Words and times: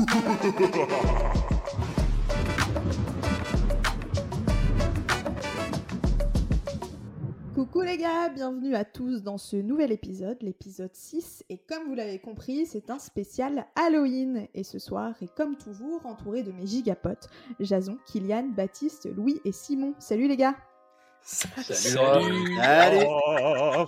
Coucou 7.54 7.82
les 7.82 7.98
gars, 7.98 8.30
bienvenue 8.30 8.74
à 8.74 8.86
tous 8.86 9.22
dans 9.22 9.36
ce 9.36 9.56
nouvel 9.56 9.92
épisode, 9.92 10.38
l'épisode 10.40 10.94
6. 10.94 11.44
Et 11.50 11.58
comme 11.58 11.86
vous 11.86 11.94
l'avez 11.94 12.18
compris, 12.18 12.64
c'est 12.64 12.88
un 12.88 12.98
spécial 12.98 13.66
Halloween. 13.76 14.48
Et 14.54 14.64
ce 14.64 14.78
soir, 14.78 15.12
et 15.20 15.28
comme 15.28 15.56
toujours, 15.56 16.06
entouré 16.06 16.42
de 16.42 16.52
mes 16.52 16.66
gigapotes, 16.66 17.28
Jason, 17.58 17.98
Kylian, 18.06 18.52
Baptiste, 18.56 19.06
Louis 19.14 19.38
et 19.44 19.52
Simon. 19.52 19.92
Salut 19.98 20.28
les 20.28 20.38
gars 20.38 20.56
Salut. 21.22 22.58
Allez. 22.58 23.06
Oh. 23.06 23.84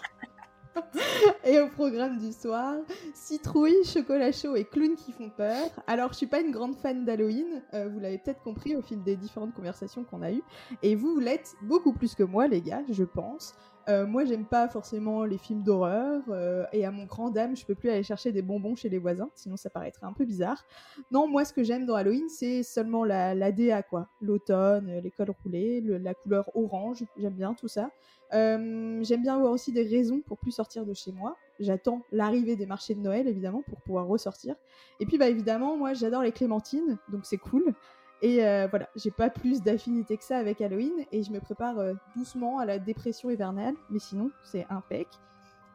Et 1.44 1.61
au 1.61 1.68
programme 1.68 2.18
du 2.18 2.32
soir, 2.32 2.76
citrouille, 3.14 3.85
chocolat 3.85 4.32
chaud 4.32 4.57
et 4.57 4.64
clowns 4.64 4.96
qui 4.96 5.13
font 5.13 5.30
peur. 5.30 5.68
Alors, 5.86 6.13
je 6.13 6.18
suis 6.18 6.26
pas 6.26 6.40
une 6.40 6.50
grande 6.50 6.76
fan 6.76 7.04
d'Halloween, 7.04 7.63
euh, 7.75 7.89
vous 7.89 8.00
l'avez 8.00 8.18
peut-être 8.18 8.43
compris 8.43 8.77
au 8.77 8.82
fil 8.82 9.03
des 9.03 9.16
différentes 9.16 9.54
conversations 9.54 10.04
qu'on 10.04 10.22
a 10.22 10.32
eues. 10.32 10.43
Et 10.82 10.94
vous, 10.94 11.14
vous 11.14 11.21
l'êtes 11.21 11.54
beaucoup 11.63 11.93
plus 11.93 12.14
que 12.14 12.22
moi, 12.22 12.49
les 12.49 12.61
gars, 12.61 12.82
je 12.89 13.04
pense. 13.04 13.54
Euh, 13.89 14.07
moi, 14.07 14.25
j'aime 14.25 14.45
pas 14.45 14.68
forcément 14.68 15.25
les 15.25 15.39
films 15.39 15.63
d'horreur, 15.63 16.22
euh, 16.29 16.64
et 16.72 16.85
à 16.85 16.91
mon 16.91 17.04
grand 17.04 17.31
dame, 17.31 17.57
je 17.57 17.67
peux 17.67 17.75
plus 17.75 17.91
aller 17.91 18.03
chercher 18.03 18.31
des 18.31 18.43
bonbons 18.43 18.77
chez 18.77 18.89
les 18.89 18.99
voisins, 18.99 19.31
sinon 19.35 19.57
ça 19.57 19.71
paraîtrait 19.71 20.07
un 20.07 20.13
peu 20.13 20.25
bizarre. 20.25 20.64
Non, 21.11 21.27
moi, 21.27 21.45
ce 21.45 21.53
que 21.53 21.64
j'aime 21.64 21.85
dans 21.85 21.95
Halloween, 21.95 22.29
c'est 22.29 22.63
seulement 22.63 23.05
la, 23.05 23.35
la 23.35 23.50
DA, 23.50 23.82
quoi. 23.82 24.08
L'automne, 24.21 24.89
euh, 24.89 25.00
les 25.00 25.11
cols 25.11 25.35
roulés, 25.43 25.81
la 25.81 26.14
couleur 26.14 26.50
orange, 26.55 27.05
j'aime 27.17 27.35
bien 27.35 27.55
tout 27.55 27.68
ça. 27.68 27.91
J'aime 28.32 29.03
bien 29.03 29.36
avoir 29.36 29.53
aussi 29.53 29.72
des 29.72 29.83
raisons 29.83 30.21
pour 30.21 30.39
plus 30.39 30.53
sortir 30.53 30.86
de 30.86 30.94
chez 30.94 31.13
moi. 31.13 31.36
J'attends 31.61 32.03
l'arrivée 32.12 32.56
des 32.56 32.64
marchés 32.64 32.94
de 32.94 33.00
Noël, 33.00 33.28
évidemment, 33.28 33.62
pour 33.69 33.78
pouvoir 33.83 34.06
ressortir. 34.06 34.55
Et 35.00 35.06
puis, 35.06 35.19
bah, 35.19 35.28
évidemment, 35.28 35.77
moi, 35.77 35.92
j'adore 35.92 36.22
les 36.22 36.33
clémentines, 36.33 36.98
donc 37.10 37.27
c'est 37.27 37.36
cool. 37.36 37.75
Et 38.23 38.47
euh, 38.47 38.69
voilà, 38.70 38.89
j'ai 38.95 39.11
pas 39.11 39.31
plus 39.31 39.62
d'affinité 39.62 40.17
que 40.17 40.23
ça 40.23 40.39
avec 40.39 40.61
Halloween 40.61 40.92
et 41.11 41.25
je 41.25 41.33
me 41.33 41.41
prépare 41.41 41.81
euh, 41.81 41.95
doucement 42.15 42.61
à 42.61 42.65
la 42.65 42.78
dépression 42.78 43.31
hivernale, 43.31 43.75
mais 43.91 43.98
sinon 43.98 44.31
c'est 44.45 44.65
impec. 44.70 45.09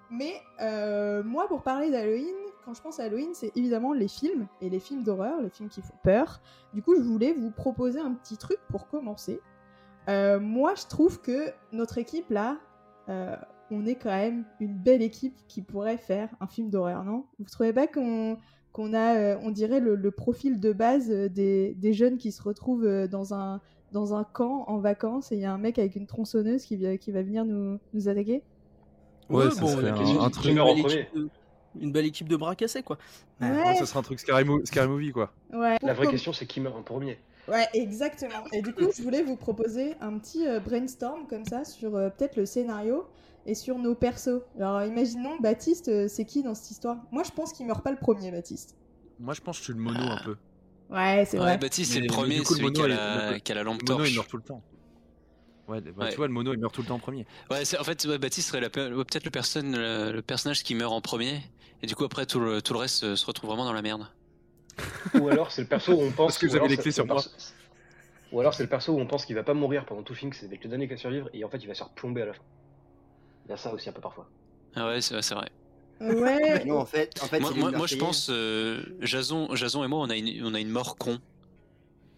Mais 0.09 0.42
euh, 0.62 1.22
moi, 1.23 1.50
pour 1.50 1.62
parler 1.62 1.92
d'Halloween, 1.92 2.36
quand 2.64 2.73
je 2.73 2.81
pense 2.81 3.02
à 3.02 3.03
Halloween, 3.03 3.31
c'est 3.34 3.52
évidemment 3.58 3.92
les 3.92 4.08
films 4.08 4.48
et 4.62 4.70
les 4.70 4.80
films 4.80 5.03
d'horreur, 5.03 5.42
les 5.42 5.50
films 5.50 5.68
qui 5.68 5.81
font 5.81 5.98
peur. 6.02 6.40
Du 6.73 6.81
coup, 6.81 6.95
je 6.95 7.02
voulais 7.02 7.34
vous 7.34 7.52
proposer 7.52 8.00
un 8.00 8.14
petit 8.14 8.38
truc 8.38 8.59
pour 8.70 8.88
commencer. 8.88 9.42
Moi, 10.08 10.73
je 10.75 10.88
trouve 10.88 11.20
que 11.20 11.52
notre 11.73 11.98
équipe 11.98 12.30
là, 12.30 12.58
on 13.70 13.86
est 13.86 13.95
quand 13.95 14.12
même 14.12 14.45
une 14.62 14.78
belle 14.78 15.02
équipe 15.02 15.38
qui 15.50 15.62
pourrait 15.62 15.98
faire 15.98 16.30
un 16.40 16.48
film 16.48 16.70
d'horreur, 16.70 17.03
non? 17.03 17.25
Vous 17.38 17.45
trouvez 17.45 17.73
pas 17.73 17.88
qu'on 17.88 18.38
qu'on 18.78 18.94
a, 18.94 19.16
euh, 19.17 19.36
on 19.42 19.50
dirait, 19.50 19.80
le, 19.80 19.95
le 19.95 20.11
profil 20.11 20.59
de 20.59 20.72
base 20.72 21.09
euh, 21.09 21.28
des, 21.30 21.73
des 21.80 21.94
jeunes 21.94 22.17
qui 22.17 22.31
se 22.31 22.42
retrouvent 22.44 22.86
euh, 22.86 23.08
dans 23.08 23.34
un, 23.34 23.59
dans 23.92 24.14
un 24.14 24.23
camp 24.23 24.66
en 24.67 24.78
vacances 24.78 25.31
et 25.31 25.36
il 25.36 25.42
y 25.42 25.45
a 25.45 25.52
un 25.52 25.58
mec 25.58 25.80
avec 25.80 25.95
une 25.95 26.06
tronçonneuse 26.06 26.64
qui, 26.64 26.75
vient- 26.78 26.95
qui 26.97 27.11
va 27.11 27.23
venir 27.23 27.44
nous, 27.44 27.80
nous 27.94 28.08
attaquer 28.08 28.44
Ouais, 29.30 29.50
ça 29.50 29.61
bon, 29.61 29.67
serait 29.67 29.89
un, 29.89 30.30
truc. 30.30 30.45
Une 30.45 30.56
belle 30.64 30.78
équipe 30.80 31.16
de- 31.16 31.30
Une 31.81 31.92
belle 31.92 32.06
équipe 32.06 32.30
de 32.30 32.36
bras 32.38 32.56
cassés, 32.56 32.84
quoi. 32.84 32.97
Ouais, 33.42 33.50
Ouais, 33.52 33.75
ça 33.75 33.86
serait 33.86 34.00
un 34.00 34.03
truc 34.03 34.19
scary, 34.19 34.45
mo- 34.45 34.64
scary 34.66 34.88
movie 34.88 35.12
quoi. 35.12 35.34
ouais. 35.53 35.78
La 35.81 35.94
vraie 35.94 36.08
question, 36.08 36.31
c'est 36.31 36.45
qui 36.45 36.62
meurt 36.62 36.75
en 36.78 36.84
premier 36.84 37.17
Ouais, 37.50 37.66
exactement. 37.73 38.44
Et 38.53 38.62
du 38.62 38.73
coup, 38.73 38.86
je 38.95 39.02
voulais 39.02 39.23
vous 39.23 39.38
proposer 39.38 39.95
un 40.02 40.17
petit 40.19 40.45
euh, 40.47 40.59
brainstorm 40.59 41.25
comme 41.28 41.45
ça 41.45 41.64
sur 41.66 41.95
euh, 41.95 42.09
peut-être 42.09 42.36
le 42.36 42.45
scénario 42.45 43.06
et 43.48 43.56
sur 43.56 43.80
nos 43.80 43.95
persos. 43.95 44.42
Alors, 44.58 44.84
imaginons 44.84 45.38
Baptiste, 45.40 45.88
euh, 45.88 46.08
c'est 46.08 46.26
qui 46.26 46.44
dans 46.44 46.53
cette 46.53 46.70
histoire? 46.72 46.98
Moi, 47.12 47.23
je 47.23 47.31
pense 47.31 47.53
qu'il 47.53 47.66
meurt 47.66 47.84
pas 47.84 47.92
le 47.92 47.98
premier, 47.98 48.30
Baptiste. 48.31 48.76
Moi 49.20 49.34
je 49.34 49.42
pense 49.42 49.58
que 49.58 49.62
je 49.62 49.72
suis 49.72 49.73
le 49.73 49.80
mono 49.80 50.00
un 50.00 50.22
peu. 50.23 50.36
Ouais, 50.92 51.26
c'est 51.26 51.38
Ouais, 51.40 51.44
vrai. 51.44 51.57
Baptiste, 51.57 51.94
c'est 51.94 52.00
le 52.02 52.06
premier, 52.07 52.38
coup, 52.44 52.53
le 52.53 52.59
celui 52.59 52.72
qui 52.74 52.81
a, 52.84 52.88
la, 52.88 53.31
il- 53.36 53.41
qui 53.41 53.52
a 53.52 53.56
la 53.56 53.63
lampe 53.63 53.81
Le 53.81 53.94
mono 53.94 54.06
il 54.06 54.13
torche. 54.13 54.16
meurt 54.16 54.30
tout 54.30 54.38
le 54.38 54.44
temps. 54.44 54.62
Ouais, 55.68 55.81
bah, 55.81 55.91
Ouais. 56.06 56.12
tu 56.12 56.18
vois, 56.18 56.28
le 56.28 56.34
mono 56.34 56.53
il 56.53 56.59
meurt 56.59 56.72
tout 56.74 56.81
le 56.84 56.88
temps 56.88 56.96
en 56.96 57.00
premier. 57.00 57.25
Ouais, 57.50 57.66
c'est- 57.66 57.80
en 57.80 57.84
fait, 57.84 58.06
ouais, 58.06 58.19
Baptiste 58.19 58.50
serait 58.50 58.69
peut-être 58.69 59.25
le, 59.25 59.31
personne, 59.31 59.75
le, 59.75 60.12
le 60.12 60.22
personnage 60.22 60.62
qui 60.63 60.75
meurt 60.75 60.94
en 60.94 61.02
premier. 61.02 61.41
Et 61.81 61.88
du 61.88 61.96
coup, 61.96 62.03
après, 62.06 62.25
tout 62.28 62.40
le, 62.40 62.62
tout 62.62 62.74
le 62.74 62.80
reste 62.80 63.03
euh, 63.03 63.16
se 63.16 63.25
retrouve 63.25 63.50
vraiment 63.50 63.66
dans 63.66 63.74
la 63.74 63.81
merde. 63.81 64.07
Ou 65.19 65.30
alors 65.30 65.52
c'est 65.52 65.62
le 65.63 65.68
perso 65.68 65.94
où 65.94 66.02
on 66.02 66.12
pense 66.12 66.34
Parce 66.34 66.38
que 66.38 66.46
ou 66.46 66.50
vous 66.50 66.56
avez 66.56 66.59
alors 66.66 66.69
les 66.69 66.75
c'est- 66.75 66.81
clés 66.84 66.91
sur 66.91 67.03
le 67.06 67.07
moi. 67.07 67.16
perso- 67.24 67.31
Ou 68.31 68.40
alors 68.40 68.53
c'est 68.53 68.63
le 68.63 68.69
perso 68.69 68.94
où 68.94 69.00
on 69.00 69.07
pense 69.07 69.25
qu'il 69.25 69.36
va 69.36 69.44
pas 69.44 69.56
mourir 69.56 69.86
pendant 69.86 70.03
tout 70.03 70.13
que 70.13 70.36
c'est 70.36 70.46
avec 70.46 70.63
le 70.63 70.69
dernier 70.69 70.88
qu'à 70.88 70.97
survivre, 70.97 71.28
et 71.34 71.44
en 71.44 71.50
fait 71.50 71.57
il 71.57 71.68
va 71.68 71.74
se 71.74 71.80
faire 71.80 71.90
plomber 71.90 72.22
à 72.22 72.25
la 72.28 72.34
fin. 72.34 72.44
Il 73.47 73.52
y 73.52 73.53
a 73.53 73.58
ça 73.58 73.74
aussi 73.74 73.90
un 73.90 73.94
peu 73.94 74.02
parfois. 74.02 74.28
Ah 74.75 74.88
ouais, 74.88 75.02
c'est 75.02 75.13
vrai. 75.34 75.50
Ouais. 76.00 76.63
Non, 76.66 76.78
en 76.80 76.85
fait, 76.85 77.12
en 77.24 77.25
fait 77.25 77.40
Moi, 77.40 77.52
je 77.88 77.96
pense, 77.96 78.30
euh, 78.30 78.81
Jason, 79.02 79.56
Jason 79.56 79.84
et 79.84 79.88
moi, 79.88 80.00
on 80.00 80.09
a 80.09 80.16
une, 80.16 80.46
on 80.46 80.53
a 80.53 80.59
une 80.59 80.69
mort 80.69 80.96
con. 80.97 81.18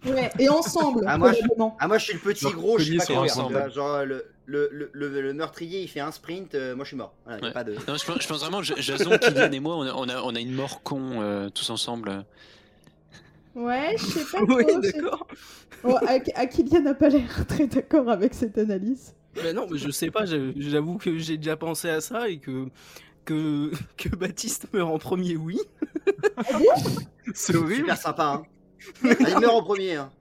ouais. 0.06 0.30
Et 0.40 0.50
ensemble, 0.50 1.06
Ah, 1.08 1.18
moi, 1.18 1.32
je-. 1.32 1.40
Ah, 1.80 1.88
moi 1.88 1.98
je 1.98 2.04
suis 2.06 2.14
le 2.14 2.20
petit 2.20 2.42
Genre, 2.42 2.54
gros, 2.54 2.78
je 2.78 2.84
suis 2.86 2.98
pas 2.98 3.14
ensemble. 3.14 3.72
Genre, 3.72 4.04
le, 4.06 4.26
le, 4.48 4.90
le, 4.92 5.34
meurtrier 5.34 5.82
il 5.82 5.88
fait 5.88 6.00
un 6.02 6.12
sprint, 6.12 6.56
euh, 6.56 6.76
moi 6.76 6.84
je 6.84 6.90
suis 6.90 6.98
mort. 6.98 7.14
Voilà, 7.26 7.42
Ouais. 7.42 7.54
pas 7.54 7.64
de... 7.64 7.74
Non, 7.88 7.96
je, 7.96 8.06
pense, 8.06 8.22
je 8.22 8.28
pense 8.28 8.40
vraiment, 8.42 8.64
Ja- 8.64 8.76
Jason, 8.80 9.18
Kylian 9.18 9.52
et 9.52 9.60
moi, 9.60 9.76
on 9.78 9.84
a, 9.84 9.94
on 9.94 10.10
a, 10.10 10.22
on 10.24 10.36
a 10.36 10.40
une 10.40 10.54
mort 10.54 10.82
con 10.84 11.22
euh, 11.22 11.50
tous 11.50 11.70
ensemble. 11.70 12.26
Ouais, 13.56 13.96
je 13.98 14.06
sais 14.06 14.26
pas 14.32 14.44
Oui, 14.48 14.66
d'accord. 14.82 15.28
Bon, 15.84 15.96
Ak- 16.06 16.32
Akilia 16.36 16.80
n'a 16.82 16.94
pas 16.96 17.08
l'air 17.10 17.46
très 17.48 17.68
d'accord 17.68 18.10
avec 18.10 18.34
cette 18.34 18.58
analyse. 18.58 19.14
Mais 19.44 19.54
non, 19.54 19.68
mais 19.70 19.78
je 19.78 19.90
sais 19.92 20.12
pas, 20.12 20.26
j'avoue 20.26 20.98
que 20.98 21.18
j'ai 21.18 21.38
déjà 21.38 21.58
pensé 21.58 21.90
à 21.90 22.02
ça 22.02 22.30
et 22.30 22.40
que, 22.40 22.68
que, 23.26 23.72
que 23.98 24.10
Baptiste 24.16 24.68
meurt 24.74 24.92
en 24.92 24.98
premier, 25.00 25.36
oui. 25.38 25.60
C'est 27.34 27.56
horrible. 27.56 27.76
Super 27.82 27.98
sympa, 27.98 28.24
hein. 28.26 28.44
Ah, 29.04 29.30
il 29.30 29.40
meurt 29.40 29.54
en 29.54 29.64
premier, 29.64 29.96
hein. 29.96 30.12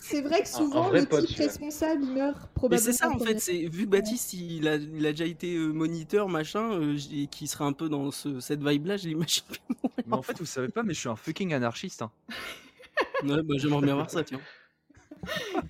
C'est 0.00 0.20
vrai 0.20 0.42
que 0.42 0.48
souvent, 0.48 0.88
vrai 0.88 1.00
le 1.00 1.06
pote, 1.06 1.26
type 1.26 1.38
responsable, 1.38 2.02
il 2.04 2.12
meurt 2.12 2.36
Mais 2.42 2.48
probablement. 2.54 2.84
c'est 2.84 2.92
ça 2.92 3.08
en 3.10 3.18
fait, 3.18 3.38
c'est 3.38 3.66
vu 3.68 3.84
que 3.84 3.90
Baptiste 3.90 4.34
il 4.34 4.66
a, 4.68 4.76
il 4.76 5.06
a 5.06 5.12
déjà 5.12 5.24
été 5.24 5.54
euh, 5.54 5.68
moniteur 5.72 6.28
machin 6.28 6.72
euh, 6.72 6.98
et 7.12 7.26
qui 7.28 7.46
serait 7.46 7.64
un 7.64 7.72
peu 7.72 7.88
dans 7.88 8.10
ce, 8.10 8.40
cette 8.40 8.62
vibe 8.62 8.86
là, 8.86 8.96
je 8.96 9.08
l'imagine. 9.08 9.44
Mais 10.06 10.14
en 10.14 10.22
fait, 10.22 10.38
vous 10.38 10.44
savez 10.46 10.68
pas, 10.68 10.82
mais 10.82 10.92
je 10.92 11.00
suis 11.00 11.08
un 11.08 11.16
fucking 11.16 11.54
anarchiste. 11.54 12.02
Hein. 12.02 12.10
Ouais, 13.22 13.42
bah, 13.42 13.54
j'aimerais 13.58 13.82
bien 13.82 13.94
voir 13.94 14.10
ça, 14.10 14.24
tiens. 14.24 14.40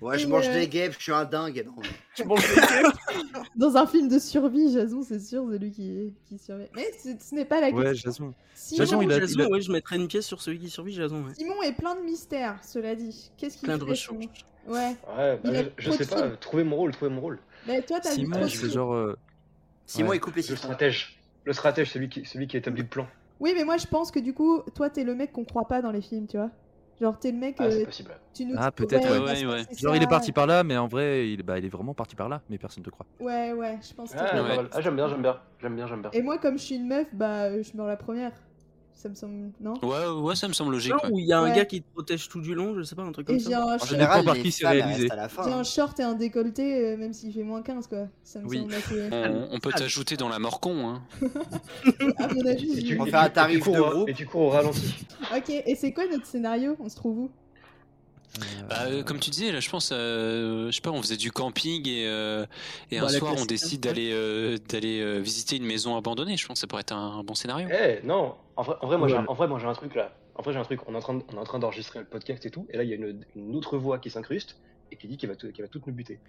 Ouais, 0.01 0.19
je 0.19 0.25
Et, 0.25 0.29
mange 0.29 0.47
euh, 0.47 0.53
des 0.53 0.67
guêpes, 0.67 0.93
je 0.97 1.03
suis 1.03 1.11
un 1.11 1.25
dingue. 1.25 1.63
Non, 1.65 1.81
Tu 2.15 2.23
manges 2.25 2.41
des 2.55 2.61
Dans 3.55 3.75
un 3.77 3.87
film 3.87 4.07
de 4.07 4.19
survie, 4.19 4.71
Jason, 4.71 5.01
c'est 5.01 5.19
sûr, 5.19 5.47
c'est 5.51 5.57
lui 5.57 5.71
qui, 5.71 6.13
qui 6.27 6.37
survit. 6.37 6.65
Mais 6.75 6.85
ce 7.19 7.33
n'est 7.35 7.45
pas 7.45 7.59
la 7.61 7.69
Ouais, 7.69 7.91
question. 7.91 8.09
Jason. 8.11 8.33
Simon, 8.53 8.77
Jason, 8.77 9.01
il 9.01 9.11
a- 9.11 9.19
Jason, 9.19 9.39
il 9.39 9.41
a- 9.45 9.49
ouais, 9.49 9.61
je 9.61 9.71
mettrais 9.71 9.95
une 9.95 10.07
pièce 10.07 10.25
sur 10.25 10.41
celui 10.41 10.59
qui 10.59 10.69
survit, 10.69 10.93
Jason. 10.93 11.23
Ouais. 11.23 11.33
Simon 11.33 11.61
est 11.63 11.73
plein 11.73 11.95
de 11.95 12.01
mystères, 12.01 12.59
cela 12.63 12.95
dit. 12.95 13.31
Qu'est-ce 13.37 13.57
qu'il 13.57 13.67
Plein 13.67 13.77
de 13.77 13.83
fait, 13.85 13.89
recherches. 13.91 14.45
Ouais. 14.67 14.95
Ouais, 15.17 15.39
bah, 15.43 15.49
a 15.49 15.63
je, 15.77 15.91
sais 15.91 16.05
pas, 16.05 16.29
trouver 16.31 16.63
mon 16.63 16.75
rôle, 16.75 16.91
trouver 16.91 17.09
mon 17.11 17.21
rôle. 17.21 17.39
Mais 17.65 17.81
toi, 17.81 17.99
t'as 17.99 18.09
vu 18.09 18.15
Simon, 18.25 18.41
de 18.41 18.47
c'est 18.47 18.69
genre. 18.69 18.93
euh, 18.93 19.17
Simon 19.85 20.09
Ouais. 20.09 20.19
coupe 20.19 20.35
les 20.35 20.43
Le 20.47 20.55
stratège. 20.55 21.19
Le 21.45 21.53
stratège, 21.53 21.89
celui 21.91 22.09
qui, 22.09 22.25
celui 22.25 22.47
qui 22.47 22.57
établit 22.57 22.81
le 22.81 22.87
plan. 22.89 23.07
Oui, 23.39 23.53
mais 23.55 23.63
moi, 23.63 23.77
je 23.77 23.87
pense 23.87 24.11
que 24.11 24.19
du 24.19 24.33
coup, 24.33 24.61
toi, 24.75 24.89
t'es 24.89 25.03
le 25.03 25.15
mec 25.15 25.31
qu'on 25.31 25.45
croit 25.45 25.67
pas 25.67 25.81
dans 25.81 25.91
les 25.91 26.01
films, 26.01 26.27
tu 26.27 26.37
vois. 26.37 26.49
Genre, 26.99 27.19
t'es 27.19 27.31
le 27.31 27.37
mec. 27.37 27.55
Ah, 27.59 27.65
euh, 27.65 27.71
c'est 27.71 27.85
possible. 27.85 28.11
tu 28.33 28.45
nous 28.45 28.55
Ah, 28.57 28.71
que, 28.71 28.83
peut-être, 28.83 29.09
ouais, 29.09 29.19
ouais. 29.45 29.65
Genre, 29.75 29.91
ça. 29.91 29.97
il 29.97 30.01
est 30.03 30.07
parti 30.07 30.31
par 30.31 30.47
là, 30.47 30.63
mais 30.63 30.77
en 30.77 30.87
vrai, 30.87 31.29
il, 31.29 31.43
bah, 31.43 31.59
il 31.59 31.65
est 31.65 31.69
vraiment 31.69 31.93
parti 31.93 32.15
par 32.15 32.27
là, 32.27 32.41
mais 32.49 32.57
personne 32.57 32.83
te 32.83 32.89
croit. 32.89 33.05
Ouais, 33.19 33.53
ouais, 33.53 33.79
je 33.87 33.93
pense 33.93 34.11
que. 34.11 34.17
Ah, 34.19 34.41
mal. 34.41 34.67
Ah, 34.71 34.81
j'aime 34.81 34.95
bien, 34.95 35.07
j'aime 35.07 35.21
bien. 35.21 35.39
J'aime 35.59 35.75
bien, 35.75 35.87
j'aime 35.87 36.01
bien. 36.01 36.11
Et 36.11 36.21
moi, 36.21 36.37
comme 36.37 36.57
je 36.57 36.63
suis 36.63 36.75
une 36.75 36.87
meuf, 36.87 37.07
bah, 37.13 37.43
euh, 37.43 37.61
je 37.63 37.77
meurs 37.77 37.87
la 37.87 37.97
première. 37.97 38.31
Ça 38.99 39.09
me 39.09 39.13
semble. 39.13 39.51
Non? 39.61 39.75
Ouais, 39.83 40.07
ouais, 40.23 40.35
ça 40.35 40.47
me 40.47 40.53
semble 40.53 40.71
logique. 40.71 40.91
Non, 40.91 40.97
ouais. 41.03 41.09
où 41.11 41.19
il 41.19 41.27
y 41.27 41.31
a 41.31 41.37
un 41.37 41.43
Ouais. 41.51 41.55
gars 41.55 41.65
qui 41.65 41.83
te 41.83 41.93
protège 41.93 42.27
tout 42.29 42.41
du 42.41 42.55
long, 42.55 42.73
je 42.75 42.81
sais 42.81 42.95
pas, 42.95 43.03
un 43.03 43.11
truc 43.11 43.29
Et 43.29 43.33
comme 43.33 43.39
j'ai 43.39 43.51
ça. 43.51 43.63
un, 43.63 43.75
En 43.75 43.85
général, 43.85 44.25
par 44.25 44.35
qui 44.35 44.51
c'est 44.51 44.67
réalisé. 44.67 45.01
restent 45.07 45.11
à 45.11 45.15
la 45.15 45.29
j'ai 45.45 45.53
un 45.53 45.63
short 45.63 45.99
et 45.99 46.03
un 46.03 46.15
décolleté, 46.15 46.83
euh, 46.93 46.97
même 46.97 47.13
s'il 47.13 47.31
fait 47.31 47.43
moins 47.43 47.61
15, 47.61 47.85
quoi. 47.85 48.07
Ça 48.23 48.39
me 48.39 48.47
Oui. 48.47 48.57
semble 48.57 48.73
assez. 48.73 49.07
On, 49.11 49.49
on 49.51 49.59
peut 49.59 49.71
t'ajouter 49.71 50.17
dans 50.17 50.29
la 50.29 50.39
mort 50.39 50.59
con. 50.59 50.89
Hein. 50.89 51.01
À 52.17 52.27
mon 52.33 52.45
avis, 52.47 52.71
Et 52.71 52.75
j'y 52.79 52.83
tu, 52.85 52.95
vais. 52.95 53.01
On 53.01 53.05
et 53.05 53.11
fait 53.11 53.17
un 53.17 53.19
tu- 53.21 53.25
et 53.25 53.29
tu 53.29 53.33
tarif 53.35 53.63
cours 53.63 53.75
de 53.75 53.79
au- 53.81 53.89
groupe. 53.91 54.09
Et 54.09 54.13
tu 54.15 54.25
cours 54.25 54.41
au 54.41 54.49
ralenti. 54.49 55.05
Ok, 55.35 55.49
et 55.49 55.75
c'est 55.75 55.93
quoi 55.93 56.05
notre 56.11 56.25
scénario? 56.25 56.75
On 56.79 56.89
se 56.89 56.95
trouve 56.95 57.19
où? 57.19 57.31
Bah, 58.69 58.75
euh, 58.87 59.03
comme 59.03 59.19
tu 59.19 59.29
disais, 59.29 59.51
là, 59.51 59.59
je 59.59 59.69
pense, 59.69 59.91
euh, 59.93 60.67
je 60.67 60.71
sais 60.75 60.81
pas, 60.81 60.91
on 60.91 61.01
faisait 61.01 61.17
du 61.17 61.31
camping 61.31 61.87
et, 61.87 62.05
euh, 62.07 62.45
et 62.91 62.99
Bah, 62.99 63.05
un 63.05 63.09
soir, 63.09 63.33
on 63.37 63.45
décide 63.45 63.81
d'aller 63.81 64.11
euh, 64.13 64.57
d'aller 64.69 64.99
euh, 65.01 65.19
visiter 65.19 65.55
une 65.57 65.65
maison 65.65 65.95
abandonnée. 65.97 66.37
Je 66.37 66.45
pense 66.47 66.55
que 66.55 66.61
ça 66.61 66.67
pourrait 66.67 66.81
être 66.81 66.91
un, 66.93 67.19
un 67.19 67.23
bon 67.23 67.35
scénario. 67.35 67.67
Eh, 67.71 68.05
non. 68.05 68.35
En 68.55 68.63
vrai, 68.63 68.75
en 68.81 68.87
vrai, 68.87 68.97
moi, 68.97 69.07
j'ai 69.07 69.13
Ouais. 69.15 69.19
un- 69.21 69.25
en 69.27 69.33
vrai, 69.33 69.47
moi, 69.47 69.59
j'ai 69.59 69.67
un 69.67 69.73
truc 69.73 69.95
là. 69.95 70.11
En 70.35 70.41
vrai, 70.41 70.53
j'ai 70.53 70.59
un 70.59 70.63
truc. 70.63 70.81
On 70.87 70.93
est 70.93 70.97
en 70.97 71.01
train, 71.01 71.13
de- 71.15 71.23
on 71.31 71.35
est 71.37 71.39
en 71.39 71.43
train 71.43 71.59
d'enregistrer 71.59 71.99
le 71.99 72.05
podcast 72.05 72.45
et 72.45 72.49
tout. 72.51 72.65
Et 72.71 72.77
là, 72.77 72.83
il 72.83 72.89
y 72.89 72.93
a 72.93 72.95
une, 72.95 73.23
une 73.35 73.55
autre 73.55 73.77
voix 73.77 73.99
qui 73.99 74.09
s'incruste 74.09 74.57
et 74.91 74.95
qui 74.97 75.07
dit 75.07 75.17
qu'elle 75.17 75.29
va, 75.29 75.35
tout- 75.35 75.51
qu'elle 75.51 75.65
va 75.65 75.69
toutes 75.69 75.87
nous 75.87 75.93
buter. 75.93 76.19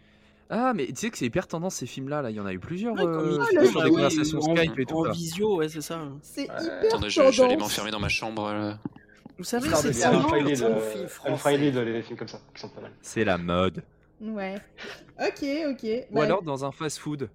Ah, 0.51 0.73
mais 0.75 0.87
tu 0.87 0.95
sais 0.97 1.11
que 1.11 1.19
c'est 1.19 1.27
hyper 1.27 1.47
tendance 1.47 1.75
ces 1.75 1.85
films-là. 1.87 2.23
Là. 2.23 2.31
Il 2.31 2.37
y 2.37 2.41
en 2.41 2.47
a 2.47 2.53
eu 2.55 2.59
plusieurs 2.59 2.95
Ouais, 2.95 3.03
comme 3.03 3.19
euh, 3.19 3.39
il- 3.53 3.67
sur 3.69 3.81
Ah, 3.81 3.85
des 3.85 3.91
oui, 3.91 3.97
conversations 3.97 4.39
en, 4.39 4.57
Skype 4.57 4.79
et 4.79 4.87
tout. 4.87 4.97
en 4.97 5.05
là. 5.05 5.13
visio, 5.13 5.57
ouais, 5.57 5.69
c'est 5.69 5.83
ça. 5.83 6.01
C'est 6.23 6.49
Ouais. 6.49 6.57
hyper 6.63 6.85
Attendez, 6.87 7.11
je, 7.11 7.15
je 7.17 7.21
vais 7.21 7.27
aller 7.27 7.37
tendance. 7.57 7.59
m'enfermer 7.61 7.91
dans 7.91 8.01
ma 8.01 8.09
chambre. 8.09 8.47
euh. 8.47 8.73
Vous 9.39 9.45
savez, 9.45 9.69
c'est 9.75 9.89
de 9.89 9.93
ça. 9.93 10.11
bien. 10.11 10.21
genre- 10.21 10.27
Unfriended, 10.35 10.57
c'est 10.57 10.65
un 10.65 10.81
film 10.81 11.09
français. 11.09 11.33
Unfriended, 11.33 11.77
les 11.77 12.03
films 12.03 12.19
comme 12.19 12.29
ça, 12.29 12.41
qui 12.55 12.61
sont 12.61 12.69
pas 12.69 12.81
mal. 12.81 12.93
C'est 13.01 13.25
la 13.25 13.39
mode. 13.39 13.83
Ouais. 14.21 14.57
Ok, 15.21 15.45
ok. 15.71 15.87
Ou 16.11 16.15
Bah, 16.15 16.25
alors 16.25 16.43
dans 16.43 16.65
un 16.65 16.73
fast-food. 16.73 17.31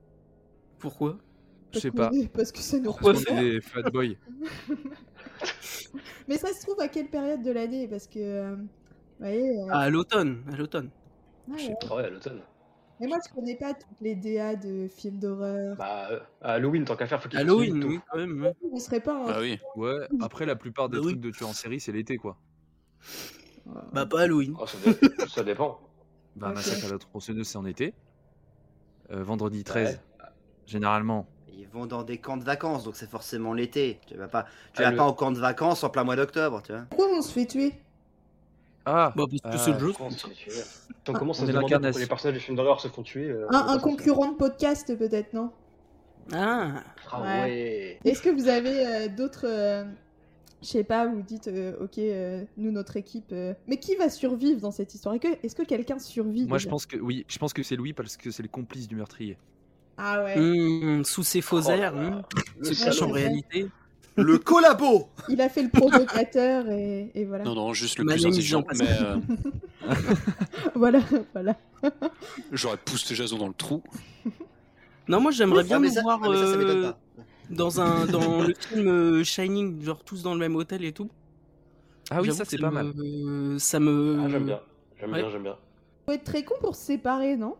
Pourquoi? 0.79 1.17
Je 1.73 1.79
sais 1.79 1.91
parce 1.91 2.09
pas. 2.09 2.15
que- 2.21 2.27
Parce 2.27 2.51
que 2.51 2.59
ça 2.59 2.77
nous 2.77 2.91
Parce 2.91 2.99
qu'on 2.99 3.07
représente. 3.07 3.37
est 3.39 3.51
des 3.51 3.61
fat 3.61 3.81
boys. 3.89 4.15
Mais 6.27 6.37
ça 6.37 6.53
se 6.53 6.61
trouve 6.61 6.79
à 6.81 6.87
quelle 6.87 7.07
période 7.07 7.41
de 7.41 7.51
l'année? 7.51 7.87
Parce 7.87 8.07
que. 8.07 8.19
euh, 8.19 8.55
vous 8.55 8.67
voyez. 9.19 9.59
euh, 9.61 9.67
Ah, 9.71 9.79
à 9.81 9.89
l'automne, 9.89 10.43
à 10.51 10.55
l'automne. 10.55 10.89
ouais, 11.47 11.57
Je 11.57 11.63
sais 11.63 11.69
ouais. 11.69 11.75
pas, 11.87 11.95
ouais, 11.95 12.03
à 12.05 12.09
l'automne. 12.09 12.41
Mais 13.03 13.09
moi, 13.09 13.17
je 13.27 13.33
connais 13.33 13.55
pas 13.57 13.73
toutes 13.73 13.99
les 13.99 14.15
DA 14.15 14.55
de 14.55 14.87
films 14.87 15.19
d'horreur. 15.19 15.75
Bah, 15.75 16.07
euh, 16.09 16.19
Halloween, 16.39 16.85
tant 16.85 16.95
qu'à 16.95 17.05
faire, 17.05 17.21
faut 17.21 17.27
qu'il 17.27 17.37
fasse 17.37 17.43
Halloween, 17.43 17.83
oui, 17.83 17.99
quand 18.09 18.17
même. 18.17 18.41
ouais. 18.43 18.53
On 18.71 18.77
serait 18.79 19.01
pas 19.01 19.13
en. 19.19 19.25
Bah 19.25 19.37
oui. 19.41 19.59
Ouais, 19.75 20.07
après 20.21 20.45
la 20.45 20.55
plupart 20.55 20.87
des 20.87 20.99
Bah 20.99 21.03
oui. 21.03 21.11
trucs 21.11 21.19
de 21.21 21.31
tueurs 21.31 21.49
en 21.49 21.53
série, 21.53 21.81
c'est 21.81 21.91
l'été 21.91 22.15
quoi. 22.15 22.37
Bah, 23.91 24.05
pas 24.05 24.21
Halloween. 24.21 24.55
Oh, 24.57 24.65
ça, 24.65 24.77
dé- 24.77 25.27
ça 25.27 25.43
dépend. 25.43 25.81
Bah, 26.37 26.47
Ok. 26.47 26.55
Massacre 26.55 26.85
à 26.85 26.89
la 26.93 26.97
tronçonneuse, 26.97 27.45
c'est 27.45 27.57
en 27.57 27.65
été. 27.65 27.93
Euh, 29.11 29.21
vendredi 29.21 29.65
13, 29.65 29.99
généralement. 30.65 31.27
Ils 31.49 31.67
vont 31.67 31.85
dans 31.87 32.03
des 32.03 32.17
camps 32.19 32.37
de 32.37 32.43
vacances, 32.45 32.85
donc 32.85 32.95
c'est 32.95 33.09
forcément 33.09 33.53
l'été. 33.53 33.99
Tu 34.07 34.15
vas 34.15 34.29
pas, 34.29 34.43
tu 34.73 34.81
Ah, 34.81 34.85
vas 34.85 34.91
le- 34.91 34.97
pas 34.97 35.03
en 35.03 35.13
camp 35.13 35.31
de 35.31 35.39
vacances 35.39 35.83
en 35.83 35.89
plein 35.89 36.05
mois 36.05 36.15
d'octobre, 36.15 36.61
tu 36.63 36.71
vois. 36.71 36.83
Pourquoi 36.89 37.09
on 37.17 37.21
se 37.21 37.33
fait 37.33 37.45
tuer? 37.45 37.73
Ah, 38.85 39.13
Bah, 39.15 39.23
parce 39.29 39.41
que 39.41 39.47
Ah, 39.47 39.57
c'est 39.57 39.71
le 39.73 39.79
jeu. 39.79 39.93
Comment 39.97 40.09
ça 40.09 40.17
se 40.17 40.27
fait 40.27 40.33
tuer 40.33 40.51
Si 40.51 41.09
on 41.09 41.13
commence 41.13 41.41
à 41.41 41.45
se 41.45 41.51
demander 41.51 41.75
pourquoi 41.79 41.99
les 42.01 42.07
personnages 42.07 42.35
des 42.37 42.39
films 42.43 42.57
d'horreur 42.57 42.81
se 42.81 42.87
font 42.87 43.03
tuer. 43.03 43.29
euh, 43.29 43.47
un, 43.49 43.75
on 43.75 43.79
concurrent 43.79 44.31
de 44.31 44.35
podcast, 44.37 44.97
peut-être, 44.97 45.33
non 45.33 45.51
Ah, 46.31 46.83
Ah 47.11 47.21
Ouais. 47.21 47.27
ouais. 47.27 47.99
Est-ce 48.05 48.21
que 48.21 48.29
vous 48.29 48.47
avez 48.47 48.85
euh, 48.85 49.07
d'autres. 49.09 49.45
euh, 49.47 49.83
Je 50.61 50.67
sais 50.67 50.83
pas, 50.83 51.07
vous 51.07 51.21
dites, 51.21 51.47
euh, 51.49 51.75
ok, 51.81 51.97
euh, 51.97 52.43
nous, 52.57 52.71
notre 52.71 52.95
équipe. 52.97 53.31
euh, 53.33 53.53
Mais 53.67 53.77
qui 53.77 53.95
va 53.95 54.09
survivre 54.09 54.61
dans 54.61 54.71
cette 54.71 54.93
histoire? 54.95 55.15
Est-ce 55.15 55.21
que, 55.33 55.45
est-ce 55.45 55.55
que 55.55 55.63
quelqu'un 55.63 55.99
survit 55.99 56.45
moi 56.47 56.57
je 56.57 56.63
déjà? 56.63 56.69
pense 56.71 56.85
que 56.85 56.97
oui, 56.97 57.25
je 57.27 57.37
pense 57.37 57.51
que 57.53 57.63
c'est 57.63 57.75
Louis 57.75 57.93
parce 57.93 58.15
que 58.17 58.31
c'est 58.31 58.43
le 58.43 58.49
complice 58.49 58.87
du 58.87 58.95
meurtrier. 58.95 59.37
Ah 59.97 60.23
ouais. 60.23 60.37
hum, 60.39 61.03
sous 61.05 61.23
ses 61.23 61.41
faux 61.41 61.61
Oh 61.67 61.69
là 61.69 61.75
airs, 61.77 61.95
là. 61.95 62.21
Le 62.57 62.65
se 62.65 62.73
salaud. 62.73 62.91
cache 62.91 63.01
en 63.01 63.07
vrai. 63.09 63.21
réalité. 63.23 63.67
Le 64.15 64.37
collabo 64.37 65.07
Il 65.29 65.41
a 65.41 65.49
fait 65.49 65.63
le 65.63 65.69
provocateur 65.69 66.69
et, 66.69 67.11
et 67.15 67.25
voilà. 67.25 67.43
Non, 67.43 67.55
non, 67.55 67.73
juste 67.73 67.97
le 67.97 68.05
plus 68.05 68.25
intelligent. 68.25 68.63
Mais 68.77 68.87
euh, 69.01 69.17
Voilà, 70.75 70.99
voilà. 71.33 71.55
j'aurais 72.51 72.77
poussé 72.77 73.15
Jason 73.15 73.37
dans 73.37 73.47
le 73.47 73.53
trou. 73.53 73.81
Non, 75.07 75.19
moi 75.19 75.31
j'aimerais 75.31 75.63
bien 75.63 75.83
ça, 75.89 76.01
voir 76.01 76.19
ah, 76.23 76.27
ça, 76.35 76.45
ça 76.47 76.53
euh, 76.53 76.91
dans 77.49 77.81
un 77.81 78.05
dans 78.05 78.41
le 78.41 78.53
film 78.53 78.87
euh, 78.87 79.23
Shining, 79.23 79.81
genre 79.83 80.03
tous 80.03 80.21
dans 80.23 80.33
le 80.33 80.39
même 80.39 80.55
hôtel 80.55 80.85
et 80.85 80.93
tout. 80.93 81.09
Ah 82.09 82.21
oui, 82.21 82.31
ça 82.33 82.45
c'est 82.45 82.57
pas 82.59 82.71
mal. 82.71 82.93
me- 82.95 83.57
Ça 83.57 83.79
me. 83.79 84.19
Ah, 84.23 84.29
j'aime 84.29 84.45
bien. 84.45 84.59
J'aime 84.99 85.11
Ouais. 85.11 85.21
bien, 85.21 85.29
j'aime 85.31 85.43
bien. 85.43 85.57
Faut 86.05 86.11
être 86.13 86.23
très 86.23 86.43
con 86.43 86.55
pour 86.61 86.75
se 86.75 86.85
séparer, 86.85 87.35
non? 87.35 87.55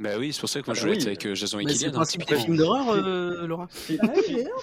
Bah 0.00 0.10
oui, 0.18 0.32
c'est 0.32 0.40
pour 0.40 0.48
ça 0.48 0.60
que 0.62 0.66
moi 0.66 0.74
Ah 0.74 0.80
je 0.80 0.80
bah 0.80 0.86
voulais 0.88 0.96
oui. 0.96 1.02
être 1.02 1.06
avec 1.08 1.26
euh, 1.26 1.34
Jason 1.34 1.58
et 1.60 1.68
c'est 1.74 1.84
le 1.84 1.90
hein, 1.90 1.92
principe 1.92 2.26
des 2.26 2.36
films 2.36 2.56
d'horreur, 2.56 2.88
euh, 2.94 3.46
Laura. 3.46 3.68
Si, 3.70 3.98
Ah 4.02 4.06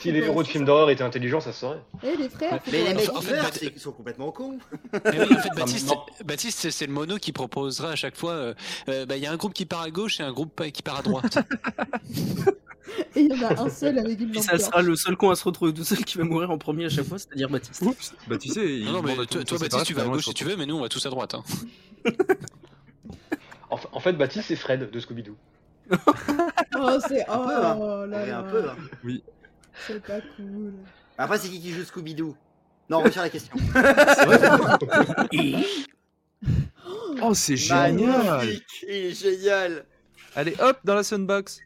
si- 0.02 0.12
les 0.12 0.20
héros 0.20 0.42
de 0.42 0.48
films 0.48 0.66
d'horreur 0.66 0.90
étaient 0.90 1.04
intelligents, 1.04 1.40
ça 1.42 1.54
se 1.54 1.60
saurait. 1.60 1.80
Eh 2.04 2.18
les 2.18 2.28
frères, 2.28 2.60
Mais 2.72 2.84
les 2.86 2.94
mecs 2.96 3.10
en 3.10 3.22
fait, 3.22 3.70
qu'ils 3.72 3.80
sont 3.80 3.92
complètement 3.92 4.32
cons. 4.32 4.58
Mais 4.94 5.00
oui, 5.20 5.36
en 5.36 5.40
fait, 5.40 5.50
Baptiste. 5.56 5.94
Baptiste, 6.26 6.72
c'est- 6.72 6.88
le 6.88 6.94
mono 6.94 7.18
qui 7.18 7.32
proposera 7.34 7.92
à 7.92 7.96
chaque 7.96 8.18
fois. 8.18 8.32
euh, 8.32 8.54
euh, 8.90 9.06
bah, 9.06 9.16
Il 9.18 9.22
y 9.24 9.28
a 9.28 9.32
un 9.32 9.36
groupe 9.38 9.54
qui 9.54 9.66
part 9.68 9.82
à 9.82 9.92
gauche 9.92 10.20
et 10.20 10.24
un 10.24 10.32
groupe 10.34 10.60
qui 10.74 10.82
part 10.82 10.98
à 10.98 11.02
droite. 11.04 11.38
Et 13.16 13.22
il 13.22 13.36
y 13.36 13.46
en 13.46 13.48
a 13.50 13.62
un 13.62 13.70
seul 13.70 14.00
avec 14.00 14.20
une 14.20 14.34
lampe 14.34 14.44
ça 14.44 14.58
sera 14.58 14.82
le 14.82 14.96
seul 14.96 15.18
con 15.18 15.30
à 15.30 15.36
se 15.36 15.44
retrouver 15.44 15.74
tout 15.74 15.84
seul 15.84 16.04
qui 16.06 16.18
va 16.18 16.24
mourir 16.24 16.50
en 16.50 16.58
premier 16.58 16.86
à 16.86 16.90
chaque 16.90 17.06
fois, 17.06 17.20
c'est-à-dire 17.20 17.50
Baptiste. 17.50 17.82
Oups. 17.84 18.14
Bah 18.28 18.38
tu 18.38 18.48
sais, 18.48 18.66
il 18.80 18.86
non, 18.86 19.02
mais 19.04 19.14
toi, 19.28 19.36
Baptiste, 19.60 19.84
tu 19.86 19.94
vas 19.94 20.04
à 20.04 20.06
gauche 20.08 20.26
si 20.26 20.34
tu 20.34 20.46
veux, 20.46 20.56
mais 20.56 20.66
nous, 20.66 20.76
on 20.78 20.82
va 20.82 20.90
tous 20.90 21.06
à 21.06 21.10
droite. 21.10 21.36
hein. 21.36 21.44
En, 23.70 23.78
fa- 23.78 23.90
en 23.92 24.00
fait, 24.00 24.14
Baptiste, 24.14 24.48
c'est 24.48 24.56
Fred 24.56 24.90
de 24.92 25.00
Scooby-Doo. 25.00 25.36
Oh, 26.80 27.00
c'est. 27.08 27.26
Oh 27.28 27.32
Un 27.34 27.38
peu, 27.48 27.56
hein. 27.66 28.08
là 28.08 28.26
là. 28.26 28.38
un 28.40 28.44
peu. 28.44 28.70
hein. 28.70 28.76
C'est 29.88 30.04
pas 30.04 30.20
cool. 30.36 30.74
Après, 31.18 31.38
c'est 31.40 31.48
qui 31.50 31.60
qui 31.60 31.72
joue 31.72 31.82
Scooby-Doo? 31.84 32.36
Non, 32.90 33.00
on 33.00 33.04
retire 33.04 33.24
la 33.24 33.30
question. 33.30 33.56
Oh, 37.22 37.34
c'est 37.34 37.58
génial 37.58 38.48
Il 38.84 38.90
est 38.90 39.12
génial 39.12 39.86
Allez, 40.36 40.56
hop, 40.60 40.78
dans 40.84 40.94
la 40.96 41.04
Sunbox. 41.04 41.60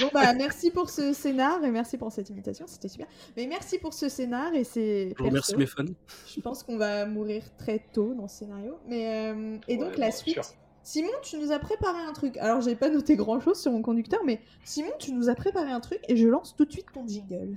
Bon 0.00 0.10
bah 0.12 0.34
merci 0.34 0.70
pour 0.70 0.90
ce 0.90 1.14
scénar 1.14 1.64
et 1.64 1.70
merci 1.70 1.96
pour 1.96 2.12
cette 2.12 2.28
imitation, 2.28 2.66
c'était 2.68 2.88
super. 2.88 3.06
Mais 3.38 3.46
merci 3.46 3.78
pour 3.78 3.94
ce 3.94 4.10
scénar 4.10 4.52
et 4.54 4.64
c'est. 4.64 5.14
Je 5.18 5.22
remercie 5.24 5.56
mes 5.56 5.64
fans. 5.64 5.84
Je 6.26 6.40
pense 6.42 6.62
qu'on 6.62 6.76
va 6.76 7.06
mourir 7.06 7.42
très 7.56 7.78
tôt 7.94 8.12
dans 8.12 8.28
ce 8.28 8.40
scénario. 8.40 8.78
Mais 8.86 9.32
euh, 9.32 9.56
et 9.66 9.78
donc 9.78 9.92
Ouais, 9.92 9.96
la 9.98 10.10
suite. 10.10 10.34
sûr. 10.34 10.44
Simon, 10.84 11.08
tu 11.22 11.38
nous 11.38 11.50
as 11.50 11.58
préparé 11.58 11.98
un 11.98 12.12
truc. 12.12 12.36
Alors 12.36 12.60
j'ai 12.60 12.76
pas 12.76 12.90
noté 12.90 13.16
grand 13.16 13.40
chose 13.40 13.58
sur 13.58 13.72
mon 13.72 13.80
conducteur, 13.80 14.20
mais 14.24 14.42
Simon, 14.64 14.92
tu 14.98 15.12
nous 15.12 15.30
as 15.30 15.34
préparé 15.34 15.70
un 15.70 15.80
truc 15.80 16.00
et 16.08 16.16
je 16.16 16.28
lance 16.28 16.54
tout 16.54 16.66
de 16.66 16.72
suite 16.72 16.86
ton 16.92 17.08
jingle. 17.08 17.56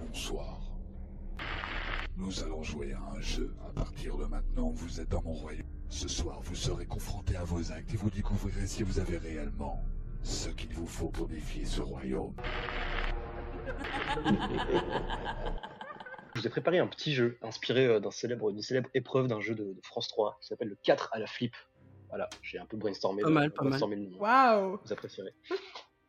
Bonsoir. 0.00 0.60
Nous 2.16 2.42
allons 2.42 2.64
jouer 2.64 2.92
à 2.92 3.16
un 3.16 3.20
jeu. 3.20 3.54
À 3.68 3.72
partir 3.72 4.16
de 4.16 4.24
maintenant, 4.24 4.70
vous 4.70 5.00
êtes 5.00 5.08
dans 5.08 5.22
mon 5.22 5.32
royaume. 5.32 5.64
Ce 5.88 6.08
soir, 6.08 6.40
vous 6.42 6.56
serez 6.56 6.86
confrontés 6.86 7.36
à 7.36 7.44
vos 7.44 7.70
actes 7.70 7.94
et 7.94 7.96
vous 7.96 8.10
découvrirez 8.10 8.66
si 8.66 8.82
vous 8.82 8.98
avez 8.98 9.16
réellement 9.16 9.80
ce 10.24 10.48
qu'il 10.48 10.74
vous 10.74 10.86
faut 10.86 11.08
pour 11.08 11.28
défier 11.28 11.64
ce 11.64 11.82
royaume. 11.82 12.34
Je 16.34 16.40
vous 16.40 16.46
ai 16.46 16.50
préparé 16.50 16.78
un 16.78 16.86
petit 16.86 17.14
jeu 17.14 17.38
inspiré 17.42 17.86
euh, 17.86 18.00
d'un 18.00 18.10
célèbre, 18.10 18.52
d'une 18.52 18.62
célèbre 18.62 18.88
épreuve 18.94 19.26
d'un 19.26 19.40
jeu 19.40 19.54
de, 19.54 19.64
de 19.72 19.80
France 19.82 20.08
3 20.08 20.38
qui 20.40 20.46
s'appelle 20.48 20.68
le 20.68 20.76
4 20.82 21.08
à 21.12 21.18
la 21.18 21.26
flip. 21.26 21.54
Voilà, 22.08 22.28
j'ai 22.42 22.58
un 22.58 22.66
peu 22.66 22.76
brainstormé. 22.76 23.22
Pas 23.22 23.28
euh, 23.28 23.32
mal, 23.32 23.50
pas 23.52 23.62
mal. 23.62 23.70
brainstormé 23.70 23.96
le 23.96 24.02
nom. 24.02 24.18
Waouh 24.18 24.78
Vous 24.84 24.92
apprécierez. 24.92 25.34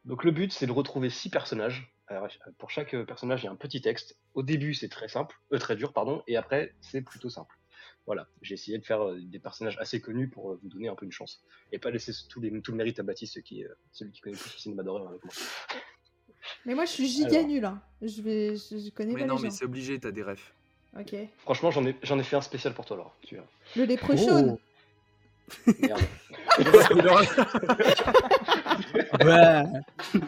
Donc 0.06 0.24
le 0.24 0.32
but, 0.32 0.52
c'est 0.52 0.66
de 0.68 0.72
retrouver 0.72 1.10
six 1.10 1.30
personnages. 1.30 1.94
Alors, 2.08 2.28
pour 2.58 2.70
chaque 2.72 2.94
euh, 2.94 3.06
personnage, 3.06 3.44
il 3.44 3.46
y 3.46 3.50
a 3.50 3.52
un 3.52 3.56
petit 3.56 3.82
texte. 3.82 4.18
Au 4.34 4.44
début, 4.44 4.74
c'est 4.74 4.90
très 4.90 5.08
simple, 5.08 5.36
euh, 5.54 5.60
très 5.60 5.76
dur, 5.76 5.94
pardon, 5.94 6.24
et 6.28 6.36
après, 6.38 6.76
c'est 6.82 7.02
plutôt 7.02 7.30
simple. 7.30 7.56
Voilà, 8.08 8.28
j'ai 8.42 8.56
essayé 8.56 8.78
de 8.80 8.86
faire 8.86 9.02
euh, 9.08 9.20
des 9.22 9.40
personnages 9.40 9.78
assez 9.80 10.02
connus 10.02 10.28
pour 10.28 10.52
euh, 10.52 10.60
vous 10.62 10.70
donner 10.70 10.90
un 10.90 10.96
peu 10.96 11.06
une 11.06 11.12
chance. 11.12 11.42
Et 11.72 11.78
pas 11.80 11.92
laisser 11.92 12.12
tout, 12.30 12.42
les- 12.42 12.62
tout 12.62 12.72
le 12.72 12.78
mérite 12.78 13.00
à 13.00 13.04
Baptiste, 13.04 13.42
qui 13.44 13.62
est 13.62 13.66
euh, 13.68 13.78
celui 13.92 14.12
qui 14.12 14.22
connaît 14.22 14.36
le 14.36 14.42
plus 14.42 14.54
le 14.54 14.60
cinéma 14.60 14.84
d'horreur 14.84 15.08
avec 15.08 15.24
moi. 15.24 15.34
Mais 16.66 16.76
moi 16.76 16.86
je 16.86 16.92
suis 16.92 17.08
giga 17.08 17.38
Alors. 17.40 17.48
nulle. 17.48 17.66
Hein. 17.66 17.82
Je 18.02 18.22
vais, 18.22 18.56
je, 18.56 18.78
je 18.78 18.90
connais 18.92 19.14
Mais 19.14 19.22
pas 19.22 19.28
non, 19.28 19.36
les 19.38 19.44
mais 19.44 19.50
gens. 19.50 19.56
c'est 19.56 19.66
obligé, 19.66 20.00
t'as 20.00 20.12
des 20.12 20.24
refs. 20.24 20.54
Ok. 21.00 21.16
Franchement, 21.40 21.72
j'en 21.72 21.86
ai, 21.86 21.96
j'en 22.04 22.20
ai 22.20 22.24
fait 22.24 22.36
un 22.36 22.42
spécial 22.42 22.74
pour 22.74 22.86
toi, 22.86 22.98
Laura. 22.98 23.14
Tu 23.22 23.36
verras. 23.36 23.48
Le 23.76 23.84
léprechaune. 23.86 24.58
Merde. 25.80 26.02
Ouais. 29.24 29.64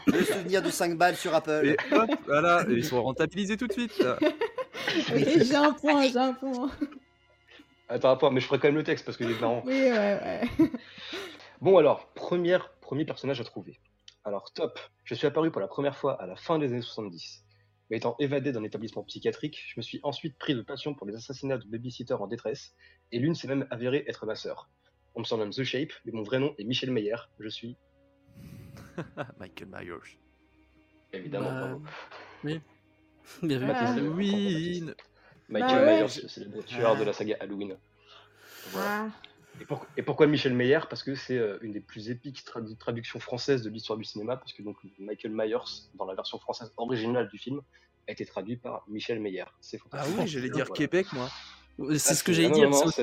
Le 0.08 0.24
souvenir 0.24 0.62
de 0.62 0.70
5 0.70 0.98
balles 0.98 1.16
sur 1.16 1.34
Apple. 1.34 1.62
Et 1.66 1.78
hop, 1.96 2.10
voilà, 2.26 2.64
et 2.70 2.74
ils 2.74 2.86
sont 2.86 3.02
rentabilisés 3.02 3.58
tout 3.58 3.68
de 3.68 3.74
suite. 3.74 3.98
là. 4.00 4.18
J'ai 5.16 5.56
un 5.56 5.72
point, 5.74 6.04
j'ai 6.08 6.18
un 6.18 6.34
point. 6.34 6.70
Attends 7.90 8.12
un 8.12 8.16
point, 8.16 8.32
mais 8.32 8.42
je 8.42 8.48
ferai 8.48 8.60
quand 8.60 8.68
même 8.68 8.76
le 8.76 8.84
texte 8.84 9.06
parce 9.06 9.18
qu'il 9.18 9.30
est 9.32 9.40
marrant. 9.40 9.64
Oui, 9.66 9.74
ouais, 9.74 9.92
ouais. 9.92 10.42
Bon 11.62 11.78
alors, 11.78 12.08
première, 12.14 12.70
premier 12.82 13.06
personnage 13.06 13.40
à 13.40 13.44
trouver. 13.44 13.80
Alors 14.26 14.52
top, 14.54 14.80
je 15.04 15.16
suis 15.16 15.28
apparu 15.28 15.52
pour 15.52 15.62
la 15.62 15.68
première 15.68 15.98
fois 15.98 16.22
à 16.22 16.26
la 16.26 16.36
fin 16.36 16.60
des 16.60 16.68
années 16.72 16.82
70. 16.82 17.44
Mais 17.90 17.98
étant 17.98 18.16
évadé 18.20 18.52
d'un 18.52 18.64
établissement 18.64 19.04
psychiatrique, 19.04 19.62
je 19.68 19.74
me 19.78 19.82
suis 19.82 20.00
ensuite 20.04 20.38
pris 20.38 20.56
de 20.56 20.62
passion 20.62 20.94
pour 20.94 21.06
les 21.06 21.16
assassinats 21.16 21.58
de 21.58 21.66
babysitters 21.68 22.22
en 22.22 22.28
détresse, 22.28 22.74
et 23.12 23.20
l'une 23.20 23.36
s'est 23.36 23.48
même 23.48 23.68
avérée 23.70 24.06
être 24.08 24.26
ma 24.26 24.36
sœur. 24.36 24.70
On 25.16 25.20
me 25.20 25.26
surnomme 25.26 25.50
The 25.52 25.64
Shape, 25.64 25.92
mais 26.06 26.12
mon 26.14 26.24
vrai 26.24 26.40
nom 26.40 26.56
est 26.58 26.64
Michel 26.64 26.92
Meyer. 26.92 27.16
Je 27.40 27.50
suis, 27.50 27.78
Michael 29.40 29.68
Myers. 29.68 30.18
évidemment, 31.12 31.50
Bah, 31.52 31.60
bravo. 31.68 31.84
oui. 32.46 32.62
Bien 33.44 33.58
vu. 33.60 33.66
Ah. 33.70 33.92
Halloween. 33.92 34.96
Michael 35.50 35.70
Bah 35.70 35.86
ouais. 35.86 35.98
Myers, 36.04 36.22
le 36.24 36.28
célèbre 36.30 36.64
tueur 36.66 36.96
de 36.98 37.04
la 37.04 37.14
saga 37.14 37.36
Halloween. 37.42 37.78
Voilà. 38.72 39.08
Ah. 39.08 39.12
Et, 39.62 39.66
pour- 39.66 39.86
et 39.98 40.02
pourquoi 40.04 40.28
Michel 40.28 40.54
Meyer? 40.54 40.80
Parce 40.90 41.04
que 41.04 41.16
c'est 41.16 41.38
euh, 41.38 41.58
une 41.62 41.74
des 41.74 41.80
plus 41.80 42.10
épiques 42.10 42.44
tradu- 42.46 42.76
traductions 42.78 43.20
françaises 43.20 43.62
de 43.64 43.70
l'histoire 43.70 43.98
du 43.98 44.04
cinéma, 44.06 44.36
parce 44.38 44.54
que 44.54 44.62
donc 44.64 44.78
Michael 45.00 45.32
Myers, 45.34 45.58
dans 45.96 46.06
la 46.06 46.16
version 46.16 46.40
française 46.40 46.72
originale 46.78 47.30
du 47.30 47.38
film, 47.38 47.62
a 48.08 48.12
été 48.12 48.26
traduit 48.26 48.58
par 48.58 48.84
Michel 48.90 49.20
Meyer. 49.20 49.46
C'est 49.62 49.80
Ah 49.92 50.04
oui, 50.18 50.28
j'allais 50.28 50.50
dire 50.50 50.66
Voilà. 50.66 50.78
Québec, 50.78 51.08
moi. 51.14 51.30
C'est 51.98 52.12
Ah, 52.12 52.16
ce 52.16 52.24
que 52.24 52.34
j'allais 52.34 52.50
ah 52.50 52.54
dire. 52.54 52.70
c'est 52.88 53.02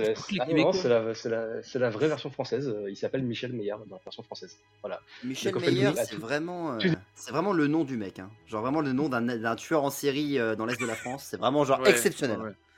la, 0.89 0.99
ah 1.09 1.15
c'est 1.15 1.29
la- 1.29 1.61
la- 1.87 1.91
vraie 1.91 2.07
version 2.07 2.31
française. 2.31 2.73
Il 2.89 2.97
s'appelle 2.97 3.23
Michel 3.25 3.53
Meyer 3.53 3.75
dans 3.89 3.97
la 3.97 4.03
version 4.05 4.23
française. 4.23 4.57
Voilà. 4.81 5.01
Michel 5.25 5.53
Meyer, 5.57 5.91
c'est 5.97 6.15
vraiment, 6.15 6.75
euh, 6.75 6.79
c'est 7.17 7.33
vraiment 7.33 7.53
le 7.53 7.67
nom 7.67 7.83
du 7.83 7.97
mec. 7.97 8.21
Hein. 8.21 8.31
Genre 8.47 8.61
vraiment 8.63 8.81
le 8.81 8.93
nom 8.93 9.09
d'un 9.09 9.57
tueur 9.57 9.83
en 9.83 9.91
série 9.91 10.39
euh, 10.39 10.55
dans 10.55 10.67
l'est 10.67 10.81
de 10.81 10.87
la 10.87 10.95
France. 10.95 11.25
C'est 11.31 11.37
vraiment 11.37 11.65
genre 11.65 11.81
Ouais, 11.81 11.91
exceptionnel. 11.91 12.39
ouais, 12.39 12.45
ouais. 12.45 12.51
Mais, 12.51 12.70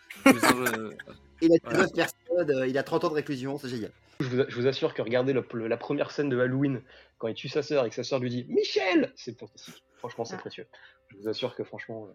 Il 1.40 1.52
a 1.54 1.58
personnes, 1.88 2.50
euh, 2.50 2.66
il 2.68 2.78
a 2.78 2.82
30 2.82 3.04
ans 3.04 3.08
de 3.08 3.14
réclusion, 3.14 3.58
c'est 3.58 3.68
génial. 3.68 3.90
Je 4.20 4.26
vous, 4.28 4.42
je 4.48 4.54
vous 4.54 4.66
assure 4.68 4.94
que 4.94 5.02
le- 5.02 5.44
le- 5.52 5.66
la 5.68 5.76
première 5.76 6.10
scène 6.12 6.28
de 6.28 6.38
Halloween, 6.38 6.82
quand 7.18 7.28
il 7.28 7.34
tue 7.34 7.48
sa 7.48 7.62
sœur 7.62 7.84
et 7.84 7.88
que 7.88 7.94
sa 7.94 8.04
sœur 8.04 8.20
lui 8.20 8.30
dit 8.30 8.46
Michel 8.48 9.12
C'est 9.16 9.36
fantastique. 9.38 9.82
Franchement, 9.98 10.24
c'est 10.24 10.36
Ah. 10.36 10.38
précieux. 10.38 10.66
Je 11.08 11.16
vous 11.16 11.28
assure 11.28 11.54
que 11.56 11.64
franchement. 11.64 12.08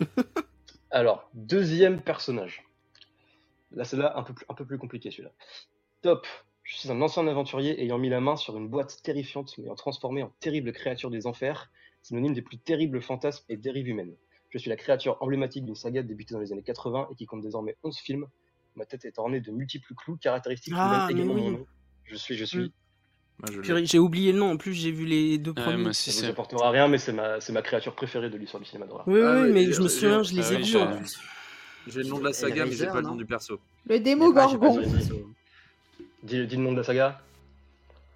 euh. 0.00 0.04
Alors, 0.90 1.28
deuxième 1.34 2.00
personnage. 2.00 2.62
Là, 3.72 3.84
c'est 3.84 3.96
là 3.96 4.16
un 4.16 4.22
peu, 4.22 4.32
plus, 4.34 4.46
un 4.48 4.54
peu 4.54 4.64
plus 4.64 4.78
compliqué 4.78 5.10
celui-là. 5.10 5.32
Top. 6.02 6.26
Je 6.62 6.76
suis 6.76 6.90
un 6.90 7.00
ancien 7.02 7.26
aventurier 7.26 7.82
ayant 7.82 7.98
mis 7.98 8.08
la 8.08 8.20
main 8.20 8.36
sur 8.36 8.56
une 8.56 8.68
boîte 8.68 9.02
terrifiante, 9.02 9.56
m'ayant 9.58 9.74
transformé 9.74 10.22
en 10.22 10.32
terrible 10.40 10.72
créature 10.72 11.10
des 11.10 11.26
enfers, 11.26 11.70
synonyme 12.02 12.32
des 12.32 12.40
plus 12.42 12.56
terribles 12.58 13.02
fantasmes 13.02 13.44
et 13.50 13.56
dérives 13.56 13.88
humaines. 13.88 14.14
Je 14.54 14.58
suis 14.60 14.70
la 14.70 14.76
créature 14.76 15.16
emblématique 15.20 15.64
d'une 15.64 15.74
saga 15.74 16.02
débutée 16.04 16.32
dans 16.32 16.40
les 16.40 16.52
années 16.52 16.62
80 16.62 17.08
et 17.10 17.14
qui 17.16 17.26
compte 17.26 17.42
désormais 17.42 17.76
11 17.82 17.98
films. 17.98 18.26
Ma 18.76 18.84
tête 18.86 19.04
est 19.04 19.18
ornée 19.18 19.40
de 19.40 19.50
multiples 19.50 19.92
clous 19.94 20.16
caractéristiques 20.16 20.72
qui 20.74 20.78
Ah, 20.80 21.06
donnent 21.08 21.16
mais 21.16 21.22
également 21.22 21.34
oui. 21.34 21.42
mon 21.42 21.58
nom. 21.58 21.66
Je 22.04 22.14
suis, 22.16 22.36
je 22.36 22.44
suis. 22.44 22.72
Mm. 23.40 23.82
J'ai 23.84 23.98
oublié 23.98 24.30
le 24.30 24.38
nom, 24.38 24.52
en 24.52 24.56
plus 24.56 24.72
j'ai 24.74 24.92
vu 24.92 25.06
les 25.06 25.38
deux 25.38 25.50
Ouais, 25.50 25.62
premiers. 25.62 25.88
aussi, 25.88 26.12
Ça 26.12 26.20
vous 26.20 26.24
c'est. 26.26 26.30
apportera 26.30 26.70
rien, 26.70 26.86
mais 26.86 26.98
c'est 26.98 27.12
ma, 27.12 27.40
c'est 27.40 27.52
ma 27.52 27.62
créature 27.62 27.94
préférée 27.96 28.30
de 28.30 28.36
l'histoire 28.36 28.62
du 28.62 28.68
cinéma 28.68 28.86
d'horreur. 28.86 29.08
Oui, 29.08 29.14
oui, 29.14 29.22
Ah, 29.26 29.42
oui, 29.42 29.50
mais 29.52 29.72
je 29.72 29.82
me 29.82 29.88
j'ai- 29.88 29.94
souviens, 29.94 30.22
je 30.22 30.34
les 30.34 30.42
ah 30.42 30.52
ai 30.52 30.56
vus 30.58 30.64
j'ai- 30.64 30.78
en 30.80 30.96
plus. 30.96 31.18
J'ai 31.88 32.02
le 32.04 32.08
nom 32.08 32.18
de 32.20 32.24
la 32.24 32.32
saga, 32.32 32.64
mais 32.64 32.72
j'ai 32.72 32.86
pas 32.86 32.94
le 33.00 33.08
nom 33.08 33.16
du 33.16 33.26
perso. 33.26 33.58
Le 33.86 33.98
démo 33.98 34.32
Gorgon. 34.32 34.80
Dis, 36.22 36.38
le 36.46 36.56
nom 36.56 36.70
de 36.72 36.76
la 36.78 36.84
saga. 36.84 37.20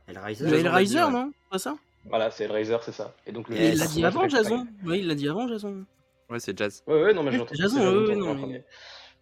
Hellraiser. 0.07 0.47
Hellraiser, 0.47 1.03
ouais. 1.03 1.11
non? 1.11 1.33
Pas 1.51 1.59
ça? 1.59 1.77
Voilà, 2.07 2.31
c'est 2.31 2.45
Hellraiser, 2.45 2.77
c'est 2.83 2.93
ça. 2.93 3.13
Et 3.27 3.33
donc 3.33 3.47
il 3.51 3.77
l'a 3.77 3.87
dit 3.89 4.05
avant, 4.05 4.29
Jason 4.29 4.67
Oui, 4.85 5.01
il 5.01 5.09
l'a 5.09 5.15
dit 5.17 5.29
avant, 5.29 5.49
Jason. 5.49 5.85
Ouais, 6.29 6.41
c'est 6.41 6.57
Jazz. 6.57 6.83
Ouais, 6.87 7.03
ouais, 7.05 7.15
non, 7.15 7.23
mais 7.23 7.31
Ouais, 7.31 7.37
j'ai 7.37 7.43
entendu 7.43 7.61
Jason, 7.61 7.79
ouais, 7.81 8.09
ouais, 8.09 8.17
non, 8.17 8.47
mais- 8.47 8.65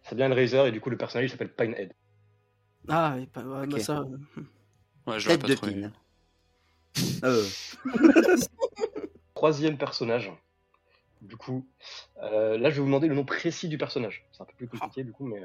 C'est 0.03 0.15
bien 0.15 0.27
Hellraiser, 0.27 0.67
et 0.67 0.71
du 0.71 0.79
coup, 0.81 0.89
le 0.89 0.97
personnage 0.97 1.27
il 1.27 1.31
s'appelle 1.31 1.53
Pinehead. 1.53 1.91
Ah, 2.87 3.17
et 3.21 3.25
pas, 3.27 3.43
ouais, 3.43 3.63
Ok. 3.63 3.69
bah 3.71 3.79
ça. 3.79 4.01
Ouais, 5.05 5.19
j'aurais 5.19 5.37
Tête 5.37 5.41
pas 5.41 5.47
de 5.47 5.53
trouvé. 5.55 5.73
pine. 5.73 5.91
Euh, 7.23 7.43
Troisième 9.35 9.77
personnage. 9.77 10.31
Du 11.21 11.35
coup, 11.35 11.67
euh, 12.21 12.57
là, 12.57 12.69
je 12.69 12.75
vais 12.75 12.81
vous 12.81 12.85
demander 12.87 13.07
le 13.07 13.15
nom 13.15 13.25
précis 13.25 13.67
du 13.67 13.77
personnage. 13.77 14.25
C'est 14.31 14.41
un 14.41 14.45
peu 14.45 14.53
plus 14.55 14.67
compliqué, 14.67 15.03
du 15.03 15.11
coup, 15.11 15.25
mais. 15.25 15.41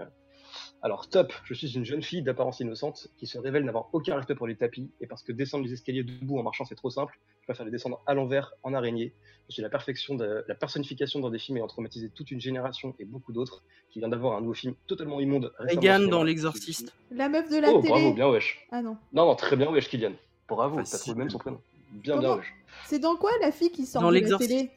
Alors, 0.82 1.08
top, 1.08 1.32
je 1.44 1.54
suis 1.54 1.74
une 1.76 1.84
jeune 1.84 2.02
fille 2.02 2.22
d'apparence 2.22 2.60
innocente 2.60 3.08
qui 3.18 3.26
se 3.26 3.38
révèle 3.38 3.64
n'avoir 3.64 3.88
aucun 3.92 4.16
respect 4.16 4.34
pour 4.34 4.46
les 4.46 4.56
tapis, 4.56 4.90
et 5.00 5.06
parce 5.06 5.22
que 5.22 5.32
descendre 5.32 5.64
les 5.64 5.72
escaliers 5.72 6.02
debout 6.02 6.38
en 6.38 6.42
marchant 6.42 6.64
c'est 6.64 6.74
trop 6.74 6.90
simple, 6.90 7.18
je 7.40 7.46
préfère 7.46 7.64
les 7.64 7.70
descendre 7.70 8.00
à 8.06 8.14
l'envers, 8.14 8.52
en 8.62 8.74
araignée. 8.74 9.12
Je 9.48 9.54
suis 9.54 9.62
la 9.62 9.68
perfection 9.68 10.14
de 10.14 10.44
la 10.46 10.54
personnification 10.54 11.20
dans 11.20 11.30
des 11.30 11.38
films 11.38 11.58
ayant 11.58 11.66
traumatisé 11.66 12.08
toute 12.08 12.30
une 12.30 12.40
génération 12.40 12.94
et 12.98 13.04
beaucoup 13.04 13.32
d'autres, 13.32 13.62
qui 13.90 13.98
vient 14.00 14.08
d'avoir 14.08 14.36
un 14.36 14.40
nouveau 14.40 14.54
film 14.54 14.74
totalement 14.86 15.20
immonde. 15.20 15.52
cinéma. 15.68 15.98
dans 16.06 16.22
L'Exorciste. 16.24 16.94
La 17.10 17.28
meuf 17.28 17.48
de 17.50 17.56
la 17.58 17.70
Oh, 17.70 17.80
télé. 17.80 17.88
bravo, 17.92 18.14
bien 18.14 18.28
wesh. 18.30 18.66
Ah 18.72 18.82
non. 18.82 18.96
Non, 19.12 19.26
non, 19.26 19.34
très 19.36 19.56
bien 19.56 19.70
wesh, 19.70 19.88
Kylian. 19.88 20.12
Bravo, 20.48 20.76
t'as 20.76 20.82
Facile. 20.84 20.98
trouvé 21.00 21.18
même 21.18 21.30
son 21.30 21.38
prénom. 21.38 21.60
Bien, 21.92 22.14
Comment 22.16 22.28
bien 22.28 22.36
wesh. 22.38 22.54
C'est 22.86 22.98
dans 22.98 23.16
quoi 23.16 23.30
la 23.40 23.52
fille 23.52 23.70
qui 23.70 23.84
sort 23.86 24.02
Dans 24.02 24.10
de 24.10 24.18
la 24.18 24.38
télé? 24.38 24.70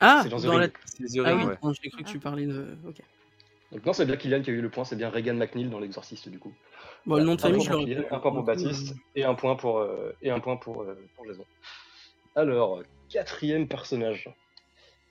Ah, 0.00 0.20
C'est 0.22 0.28
dans 0.28 0.38
dans 0.40 0.58
la... 0.58 0.66
Ah 0.66 1.34
oui, 1.34 1.44
ouais. 1.44 1.72
j'ai 1.82 1.90
cru 1.90 2.04
que 2.04 2.08
tu 2.10 2.18
parlais 2.18 2.46
de. 2.46 2.76
Ok. 2.86 3.00
Donc 3.72 3.84
non, 3.84 3.92
c'est 3.92 4.06
bien 4.06 4.16
Kylian 4.16 4.42
qui 4.42 4.50
a 4.50 4.52
eu 4.52 4.60
le 4.60 4.70
point, 4.70 4.84
c'est 4.84 4.96
bien 4.96 5.10
Regan 5.10 5.36
McNeil 5.36 5.68
dans 5.68 5.80
l'exorciste 5.80 6.28
du 6.28 6.38
coup. 6.38 6.52
Bon, 7.04 7.16
le 7.16 7.24
nom 7.24 7.34
de 7.34 7.40
famille, 7.40 7.64
je 7.64 7.70
l'aurais. 7.72 8.06
Un 8.10 8.18
point 8.20 8.32
pour 8.32 8.42
Baptiste 8.44 8.94
et 9.14 9.24
un 9.24 9.34
point 9.34 9.56
pour, 9.56 9.78
euh, 9.78 10.16
et 10.22 10.30
un 10.30 10.40
point 10.40 10.56
pour, 10.56 10.82
euh, 10.82 10.94
pour 11.14 11.26
Jason. 11.26 11.44
Alors, 12.34 12.82
quatrième 13.08 13.66
personnage. 13.68 14.30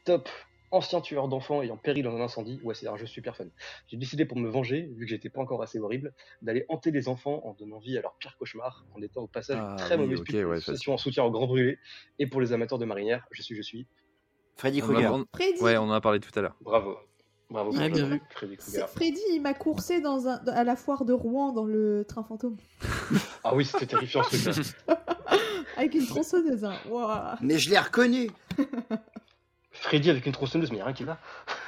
Top. 0.06 0.30
Ancien 0.72 1.00
tueur 1.00 1.28
d'enfants 1.30 1.62
ayant 1.62 1.78
péri 1.78 2.02
dans 2.02 2.16
un 2.16 2.22
incendie. 2.22 2.60
Ouais, 2.64 2.74
c'est 2.74 2.88
un 2.88 2.98
jeu 2.98 3.06
super 3.06 3.38
fun. 3.38 3.46
J'ai 3.88 3.98
décidé 3.98 4.26
pour 4.26 4.38
me 4.38 4.50
venger, 4.50 4.90
vu 4.98 5.06
que 5.06 5.10
j'étais 5.10 5.30
pas 5.30 5.40
encore 5.40 5.62
assez 5.62 5.80
horrible, 5.80 6.14
d'aller 6.42 6.66
hanter 6.68 6.92
les 6.92 7.08
enfants 7.08 7.42
en 7.46 7.54
donnant 7.54 7.80
vie 7.80 7.98
à 7.98 8.02
leur 8.02 8.16
pire 8.18 8.36
cauchemar, 8.38 8.86
en 8.94 9.02
étant 9.02 9.22
au 9.22 9.28
passage 9.28 9.58
Ah 9.62 9.76
très 9.78 9.96
oui, 9.96 10.02
mauvaise 10.04 10.20
ok, 10.20 10.26
pub 10.26 10.42
pour 10.42 10.52
ouais, 10.52 10.90
en 10.90 10.98
soutien 10.98 11.24
au 11.24 11.32
grand 11.32 11.48
brûlé. 11.48 11.78
Et 12.20 12.28
pour 12.28 12.42
les 12.42 12.52
amateurs 12.52 12.78
de 12.80 12.86
marinière, 12.86 13.26
je 13.32 13.42
suis, 13.42 13.56
je 13.56 13.62
suis. 13.62 13.88
Freddy 14.58 14.82
Krueger. 14.82 15.14
on- 15.14 15.26
Freddy. 15.34 15.62
Ouais, 15.62 15.78
on 15.78 15.84
en 15.84 15.92
a 15.92 16.02
parlé 16.02 16.20
tout 16.20 16.38
à 16.38 16.42
l'heure. 16.42 16.56
Bravo. 16.62 16.98
Bravo. 17.50 17.72
pour 17.72 17.80
Ouais, 17.80 17.90
bien 17.90 18.06
vu. 18.08 18.22
Freddy 18.96 19.22
il 19.34 19.42
m'a 19.42 19.54
coursé 19.54 20.02
dans 20.02 20.28
un... 20.28 20.38
à 20.48 20.64
la 20.64 20.76
foire 20.76 21.06
de 21.06 21.14
Rouen 21.14 21.52
dans 21.52 21.66
le 21.66 22.06
train 22.08 22.24
fantôme. 22.24 22.58
Ah 23.44 23.56
oui, 23.56 23.66
c'était 23.66 23.86
terrifiant 23.86 24.24
ce 24.24 24.50
truc-là. 24.50 24.98
Avec 25.78 25.94
une 25.94 26.06
tronçonneuse. 26.06 26.64
Hein. 26.64 26.76
Mais 27.42 27.60
je 27.60 27.70
l'ai 27.70 27.80
reconnu. 27.80 28.30
Freddy 29.82 30.10
avec 30.10 30.26
une 30.26 30.32
tronçonneuse, 30.32 30.72
mais 30.72 30.78
y 30.78 30.82
a 30.82 30.86
rien 30.86 30.94
qui 30.94 31.04
va. 31.04 31.20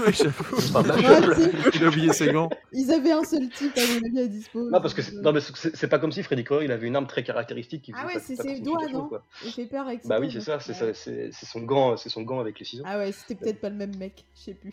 Ouais, 0.00 0.12
j'avoue. 0.12 0.60
C'est- 0.60 1.74
Il 1.76 1.84
a 1.84 1.88
oublié 1.88 2.12
ses 2.12 2.32
gants. 2.32 2.50
Ils 2.72 2.90
avaient 2.92 3.12
un 3.12 3.22
seul 3.24 3.48
type 3.48 3.76
à 3.76 3.80
mon 3.80 4.06
avis 4.08 4.20
à 4.20 4.26
dispo. 4.26 4.68
Non, 4.70 4.80
parce 4.80 4.92
que 4.94 5.02
c'est 5.02 5.12
non, 5.14 5.32
mais 5.32 5.40
c'est 5.40 5.76
c'est 5.76 5.88
pas 5.88 5.98
comme 5.98 6.10
si 6.12 6.22
Freddy 6.22 6.42
Krueger 6.44 6.64
il 6.64 6.72
avait 6.72 6.86
une 6.88 6.96
arme 6.96 7.06
très 7.06 7.22
caractéristique 7.22 7.82
qui 7.82 7.92
Ah 7.96 8.06
ouais, 8.06 8.20
c'est 8.20 8.34
ses 8.36 8.60
doigts, 8.60 8.88
non 8.92 9.06
quoi. 9.08 9.22
Il 9.44 9.52
fait 9.52 9.66
peur 9.66 9.86
avec 9.86 10.02
ses 10.02 10.08
Bah 10.08 10.18
oui, 10.20 10.30
c'est 10.32 10.40
ça, 10.40 10.58
c'est 10.60 10.72
ouais. 10.72 10.94
ça, 10.94 10.94
c'est 10.94 11.30
c'est 11.32 11.46
son 11.46 11.60
gant, 11.60 11.96
c'est 11.96 12.08
son 12.08 12.22
gant 12.22 12.40
avec 12.40 12.58
les 12.58 12.64
ciseaux. 12.64 12.82
Ah 12.86 12.98
ouais, 12.98 13.12
c'était 13.12 13.34
peut-être 13.36 13.60
pas 13.60 13.68
le 13.70 13.76
même 13.76 13.96
mec, 13.96 14.24
je 14.36 14.40
sais 14.42 14.54
plus. 14.54 14.72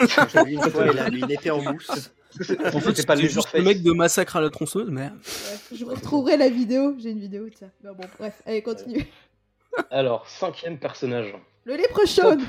J'ai 0.00 0.44
vu 0.44 0.52
une 0.54 0.70
fois, 0.70 0.86
il 1.12 1.30
épée 1.32 1.50
en 1.50 1.60
mousse. 1.62 1.90
C'est- 2.40 2.60
En 2.74 2.80
fait, 2.80 2.90
C'était 2.94 3.06
pas 3.06 3.16
c'était 3.16 3.28
juste 3.28 3.52
le 3.54 3.62
mec 3.62 3.82
de 3.82 3.92
Massacre 3.92 4.36
à 4.36 4.40
la 4.40 4.50
tronçonneuse, 4.50 4.90
mais. 4.90 5.10
Je 5.72 5.84
retrouverai 5.84 6.36
la 6.36 6.48
vidéo, 6.48 6.94
j'ai 6.98 7.10
une 7.10 7.20
vidéo 7.20 7.48
de 7.48 7.54
ça. 7.54 7.66
Bon, 7.82 7.92
bon, 7.94 8.04
bref, 8.18 8.42
allez, 8.46 8.62
continue. 8.62 9.06
Alors, 9.90 10.26
cinquième 10.28 10.78
personnage. 10.78 11.34
Le 11.68 11.76
léprechaune 11.76 12.42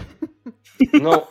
Non. 0.93 1.27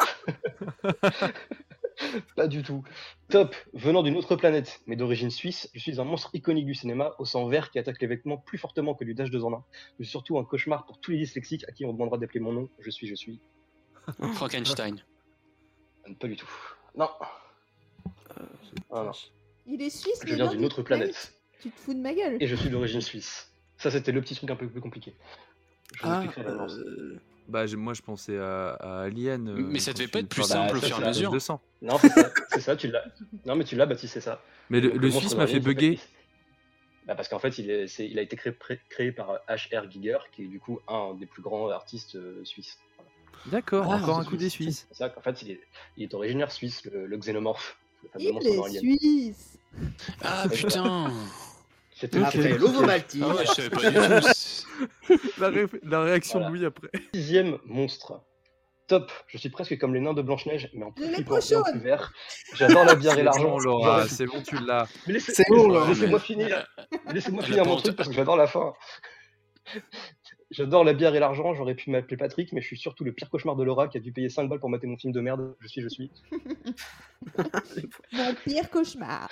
pas 2.36 2.46
du 2.46 2.62
tout. 2.62 2.84
Top. 3.30 3.56
Venant 3.72 4.02
d'une 4.02 4.14
autre 4.16 4.36
planète, 4.36 4.82
mais 4.86 4.94
d'origine 4.94 5.30
suisse, 5.30 5.70
je 5.72 5.80
suis 5.80 5.98
un 5.98 6.04
monstre 6.04 6.28
iconique 6.34 6.66
du 6.66 6.74
cinéma, 6.74 7.14
au 7.18 7.24
sang 7.24 7.48
vert 7.48 7.70
qui 7.70 7.78
attaque 7.78 7.98
les 8.02 8.06
vêtements 8.06 8.36
plus 8.36 8.58
fortement 8.58 8.94
que 8.94 9.04
du 9.04 9.14
dash 9.14 9.30
2 9.30 9.42
en 9.42 9.54
1. 9.54 9.64
Je 9.98 10.04
suis 10.04 10.10
surtout 10.10 10.38
un 10.38 10.44
cauchemar 10.44 10.84
pour 10.84 11.00
tous 11.00 11.12
les 11.12 11.16
dyslexiques 11.16 11.64
à 11.66 11.72
qui 11.72 11.86
on 11.86 11.94
demandera 11.94 12.18
d'appeler 12.18 12.40
mon 12.40 12.52
nom. 12.52 12.68
Je 12.78 12.90
suis, 12.90 13.06
je 13.06 13.14
suis. 13.14 13.40
Frankenstein. 14.34 15.02
Pas 16.20 16.28
du 16.28 16.36
tout. 16.36 16.50
Non. 16.94 17.08
Ah, 18.90 19.02
non. 19.04 19.12
Il 19.66 19.80
est 19.80 19.88
suisse, 19.88 20.20
Je 20.24 20.28
mais 20.28 20.34
viens 20.36 20.44
non, 20.44 20.50
d'une 20.50 20.60
du 20.60 20.66
autre 20.66 20.82
planète. 20.82 21.40
Tu 21.58 21.70
te 21.70 21.80
fous 21.80 21.94
de 21.94 22.00
ma 22.00 22.12
gueule 22.12 22.36
Et 22.38 22.46
je 22.46 22.54
suis 22.54 22.68
d'origine 22.68 23.00
suisse. 23.00 23.50
Ça, 23.78 23.90
c'était 23.90 24.12
le 24.12 24.20
petit 24.20 24.34
truc 24.34 24.50
un 24.50 24.56
peu 24.56 24.68
plus 24.68 24.82
compliqué. 24.82 25.16
Je 25.96 26.02
vous 26.02 26.08
Ah, 26.10 26.22
expliquerai 26.22 26.52
euh, 26.52 27.18
Bah, 27.48 27.64
moi, 27.76 27.94
je 27.94 28.02
pensais 28.02 28.36
à, 28.38 28.70
à 28.74 29.00
Alien. 29.04 29.48
euh, 29.48 29.54
Mais 29.58 29.78
ça 29.78 29.92
devait 29.94 30.06
pas 30.08 30.18
être 30.20 30.28
plus 30.28 30.42
simple 30.42 30.76
au 30.76 30.80
fur 30.80 30.90
et 30.98 31.00
à 31.00 31.04
de 31.04 31.08
mesure. 31.08 31.30
200. 31.32 31.60
Non, 31.82 31.96
c'est 32.50 32.60
ça, 32.60 32.76
tu 32.76 32.88
l'as. 32.88 33.04
Non, 33.46 33.56
mais 33.56 33.64
tu 33.64 33.74
l'as, 33.74 33.86
Baptiste, 33.86 34.14
c'est 34.14 34.20
ça. 34.20 34.42
Mais 34.70 34.80
le, 34.80 35.10
Suisse 35.10 35.34
m'a 35.34 35.46
fait 35.46 35.60
bugger. 35.60 35.98
Bah, 37.06 37.14
parce 37.14 37.28
qu'en 37.28 37.38
fait, 37.38 37.56
il, 37.58 37.70
est, 37.70 37.98
il 38.00 38.18
a 38.18 38.22
été 38.22 38.36
créé, 38.36 38.52
pré- 38.52 38.80
créé 38.90 39.12
par 39.12 39.40
H.R. 39.48 39.90
Giger, 39.90 40.18
qui 40.30 40.42
est 40.44 40.46
du 40.48 40.60
coup 40.60 40.78
un 40.88 41.14
des 41.14 41.24
plus 41.24 41.40
grands 41.40 41.70
artistes 41.70 42.16
euh, 42.16 42.44
suisses. 42.44 42.78
Voilà. 42.96 43.10
D'accord, 43.46 43.86
Ah, 43.90 43.96
encore 43.96 44.18
un 44.18 44.24
coup 44.26 44.36
des 44.36 44.50
suisse. 44.50 44.80
Suisses. 44.80 44.86
C'est 44.90 44.98
ça 44.98 45.08
qu'en 45.08 45.22
fait, 45.22 45.40
il 45.40 45.52
est, 45.52 45.60
il 45.96 46.02
est 46.04 46.12
originaire 46.12 46.52
suisse, 46.52 46.84
le, 46.84 47.06
le 47.06 47.16
xénomorphe. 47.16 47.78
Le 48.02 48.08
fameux 48.10 48.32
monstre 48.32 48.50
Il 48.50 48.76
est 48.76 48.78
suisse 48.78 49.58
Ah 50.20 50.44
putain 50.52 51.10
C'était 52.00 52.18
Après, 52.18 52.30
c'était- 52.42 52.58
l'ovo 52.58 52.82
maltine. 52.84 53.24
Ah 53.24 53.34
ouais, 53.34 53.44
je 53.46 53.52
savais 53.52 53.70
pas 53.70 53.90
du 53.90 53.96
tout. 53.96 55.40
La, 55.40 55.48
ré- 55.48 55.66
la 55.82 56.02
réaction 56.02 56.38
Voilà. 56.38 56.52
de 56.52 56.56
Louis 56.58 56.66
après. 56.66 56.88
Sixième 57.14 57.58
monstre. 57.66 58.22
Top, 58.86 59.10
je 59.26 59.36
suis 59.36 59.50
presque 59.50 59.76
comme 59.78 59.92
les 59.94 60.00
nains 60.00 60.14
de 60.14 60.22
Blanche-Neige, 60.22 60.70
mais 60.74 60.84
en 60.84 60.92
plus 60.92 61.14
léprechaune. 61.14 61.62
plus 61.70 61.80
vert. 61.80 62.12
J'adore 62.54 62.84
la 62.84 62.94
bière 62.94 63.12
et 63.14 63.16
C'est 63.16 63.22
l'argent. 63.24 63.50
bon, 63.50 63.58
Laura, 63.58 64.06
c'est 64.08 64.24
bon, 64.26 64.40
tu 64.42 64.56
l'as. 64.64 64.86
Mais 65.06 65.12
laissez- 65.14 65.34
C'est 65.34 65.44
bon, 65.48 65.68
là, 65.68 65.84
Laissez-moi 65.88 66.18
mais- 66.20 66.24
finir. 66.24 66.66
Laissez-moi 67.12 67.42
finir 67.42 67.66
mon 67.66 67.76
truc 67.76 67.96
parce 67.96 68.08
que 68.08 68.14
j'adore 68.14 68.36
la 68.36 68.46
fin. 68.46 68.72
J'adore 70.50 70.84
la 70.84 70.94
bière 70.94 71.14
et 71.14 71.18
l'argent, 71.20 71.52
j'aurais 71.52 71.74
pu 71.74 71.90
m'appeler 71.90 72.16
Patrick, 72.16 72.52
mais 72.54 72.62
je 72.62 72.66
suis 72.68 72.78
surtout 72.78 73.04
le 73.04 73.12
pire 73.12 73.28
cauchemar 73.28 73.56
de 73.56 73.64
Laura 73.64 73.88
qui 73.88 73.98
a 73.98 74.00
dû 74.00 74.12
payer 74.12 74.30
5 74.30 74.48
balles 74.48 74.60
pour 74.60 74.70
mater 74.70 74.86
mon 74.86 74.96
film 74.96 75.12
de 75.12 75.20
merde. 75.20 75.54
Je 75.60 75.68
suis, 75.68 75.82
je 75.82 75.88
suis. 75.88 76.10
Mon 78.12 78.34
pire 78.44 78.70
cauchemar 78.70 79.28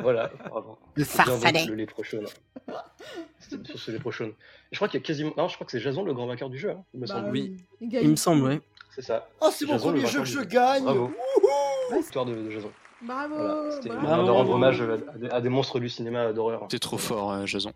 Voilà, 0.00 0.30
bravo. 0.48 0.78
Le 0.94 1.04
farfadet. 1.04 1.64
le 1.66 1.86
sûr 1.86 3.78
ce 3.78 3.90
léprechaune. 3.90 4.28
Et 4.28 4.34
Je 4.72 4.76
crois 4.78 4.88
qu'il 4.88 5.00
y 5.00 5.02
a 5.02 5.06
quasiment. 5.06 5.32
Non, 5.36 5.48
je 5.48 5.54
crois 5.54 5.64
que 5.66 5.72
c'est 5.72 5.80
Jason 5.80 6.04
le 6.04 6.14
grand 6.14 6.26
vainqueur 6.26 6.48
du 6.50 6.58
jeu, 6.58 6.70
hein, 6.70 6.82
il 6.94 7.00
me 7.00 7.06
Bah 7.06 7.14
semble. 7.14 7.30
oui. 7.30 7.56
Il 7.80 8.08
me 8.10 8.16
semble, 8.16 8.42
ouais. 8.44 8.60
C'est 8.94 9.02
ça. 9.02 9.28
Oh, 9.40 9.50
c'est 9.52 9.66
mon 9.66 9.76
premier 9.78 10.06
jeu 10.06 10.20
que 10.20 10.24
je 10.26 10.40
gagne. 10.40 10.84
Bravo. 10.84 11.12
Victoire 11.96 12.24
de, 12.24 12.34
de 12.34 12.50
Jason. 12.50 12.70
Bravo, 13.02 13.34
Voilà, 13.36 13.70
C'était 13.72 13.88
Bravo. 13.90 14.32
rendre 14.32 14.50
hommage 14.52 14.80
à, 14.80 14.84
à 14.84 14.96
des, 15.18 15.28
à 15.30 15.40
des 15.42 15.48
monstres 15.50 15.78
du 15.78 15.88
cinéma 15.90 16.32
d'horreur. 16.32 16.66
T'es 16.68 16.78
trop 16.78 16.96
fort, 16.96 17.32
euh, 17.32 17.44
Jason. 17.46 17.72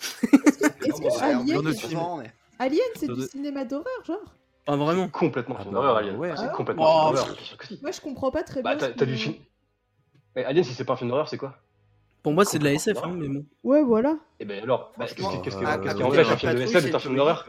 Est-ce 0.00 1.00
que 1.00 1.94
bah, 1.94 2.22
Alien, 2.58 2.80
c'est 2.96 3.06
du 3.12 3.22
cinéma 3.22 3.64
d'horreur, 3.64 3.86
genre 4.04 4.18
Pas 4.64 4.76
vraiment. 4.76 5.08
Complètement 5.08 5.56
Ah 5.60 5.64
bah, 5.64 5.70
d'horreur, 5.70 5.96
Alien. 5.98 6.16
ouais. 6.16 6.32
C'est 6.36 6.44
Ah 6.44 6.48
complètement 6.48 7.10
Oh. 7.10 7.14
Moi 7.82 7.90
je 7.92 8.00
comprends 8.00 8.30
pas 8.30 8.42
très 8.42 8.62
Bah, 8.62 8.74
bien. 8.74 8.88
t'as 8.88 8.92
ce 8.94 8.98
t'as 8.98 9.06
du 9.06 9.16
film. 9.16 9.34
Mais 10.38 10.44
Alien, 10.44 10.62
si 10.62 10.72
c'est 10.72 10.84
pas 10.84 10.92
un 10.92 10.96
film 10.96 11.10
d'horreur, 11.10 11.28
c'est 11.28 11.36
quoi? 11.36 11.56
Pour 12.22 12.32
moi, 12.32 12.44
c'est 12.44 12.60
de 12.60 12.64
la 12.64 12.72
SF, 12.74 12.98
hein, 13.02 13.12
mais 13.16 13.26
bon. 13.28 13.44
Ouais, 13.64 13.82
voilà. 13.82 14.16
Et 14.38 14.44
ben 14.44 14.62
alors, 14.62 14.92
bah, 14.96 15.06
qu'est-ce 15.06 15.14
qui, 15.16 15.42
qu'est-ce 15.42 15.56
qui- 15.56 15.64
empêche 15.64 16.28
de 16.28 16.32
un 16.32 16.36
film 16.36 16.52
de 16.52 16.58
Patrouille, 16.58 16.62
SF 16.62 16.70
c'est 16.72 16.82
d'être 16.86 16.94
un 16.94 16.98
film 17.00 17.16
d'horreur 17.16 17.46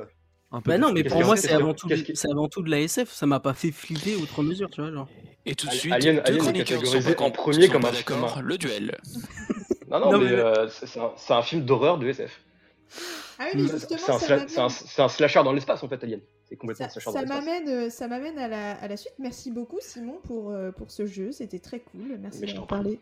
Bah 0.65 0.77
non, 0.79 0.89
de- 0.89 0.93
mais 0.95 1.03
pour 1.03 1.23
moi, 1.23 1.35
c'est 1.37 1.51
avant, 1.51 1.75
tout 1.75 1.87
de- 1.87 2.03
c'est 2.15 2.31
avant 2.31 2.47
tout 2.47 2.63
de 2.63 2.71
la 2.71 2.79
SF. 2.81 3.11
Ça 3.11 3.27
m'a 3.27 3.39
pas 3.39 3.53
fait 3.53 3.71
flipper 3.71 4.15
outre 4.15 4.41
mesure, 4.41 4.71
tu 4.71 4.81
vois. 4.81 4.91
Genre. 4.91 5.07
Et 5.45 5.53
tout 5.53 5.67
de 5.67 5.71
Alien- 5.71 5.79
suite, 5.79 5.93
Alien- 5.93 6.23
deux 6.25 6.37
chroniqueurs 6.37 6.85
sont 6.87 7.21
en 7.21 7.29
premier 7.31 7.69
comme 7.69 7.85
un 7.85 7.91
film. 7.91 8.03
d'accord. 8.21 8.41
Le 8.41 8.57
duel. 8.57 8.97
Non, 9.91 9.99
non, 9.99 10.11
Non, 10.13 10.17
mais, 10.17 10.25
mais- 10.31 10.31
euh, 10.33 10.67
c'est 10.69 11.33
un, 11.33 11.41
film 11.43 11.65
d'horreur 11.65 11.99
de 11.99 12.07
SF. 12.07 12.41
Ah 13.37 13.45
oui, 13.53 13.67
justement, 13.71 13.99
c'est 13.99 14.11
un, 14.11 14.17
ça 14.19 14.25
sla- 14.25 14.29
m'amène- 14.31 14.49
c'est 14.49 14.59
un- 14.61 14.69
c'est 14.69 15.01
un 15.03 15.07
slasher 15.09 15.43
dans 15.43 15.53
l'espace 15.53 15.83
en 15.83 15.87
fait, 15.87 16.03
Alien. 16.03 16.21
C'est 16.49 16.55
complètement 16.55 16.87
Ça, 16.87 16.99
slasher 16.99 17.11
ça 17.11 17.25
m'amène, 17.25 17.69
euh, 17.69 17.89
ça 17.91 18.07
m'amène 18.07 18.37
à 18.39 18.47
la, 18.47 18.71
à 18.73 18.87
la 18.87 18.97
suite. 18.97 19.13
Merci 19.19 19.51
beaucoup 19.51 19.77
Simon 19.81 20.17
pour, 20.23 20.49
euh, 20.49 20.71
pour 20.71 20.89
ce 20.89 21.05
jeu, 21.05 21.31
c'était 21.31 21.59
très 21.59 21.79
cool. 21.79 22.17
Merci 22.19 22.41
d'avoir 22.41 22.67
parlé 22.67 22.99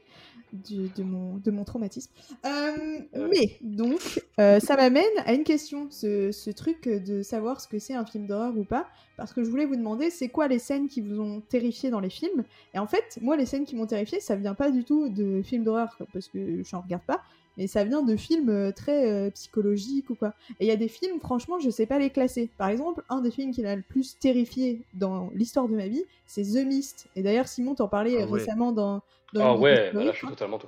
du- 0.52 0.90
de, 0.90 1.04
mon, 1.04 1.38
de 1.38 1.52
mon 1.52 1.64
traumatisme. 1.64 2.12
Euh, 2.46 3.00
Euh. 3.16 3.30
Mais 3.32 3.58
donc, 3.62 4.22
euh, 4.40 4.60
ça 4.60 4.76
m'amène 4.76 5.04
à 5.26 5.34
une 5.34 5.44
question, 5.46 5.88
ce, 5.92 6.32
ce 6.32 6.50
truc 6.52 6.88
de 6.90 7.22
savoir 7.22 7.62
ce 7.62 7.68
que 7.70 7.80
c'est 7.80 7.94
un 7.94 8.06
film 8.06 8.28
d'horreur 8.28 8.58
ou 8.58 8.64
pas, 8.66 8.88
parce 9.16 9.34
que 9.34 9.44
je 9.44 9.50
voulais 9.50 9.66
vous 9.66 9.76
demander, 9.78 10.10
c'est 10.10 10.28
quoi 10.30 10.48
les 10.50 10.60
scènes 10.60 10.88
qui 10.90 11.00
vous 11.02 11.20
ont 11.22 11.40
terrifié 11.42 11.90
dans 11.90 12.00
les 12.02 12.10
films? 12.10 12.44
Et 12.74 12.80
en 12.80 12.88
fait, 12.88 13.18
moi, 13.22 13.38
les 13.38 13.46
scènes 13.46 13.66
qui 13.66 13.76
m'ont 13.78 13.88
terrifié, 13.88 14.20
ça 14.20 14.36
vient 14.36 14.54
pas 14.56 14.72
du 14.72 14.84
tout 14.84 15.08
de 15.10 15.42
films 15.42 15.64
d'horreur, 15.64 15.98
parce 16.12 16.28
que 16.28 16.64
je 16.64 16.76
n'en 16.76 16.82
regarde 16.82 17.04
pas, 17.04 17.22
mais 17.58 17.68
ça 17.68 17.84
vient 17.84 18.04
de 18.04 18.16
films 18.16 18.50
euh, 18.50 18.72
très 18.72 19.10
euh, 19.12 19.30
psychologiques 19.32 20.10
ou 20.10 20.16
quoi. 20.16 20.34
Et 20.60 20.66
il 20.66 20.68
y 20.68 20.72
a 20.72 20.76
des 20.76 20.88
films, 20.88 21.20
franchement, 21.20 21.60
je 21.60 21.70
sais 21.70 21.86
pas 21.86 22.00
les 22.00 22.10
classer. 22.10 22.50
Par 22.58 22.70
exemple, 22.70 23.04
un 23.10 23.22
des 23.22 23.32
films 23.32 23.52
qui 23.52 23.62
m'a 23.64 23.76
le 23.76 23.82
plus 23.82 24.18
terrifié 24.20 24.82
dans 24.94 25.30
l'histoire 25.34 25.68
de 25.68 25.76
ma 25.76 25.88
vie, 25.88 26.04
c'est 26.26 26.44
The 26.44 26.66
Mist. 26.66 27.08
Et 27.16 27.24
d'ailleurs, 27.24 27.48
Simon 27.48 27.76
t'en 27.76 27.88
parlait 27.88 28.16
Ah 28.20 28.24
euh, 28.24 28.28
ouais. 28.28 28.40
récemment 28.40 28.72
dans. 28.72 29.02
dans 29.34 29.42
Ah 29.42 29.56
ouais, 29.56 29.92
bah 29.94 30.04
là 30.04 30.12
je 30.12 30.18
suis 30.18 30.28
hein. 30.28 30.32
totalement. 30.32 30.60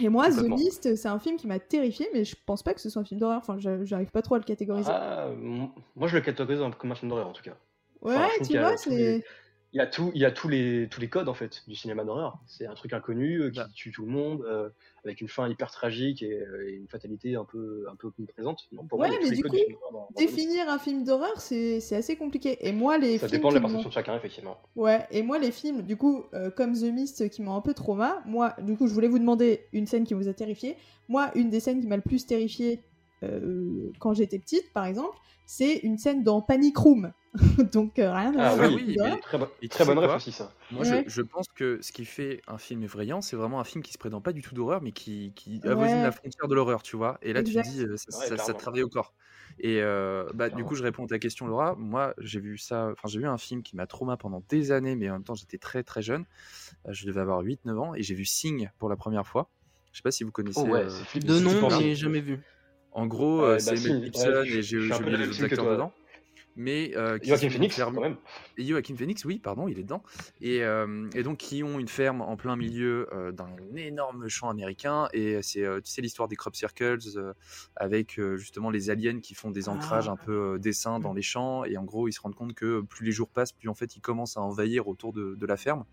Et 0.00 0.08
moi, 0.08 0.30
The. 0.30 0.42
Mist, 0.48 0.94
c'est 0.96 1.08
un 1.08 1.18
film 1.18 1.36
qui 1.36 1.46
m'a 1.46 1.58
terrifié, 1.58 2.08
mais 2.14 2.24
je 2.24 2.36
pense 2.46 2.62
pas 2.62 2.72
que 2.72 2.80
ce 2.80 2.88
soit 2.88 3.02
un 3.02 3.04
film 3.04 3.20
d'horreur. 3.20 3.38
Enfin, 3.38 3.58
j'a- 3.58 3.84
j'arrive 3.84 4.10
pas 4.10 4.22
trop 4.22 4.36
à 4.36 4.38
le 4.38 4.44
catégoriser. 4.44 4.90
Ah, 4.92 5.28
moi 5.96 6.08
je 6.08 6.16
le 6.16 6.22
catégorise 6.22 6.60
comme 6.78 6.92
un 6.92 6.94
film 6.94 7.08
d'horreur 7.10 7.28
en 7.28 7.32
tout 7.32 7.42
cas. 7.42 7.56
ouais, 8.02 8.14
enfin, 8.14 8.44
tu 8.44 8.58
vois, 8.58 8.76
c'est. 8.76 9.24
Il 9.74 9.76
y 9.76 9.80
a, 9.80 9.86
tout, 9.86 10.10
il 10.14 10.20
y 10.22 10.24
a 10.24 10.30
tous, 10.30 10.48
les, 10.48 10.88
tous 10.90 10.98
les 10.98 11.08
codes 11.10 11.28
en 11.28 11.34
fait 11.34 11.62
du 11.68 11.74
cinéma 11.74 12.02
d'horreur. 12.02 12.38
C'est 12.46 12.66
un 12.66 12.72
truc 12.74 12.94
inconnu 12.94 13.36
euh, 13.42 13.50
qui 13.50 13.60
tue 13.74 13.92
tout 13.92 14.06
le 14.06 14.10
monde, 14.10 14.42
euh, 14.48 14.70
avec 15.04 15.20
une 15.20 15.28
fin 15.28 15.46
hyper 15.46 15.70
tragique 15.70 16.22
et, 16.22 16.32
euh, 16.40 16.68
et 16.68 16.72
une 16.72 16.88
fatalité 16.88 17.36
un 17.36 17.44
peu, 17.44 17.84
un 17.90 17.94
peu 17.94 18.10
omniprésente. 18.18 18.66
Non, 18.72 18.84
pour 18.86 18.98
Ouais, 18.98 19.08
moi, 19.08 19.18
mais 19.22 19.30
du 19.30 19.42
coup, 19.42 19.56
dans. 19.92 20.08
Définir 20.16 20.70
un 20.70 20.78
film 20.78 21.04
d'horreur, 21.04 21.38
c'est 21.38 21.82
assez 21.92 22.16
compliqué. 22.16 22.66
Et 22.66 22.72
moi, 22.72 22.96
les 22.96 23.18
Ça 23.18 23.28
films. 23.28 23.38
dépend 23.38 23.50
de 23.50 23.54
la 23.56 23.60
perception 23.60 23.88
de 23.90 23.94
chacun, 23.94 24.16
effectivement. 24.16 24.56
Ouais, 24.74 25.06
et 25.10 25.22
moi, 25.22 25.38
les 25.38 25.50
films, 25.52 25.82
du 25.82 25.98
coup, 25.98 26.24
euh, 26.32 26.50
comme 26.50 26.72
The 26.72 26.84
Mist 26.90 27.28
qui 27.28 27.42
m'ont 27.42 27.54
un 27.54 27.60
peu 27.60 27.74
trauma, 27.74 28.22
moi, 28.24 28.54
du 28.62 28.74
coup, 28.74 28.86
je 28.86 28.94
voulais 28.94 29.08
vous 29.08 29.18
demander 29.18 29.66
une 29.74 29.86
scène 29.86 30.04
qui 30.04 30.14
vous 30.14 30.28
a 30.28 30.32
terrifié. 30.32 30.76
Moi, 31.08 31.30
une 31.34 31.50
des 31.50 31.60
scènes 31.60 31.82
qui 31.82 31.86
m'a 31.86 31.96
le 31.96 32.02
plus 32.02 32.26
terrifié 32.26 32.80
euh, 33.22 33.90
quand 33.98 34.14
j'étais 34.14 34.38
petite, 34.38 34.72
par 34.72 34.86
exemple, 34.86 35.16
c'est 35.46 35.76
une 35.78 35.98
scène 35.98 36.22
dans 36.22 36.40
Panic 36.42 36.76
Room. 36.76 37.12
Donc, 37.72 37.98
euh, 37.98 38.12
rien 38.12 38.34
à 38.38 38.50
Ah 38.50 38.56
oui, 38.58 38.74
oui, 38.88 38.96
mais- 38.98 39.18
Très, 39.20 39.38
Et 39.38 39.40
tu 39.62 39.68
très 39.68 39.84
bonne 39.84 39.96
quoi 39.98 40.16
aussi, 40.16 40.32
ça. 40.32 40.50
Moi, 40.70 40.82
Ouais. 40.86 41.04
je, 41.06 41.10
je 41.10 41.22
pense 41.22 41.46
que 41.54 41.78
ce 41.82 41.92
qui 41.92 42.04
fait 42.04 42.40
un 42.48 42.58
film 42.58 42.82
effrayant, 42.82 43.20
c'est 43.20 43.36
vraiment 43.36 43.60
un 43.60 43.64
film 43.64 43.82
qui 43.82 43.92
se 43.92 43.98
prétend 43.98 44.20
pas 44.20 44.32
du 44.32 44.40
tout 44.42 44.54
d'horreur, 44.54 44.80
mais 44.82 44.92
qui, 44.92 45.32
qui 45.36 45.60
avoisine 45.64 45.98
Ouais. 45.98 46.02
la 46.04 46.12
frontière 46.12 46.48
de 46.48 46.54
l'horreur, 46.54 46.82
tu 46.82 46.96
vois. 46.96 47.18
Et 47.22 47.32
là, 47.32 47.40
Exact. 47.40 47.62
tu 47.62 47.68
te 47.68 47.74
dis, 47.74 47.82
euh, 47.84 47.96
ça, 47.96 48.18
Ouais, 48.18 48.26
ça- 48.28 48.36
ça 48.38 48.54
travaille 48.54 48.82
au 48.82 48.88
corps. 48.88 49.14
Et 49.60 49.80
euh, 49.82 50.26
bah, 50.34 50.48
du 50.50 50.64
coup, 50.64 50.74
je 50.74 50.82
réponds 50.82 51.04
à 51.04 51.08
ta 51.08 51.18
question, 51.18 51.46
Laura. 51.46 51.74
Moi, 51.76 52.14
j'ai 52.18 52.40
vu 52.40 52.58
ça, 52.58 52.88
enfin, 52.92 53.08
j'ai 53.08 53.18
vu 53.18 53.26
un 53.26 53.38
film 53.38 53.62
qui 53.62 53.76
m'a 53.76 53.86
trauma 53.86 54.16
pendant 54.16 54.42
des 54.48 54.72
années, 54.72 54.96
mais 54.96 55.08
en 55.10 55.14
même 55.14 55.24
temps, 55.24 55.34
j'étais 55.34 55.58
très 55.58 55.82
très 55.82 56.02
jeune. 56.02 56.24
Je 56.88 57.06
devais 57.06 57.20
avoir 57.20 57.40
8-9 57.42 57.78
ans 57.78 57.94
et 57.94 58.02
j'ai 58.02 58.14
vu 58.14 58.24
Sing 58.24 58.70
pour 58.78 58.88
la 58.88 58.96
première 58.96 59.26
fois. 59.26 59.48
Je 59.92 59.98
sais 59.98 60.02
pas 60.02 60.10
si 60.10 60.22
vous 60.24 60.30
connaissez. 60.32 60.60
Oh 60.62 60.68
ouais, 60.68 60.84
euh, 60.84 61.20
De 61.20 61.38
nom, 61.40 61.68
mais 61.80 61.94
jamais 61.94 62.20
vu. 62.20 62.40
En 62.98 63.06
gros, 63.06 63.44
euh, 63.44 63.52
bah, 63.52 63.58
c'est 63.60 63.78
Mel 63.78 64.02
Gibson 64.02 64.42
et 64.44 64.60
j'ai 64.62 64.76
oublié 64.78 65.16
les 65.16 65.26
le 65.26 65.30
autres 65.30 65.44
acteurs 65.44 65.70
dedans. 65.70 65.92
Mais 66.60 66.90
euh, 66.96 67.18
qui 67.18 67.30
Phoenix, 67.30 67.76
ferme- 67.76 67.94
quand 67.94 68.00
même. 68.00 68.16
Et 68.56 68.64
Joaquin 68.64 68.96
Phoenix, 68.96 69.24
oui, 69.24 69.38
pardon, 69.38 69.68
il 69.68 69.78
est 69.78 69.84
dedans. 69.84 70.02
Et, 70.40 70.64
euh, 70.64 71.08
et 71.14 71.22
donc, 71.22 71.38
qui 71.38 71.62
ont 71.62 71.78
une 71.78 71.86
ferme 71.86 72.20
en 72.20 72.36
plein 72.36 72.56
milieu 72.56 73.06
euh, 73.14 73.30
d'un 73.30 73.54
énorme 73.76 74.28
champ 74.28 74.50
américain. 74.50 75.08
Et 75.12 75.40
c'est, 75.42 75.62
euh, 75.62 75.80
tu 75.80 75.90
sais, 75.92 76.02
l'histoire 76.02 76.26
des 76.26 76.34
crop 76.34 76.56
circles 76.56 76.98
euh, 77.14 77.32
avec 77.76 78.18
euh, 78.18 78.36
justement 78.36 78.70
les 78.70 78.90
aliens 78.90 79.20
qui 79.20 79.34
font 79.34 79.52
des 79.52 79.68
ancrages 79.68 80.08
Ah. 80.08 80.12
un 80.12 80.16
peu 80.16 80.54
euh, 80.54 80.58
dessins 80.58 80.98
dans 80.98 81.12
les 81.12 81.22
champs. 81.22 81.64
Et 81.64 81.76
en 81.76 81.84
gros, 81.84 82.08
ils 82.08 82.12
se 82.12 82.20
rendent 82.20 82.34
compte 82.34 82.54
que 82.54 82.80
plus 82.80 83.06
les 83.06 83.12
jours 83.12 83.28
passent, 83.28 83.52
plus 83.52 83.68
en 83.68 83.74
fait, 83.74 83.94
ils 83.94 84.00
commencent 84.00 84.36
à 84.36 84.40
envahir 84.40 84.88
autour 84.88 85.12
de, 85.12 85.36
de 85.36 85.46
la 85.46 85.56
ferme. 85.56 85.84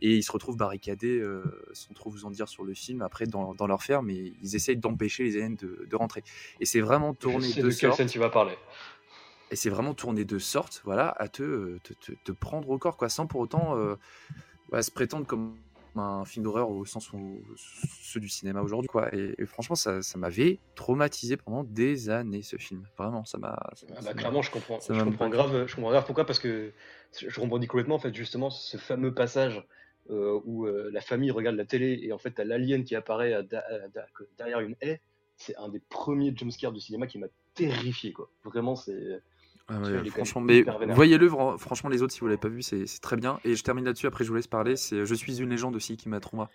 Et 0.00 0.16
ils 0.16 0.22
se 0.22 0.32
retrouvent 0.32 0.56
barricadés, 0.56 1.18
euh, 1.20 1.42
sans 1.74 1.92
trop 1.92 2.08
vous 2.08 2.24
en 2.24 2.30
dire 2.30 2.48
sur 2.48 2.64
le 2.64 2.72
film, 2.72 3.02
après 3.02 3.26
dans, 3.26 3.54
dans 3.54 3.66
leur 3.66 3.82
ferme. 3.82 4.08
Et 4.08 4.32
ils 4.42 4.56
essayent 4.56 4.78
d'empêcher 4.78 5.22
les 5.24 5.36
aliens 5.36 5.50
de, 5.50 5.86
de 5.86 5.96
rentrer. 5.96 6.24
Et 6.60 6.64
c'est 6.64 6.80
vraiment 6.80 7.12
Je 7.12 7.18
tourné 7.18 7.46
sais 7.48 7.60
de 7.60 7.66
de 7.66 7.70
quelle 7.74 7.90
sorte 7.90 7.98
scène 7.98 8.08
tu 8.08 8.18
vas 8.18 8.30
parler. 8.30 8.54
Et 9.54 9.56
c'est 9.56 9.70
vraiment 9.70 9.94
tourné 9.94 10.24
de 10.24 10.38
sorte 10.40 10.80
voilà 10.84 11.10
à 11.18 11.28
te, 11.28 11.78
te, 11.78 11.92
te- 11.94 12.12
te 12.24 12.32
prendre 12.32 12.68
au 12.70 12.78
corps 12.78 12.96
quoi 12.96 13.08
sans 13.08 13.26
pour 13.28 13.40
autant 13.40 13.76
euh, 13.78 13.94
se 14.82 14.90
prétendre 14.90 15.26
comme 15.26 15.56
un 15.96 16.24
film 16.24 16.42
d'horreur 16.42 16.70
au 16.70 16.84
sens 16.84 17.12
où 17.12 17.40
ceux 17.56 18.18
du 18.18 18.28
cinéma 18.28 18.62
aujourd'hui 18.62 18.88
quoi 18.88 19.14
et, 19.14 19.34
et 19.38 19.46
franchement 19.46 19.76
ça, 19.76 20.02
ça 20.02 20.18
m'avait 20.18 20.58
traumatisé 20.74 21.36
pendant 21.36 21.62
des 21.62 22.10
années 22.10 22.42
ce 22.42 22.56
film 22.56 22.82
vraiment 22.98 23.24
ça 23.24 23.38
m'a 23.38 23.56
Ah 23.96 24.00
bah, 24.02 24.12
clairement, 24.14 24.42
je 24.42 24.50
comprends. 24.50 24.80
ça 24.80 24.92
Je 24.92 25.04
comprends 25.04 25.28
grave. 25.28 25.66
Je 25.68 25.74
comprends 25.76 25.90
grave. 25.90 26.04
Pourquoi 26.04 26.26
Parce 26.26 26.40
que 26.40 26.72
je 27.16 27.40
rebondis 27.40 27.68
complètement 27.68 27.94
en 27.94 28.00
fait 28.00 28.12
justement 28.12 28.50
ce 28.50 28.76
fameux 28.76 29.14
passage 29.14 29.62
euh, 30.10 30.40
où 30.44 30.66
euh, 30.66 30.90
la 30.92 31.00
famille 31.00 31.30
regarde 31.30 31.56
la 31.56 31.64
télé 31.64 32.00
et 32.02 32.12
en 32.12 32.18
fait 32.18 32.32
t'as 32.32 32.44
l'alien 32.44 32.82
qui 32.84 32.96
apparaît 32.96 33.32
à 33.32 33.42
da- 33.44 33.64
à 33.70 33.88
da- 33.88 34.06
derrière 34.36 34.60
une 34.60 34.74
haie. 34.80 35.00
C'est 35.36 35.56
un 35.56 35.68
des 35.68 35.80
premiers 35.80 36.34
jumpscares 36.36 36.72
du 36.72 36.80
cinéma 36.80 37.06
qui 37.06 37.18
m'a 37.18 37.28
terrifié 37.54 38.12
quoi. 38.12 38.30
Vraiment, 38.44 38.74
c'est. 38.74 39.22
Ah 39.68 39.80
ouais, 39.80 40.04
franchement, 40.10 40.40
mais 40.42 40.62
voyez-le, 40.94 41.28
franchement, 41.58 41.88
les 41.90 42.02
autres, 42.02 42.12
si 42.12 42.20
vous 42.20 42.26
l'avez 42.26 42.36
pas 42.38 42.48
vu, 42.48 42.62
c'est 42.62 42.84
très 43.00 43.16
bien. 43.16 43.40
Et 43.44 43.56
je 43.56 43.62
termine 43.62 43.84
là-dessus, 43.84 44.06
après 44.06 44.24
je 44.24 44.28
vous 44.28 44.34
laisse 44.36 44.46
parler. 44.46 44.76
C'est 44.76 45.06
Je 45.06 45.14
suis 45.14 45.40
une 45.40 45.48
légende 45.50 45.74
aussi 45.76 45.96
qui 45.96 46.08
m'a 46.08 46.20
trauma. 46.20 46.50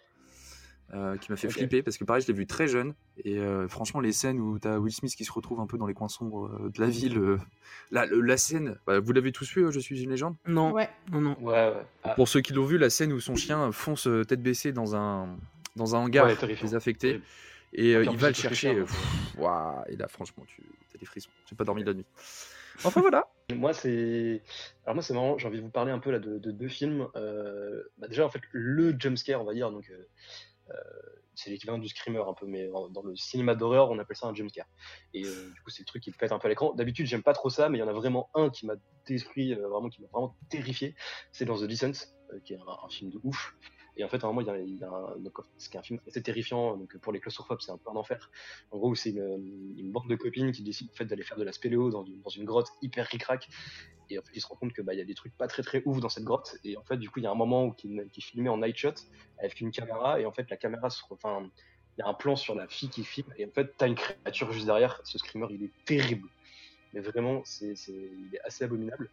euh, 0.96 1.18
qui 1.18 1.32
m'a 1.32 1.36
fait 1.38 1.50
flipper 1.50 1.84
parce 1.84 2.00
que 2.00 2.04
pareil 2.04 2.24
je 2.24 2.28
l'ai 2.28 2.34
vu 2.34 2.48
très 2.48 2.68
jeune 2.68 2.96
et 3.24 3.38
euh, 3.38 3.68
franchement 3.68 4.00
les 4.00 4.12
scènes 4.12 4.40
où 4.40 4.58
t'as 4.58 4.80
Will 4.80 4.92
Smith 4.92 5.16
qui 5.16 5.24
se 5.24 5.32
retrouve 5.32 5.60
un 5.60 5.68
peu 5.68 5.78
dans 5.78 5.86
les 5.86 5.94
coins 5.94 6.08
sombres 6.08 6.48
euh, 6.48 6.72
de 6.74 6.82
la 6.82 6.88
ville 6.90 7.20
euh, 7.20 7.38
la, 7.92 8.08
la 8.08 8.38
scène 8.38 8.76
bah, 8.88 9.00
vous 9.00 9.12
l'avez 9.12 9.32
tous 9.32 9.48
vu 9.54 9.72
je 9.72 9.80
suis 9.80 10.02
une 10.02 10.10
légende? 10.10 10.36
Non, 10.48 10.72
Ouais. 10.74 10.90
non, 11.12 11.22
non. 11.22 11.38
Ouais, 11.42 11.54
ouais. 11.54 11.86
Ah, 12.04 12.16
pour 12.16 12.28
ceux 12.28 12.42
qui 12.42 12.54
l'ont 12.54 12.66
vu 12.66 12.80
la 12.80 12.90
scène 12.90 13.14
où 13.14 13.20
son 13.20 13.36
chien 13.36 13.72
fonce 13.72 14.10
tête 14.28 14.42
baissée 14.42 14.72
dans 14.72 14.96
un 14.96 15.38
dans 15.76 15.96
un 15.96 16.00
hangar 16.00 16.26
désaffecté 16.60 17.22
et 17.72 17.96
euh, 17.96 18.04
il 18.04 18.18
va 18.18 18.30
le 18.30 18.34
chercher 18.34 18.74
euh, 18.76 18.86
pff, 18.86 19.36
ouah, 19.38 19.84
et 19.90 19.96
là 19.96 20.08
franchement 20.08 20.44
tu 20.48 20.64
as 20.96 20.98
des 20.98 21.06
frissons 21.06 21.30
j'ai 21.48 21.56
pas 21.56 21.66
dormi 21.66 21.84
de 21.84 21.92
la 21.92 21.94
nuit 21.98 22.06
enfin 22.84 23.02
voilà 23.02 23.28
Moi, 23.56 23.74
c'est. 23.74 24.42
Alors, 24.86 24.96
moi, 24.96 25.04
c'est 25.04 25.14
marrant, 25.14 25.38
j'ai 25.38 25.48
envie 25.48 25.58
de 25.58 25.64
vous 25.64 25.70
parler 25.70 25.92
un 25.92 26.00
peu 26.00 26.12
là 26.12 26.20
de, 26.20 26.38
de 26.38 26.52
deux 26.52 26.68
films. 26.68 27.08
Euh, 27.16 27.84
bah, 27.98 28.08
déjà, 28.08 28.26
en 28.26 28.30
fait, 28.30 28.42
le 28.52 28.96
jumpscare, 28.98 29.42
on 29.42 29.46
va 29.46 29.54
dire, 29.54 29.72
donc, 29.72 29.90
euh, 29.90 30.08
euh, 30.70 30.74
c'est 31.36 31.50
l'équivalent 31.50 31.78
du 31.78 31.88
screamer 31.88 32.28
un 32.28 32.34
peu, 32.34 32.46
mais 32.46 32.68
dans 32.68 33.02
le 33.02 33.16
cinéma 33.16 33.56
d'horreur, 33.56 33.90
on 33.92 34.00
appelle 34.00 34.18
ça 34.18 34.28
un 34.28 34.36
jumpscare. 34.36 34.68
Et 35.14 35.24
du 35.24 35.62
coup, 35.64 35.70
c'est 35.70 35.82
le 35.82 35.86
truc 35.86 36.04
qui 36.04 36.12
pète 36.12 36.32
un 36.32 36.40
peu 36.40 36.48
à 36.48 36.50
l'écran. 36.50 36.74
D'habitude, 36.74 37.06
j'aime 37.06 37.24
pas 37.24 37.34
trop 37.34 37.50
ça, 37.50 37.70
mais 37.70 37.78
il 37.78 37.82
y 37.82 37.84
en 37.84 37.88
a 37.88 37.94
vraiment 37.94 38.30
un 38.34 38.50
qui 38.50 38.66
m'a 38.66 38.74
détruit, 39.08 39.54
vraiment, 39.56 39.90
qui 39.90 40.02
m'a 40.02 40.10
vraiment 40.12 40.36
terrifié. 40.50 40.96
C'est 41.32 41.46
dans 41.46 41.58
The 41.58 41.64
Descent, 41.64 42.14
qui 42.44 42.54
est 42.54 42.58
un 42.58 42.90
film 42.90 43.10
de 43.10 43.20
ouf. 43.24 43.56
Et 43.98 44.04
en 44.04 44.10
fait, 44.10 44.24
à 44.24 44.28
un 44.28 44.32
moment, 44.32 44.42
il 44.42 44.78
y 44.78 44.84
a, 44.84 44.88
un, 44.88 45.16
ce 45.58 45.78
un 45.78 45.82
film 45.82 46.00
assez 46.08 46.22
terrifiant, 46.22 46.78
donc 46.78 46.98
pour 46.98 47.12
les 47.12 47.20
claustrophobes, 47.20 47.60
c'est 47.62 47.72
un 47.72 47.78
peu 47.78 47.90
un 47.90 47.96
enfer. 47.96 48.30
En 48.72 48.78
gros, 48.78 48.96
c'est 48.96 49.10
une, 49.10 49.92
bande 49.92 50.08
de 50.08 50.16
copines 50.16 50.52
qui 50.52 50.64
décident 50.64 50.92
en 50.94 50.96
fait 50.96 51.06
d'aller 51.06 51.24
faire 51.24 51.38
de 51.38 51.44
la 51.44 51.52
spéléo 51.52 51.90
dans 51.90 52.04
une, 52.04 52.46
grotte 52.46 52.70
hyper 52.82 53.06
ric-rac. 53.08 53.50
Et 54.10 54.18
en 54.18 54.22
fait, 54.22 54.32
ils 54.34 54.42
se 54.42 54.48
rendent 54.48 54.60
compte 54.60 54.74
que 54.74 54.82
bah, 54.82 54.94
y 54.94 55.02
a 55.02 55.06
des 55.06 55.14
trucs 55.14 55.36
pas 55.38 55.48
très 55.48 55.62
très 55.62 55.84
ouf 55.86 56.00
dans 56.00 56.10
cette 56.10 56.24
grotte. 56.24 56.58
Et 56.64 56.78
en 56.78 56.84
fait, 56.84 56.98
du 56.98 57.10
coup, 57.10 57.20
il 57.20 57.24
y 57.24 57.28
a 57.28 57.32
un 57.32 57.36
moment 57.36 57.66
où 57.66 57.74
qui, 57.74 57.90
qui 58.12 58.40
est 58.40 58.50
en 58.50 58.58
night 58.58 58.76
shot 58.76 58.94
avec 59.38 59.60
une 59.62 59.72
caméra. 59.72 60.20
Et 60.20 60.26
en 60.26 60.32
fait, 60.32 60.50
la 60.50 60.58
caméra 60.58 60.90
se, 60.90 61.02
enfin, 61.12 61.50
il 61.98 62.02
y 62.02 62.04
a 62.04 62.08
un 62.08 62.14
plan 62.14 62.36
sur 62.36 62.56
la 62.56 62.68
fille 62.68 62.90
qui 62.90 63.04
filme. 63.04 63.32
Et 63.38 63.46
en 63.46 63.52
fait, 63.52 63.74
t'as 63.78 63.88
une 63.88 63.96
créature 63.96 64.52
juste 64.52 64.66
derrière. 64.66 65.00
Ce 65.04 65.18
screamer, 65.18 65.48
il 65.52 65.64
est 65.64 65.72
terrible. 65.86 66.28
Mais 66.94 67.02
vraiment, 67.02 67.42
c'est, 67.46 67.74
il 67.88 68.34
est 68.34 68.42
assez 68.44 68.64
abominable. 68.64 69.10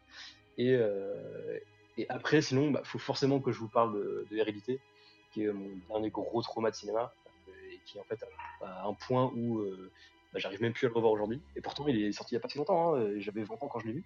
Et, 0.57 0.73
euh, 0.73 1.59
et 1.97 2.09
après, 2.11 2.43
sinon, 2.43 2.71
bah, 2.71 2.83
faut 2.85 2.99
forcément 2.99 3.41
que 3.41 3.53
je 3.53 3.59
vous 3.59 3.69
parle 3.69 3.95
de, 3.95 4.27
de 4.31 4.37
Hérédité, 4.37 4.81
qui 5.33 5.45
est 5.45 5.53
mon 5.53 5.69
dernier 5.89 6.11
gros 6.11 6.43
trauma 6.43 6.71
de 6.71 6.77
cinéma, 6.77 7.13
euh, 7.49 7.53
et 7.73 7.81
qui 7.87 7.99
en 8.01 8.05
fait 8.05 8.23
a 8.63 8.87
un 8.87 8.95
point 8.95 9.33
où 9.35 9.61
euh, 9.61 9.91
bah, 10.33 10.39
j'arrive 10.39 10.63
même 10.63 10.73
plus 10.73 10.87
à 10.87 10.89
le 10.91 10.95
revoir 10.95 11.13
aujourd'hui. 11.13 11.41
Et 11.57 11.61
pourtant, 11.61 11.87
il 11.89 12.03
est 12.03 12.13
sorti 12.13 12.35
il 12.35 12.37
y 12.37 12.39
a 12.39 12.41
pas 12.41 12.49
si 12.49 12.59
longtemps. 12.59 12.97
hein, 12.97 13.13
J'avais 13.19 13.43
20 13.43 13.55
ans 13.63 13.69
quand 13.69 13.79
je 13.81 13.87
l'ai 13.87 13.93
vu. 13.95 14.05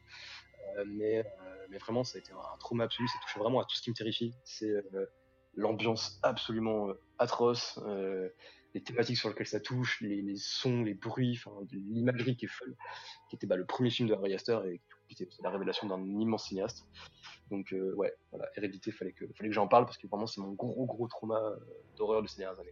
Euh, 0.79 0.85
mais, 0.87 1.19
euh, 1.19 1.67
mais 1.71 1.79
vraiment, 1.79 2.05
ça 2.05 2.17
a 2.17 2.21
été 2.21 2.33
un 2.33 2.59
trauma 2.59 2.85
absolu. 2.85 3.09
Ça 3.09 3.19
touchait 3.23 3.41
vraiment 3.41 3.61
à 3.61 3.65
tout 3.65 3.75
ce 3.77 3.83
qui 3.83 3.91
me 3.91 3.95
terrifie. 3.95 4.35
C'est 4.45 4.71
euh, 4.71 5.07
l'ambiance 5.55 6.19
absolument 6.23 6.89
atroce, 7.19 7.81
euh, 7.87 8.29
les 8.75 8.83
thématiques 8.83 9.17
sur 9.17 9.29
lesquelles 9.29 9.49
ça 9.49 9.59
touche, 9.59 10.01
les, 10.01 10.23
les 10.23 10.37
sons, 10.37 10.83
les 10.85 10.95
bruits, 10.95 11.41
l'imagerie 11.73 12.37
qui 12.37 12.45
est 12.45 12.49
folle, 12.49 12.77
qui 13.29 13.35
était 13.37 13.47
bah, 13.49 13.57
le 13.57 13.65
premier 13.67 13.91
film 13.91 14.09
de 14.09 14.15
Harry 14.15 14.33
Astor 14.35 14.65
et 14.67 14.81
était 15.13 15.29
la 15.43 15.51
révélation 15.51 15.87
d'un 15.89 16.03
immense 16.05 16.49
cinéaste. 16.49 16.87
Donc 17.51 17.73
euh, 17.73 17.93
ouais, 17.97 18.15
voilà, 18.31 18.49
Hérédité, 18.57 18.93
fallait 18.93 19.13
que, 19.13 19.25
fallait 19.37 19.49
que 19.49 19.55
j'en 19.55 19.67
parle 19.67 19.85
parce 19.85 19.99
que 19.99 20.07
vraiment 20.07 20.27
c'est 20.27 20.41
mon 20.41 20.53
gros 20.53 20.87
gros 20.87 21.09
trauma 21.09 21.39
euh, 21.39 21.57
d'horreur 21.97 22.23
de 22.23 22.29
ces 22.29 22.39
dernières 22.39 22.61
années. 22.61 22.71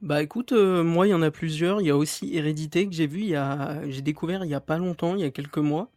Bah 0.00 0.22
écoute, 0.22 0.52
euh, 0.52 0.84
moi 0.84 1.06
il 1.06 1.10
y 1.10 1.14
en 1.14 1.22
a 1.22 1.30
plusieurs. 1.30 1.80
Il 1.80 1.86
y 1.86 1.90
a 1.90 1.96
aussi 1.96 2.36
Hérédité 2.36 2.86
que 2.86 2.94
j'ai 2.94 3.06
vu, 3.06 3.34
j'ai 3.90 4.02
découvert 4.02 4.44
il 4.44 4.50
y 4.50 4.54
a 4.54 4.60
pas 4.60 4.78
longtemps, 4.78 5.14
il 5.14 5.22
y 5.22 5.24
a 5.24 5.30
quelques 5.30 5.58
mois. 5.58 5.90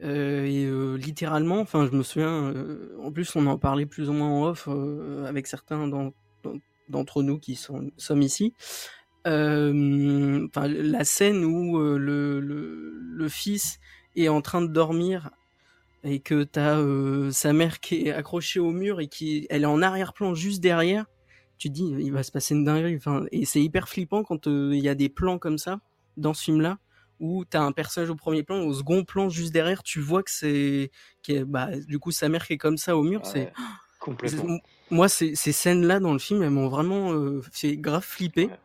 Et 0.00 0.66
littéralement, 0.98 1.60
enfin 1.60 1.86
je 1.86 1.92
me 1.92 2.02
souviens, 2.02 2.52
en 3.00 3.12
plus 3.12 3.36
on 3.36 3.46
en 3.46 3.56
parlait 3.56 3.86
plus 3.86 4.10
ou 4.10 4.12
moins 4.12 4.28
en 4.28 4.42
off 4.48 4.68
avec 5.26 5.46
certains 5.46 5.86
d'en- 5.86 6.12
d'en- 6.42 6.58
d'entre 6.88 7.22
nous 7.22 7.38
qui 7.38 7.54
sommes 7.54 7.92
ici. 8.22 8.52
La 9.24 11.04
scène 11.04 11.44
où 11.44 11.78
le 11.78 13.28
fils 13.28 13.78
est 14.16 14.28
en 14.28 14.40
train 14.40 14.62
de 14.62 14.66
dormir 14.66 15.30
et 16.04 16.20
que 16.20 16.42
t'as 16.42 16.78
euh, 16.78 17.30
sa 17.30 17.52
mère 17.52 17.80
qui 17.80 18.06
est 18.06 18.12
accrochée 18.12 18.60
au 18.60 18.70
mur 18.70 19.00
et 19.00 19.08
qui 19.08 19.46
elle 19.50 19.62
est 19.62 19.66
en 19.66 19.82
arrière-plan 19.82 20.34
juste 20.34 20.60
derrière, 20.60 21.06
tu 21.58 21.68
te 21.68 21.74
dis 21.74 21.94
il 21.98 22.12
va 22.12 22.22
se 22.22 22.32
passer 22.32 22.54
une 22.54 22.64
dinguerie. 22.64 22.96
Enfin, 22.96 23.24
et 23.30 23.44
c'est 23.44 23.62
hyper 23.62 23.88
flippant 23.88 24.24
quand 24.24 24.46
euh, 24.46 24.70
il 24.74 24.80
y 24.82 24.88
a 24.88 24.94
des 24.94 25.08
plans 25.08 25.38
comme 25.38 25.58
ça 25.58 25.80
dans 26.16 26.34
ce 26.34 26.44
film-là 26.44 26.78
où 27.20 27.44
t'as 27.44 27.60
un 27.60 27.70
personnage 27.70 28.10
au 28.10 28.16
premier 28.16 28.42
plan, 28.42 28.58
au 28.62 28.74
second 28.74 29.04
plan 29.04 29.28
juste 29.28 29.52
derrière, 29.52 29.84
tu 29.84 30.00
vois 30.00 30.24
que 30.24 30.30
c'est, 30.30 30.90
que, 31.22 31.44
bah, 31.44 31.68
du 31.86 32.00
coup 32.00 32.10
sa 32.10 32.28
mère 32.28 32.44
qui 32.44 32.54
est 32.54 32.58
comme 32.58 32.78
ça 32.78 32.96
au 32.96 33.04
mur, 33.04 33.20
Ouais, 33.20 33.30
c'est 33.32 33.52
Complètement. 34.00 34.58
moi, 34.90 35.08
ces, 35.08 35.36
ces 35.36 35.52
scènes-là 35.52 36.00
dans 36.00 36.12
le 36.12 36.18
film, 36.18 36.42
elles 36.42 36.50
m'ont 36.50 36.68
vraiment 36.68 37.12
euh, 37.12 37.40
fait 37.52 37.76
grave 37.76 38.02
flipper. 38.02 38.46
Ouais. 38.46 38.58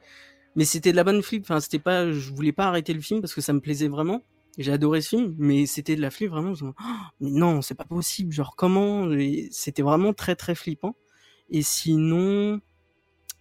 Mais 0.56 0.66
c'était 0.66 0.90
de 0.90 0.96
la 0.96 1.04
bonne 1.04 1.22
flip. 1.22 1.44
Enfin, 1.44 1.60
c'était 1.60 1.78
pas, 1.78 2.12
je 2.12 2.34
voulais 2.34 2.52
pas 2.52 2.66
arrêter 2.66 2.92
le 2.92 3.02
film 3.02 3.22
parce 3.22 3.36
que 3.36 3.42
ça 3.42 3.54
me 3.54 3.60
plaisait 3.60 3.88
vraiment. 3.88 4.24
J'ai 4.58 4.72
adoré 4.72 5.02
ce 5.02 5.10
film, 5.10 5.36
mais 5.38 5.66
c'était 5.66 5.96
de 5.96 6.02
la 6.02 6.10
flip 6.10 6.30
vraiment. 6.30 6.54
Je 6.56 6.66
me 6.66 6.70
dis, 6.72 6.76
Oh, 6.80 6.92
mais 7.22 7.30
non, 7.32 7.62
c'est 7.62 7.76
pas 7.76 7.86
possible. 7.86 8.32
Genre 8.34 8.56
comment 8.56 9.08
C'était 9.52 9.84
vraiment 9.84 10.14
très 10.14 10.36
très 10.36 10.56
flippant. 10.56 10.96
Et 11.50 11.62
sinon, 11.62 12.60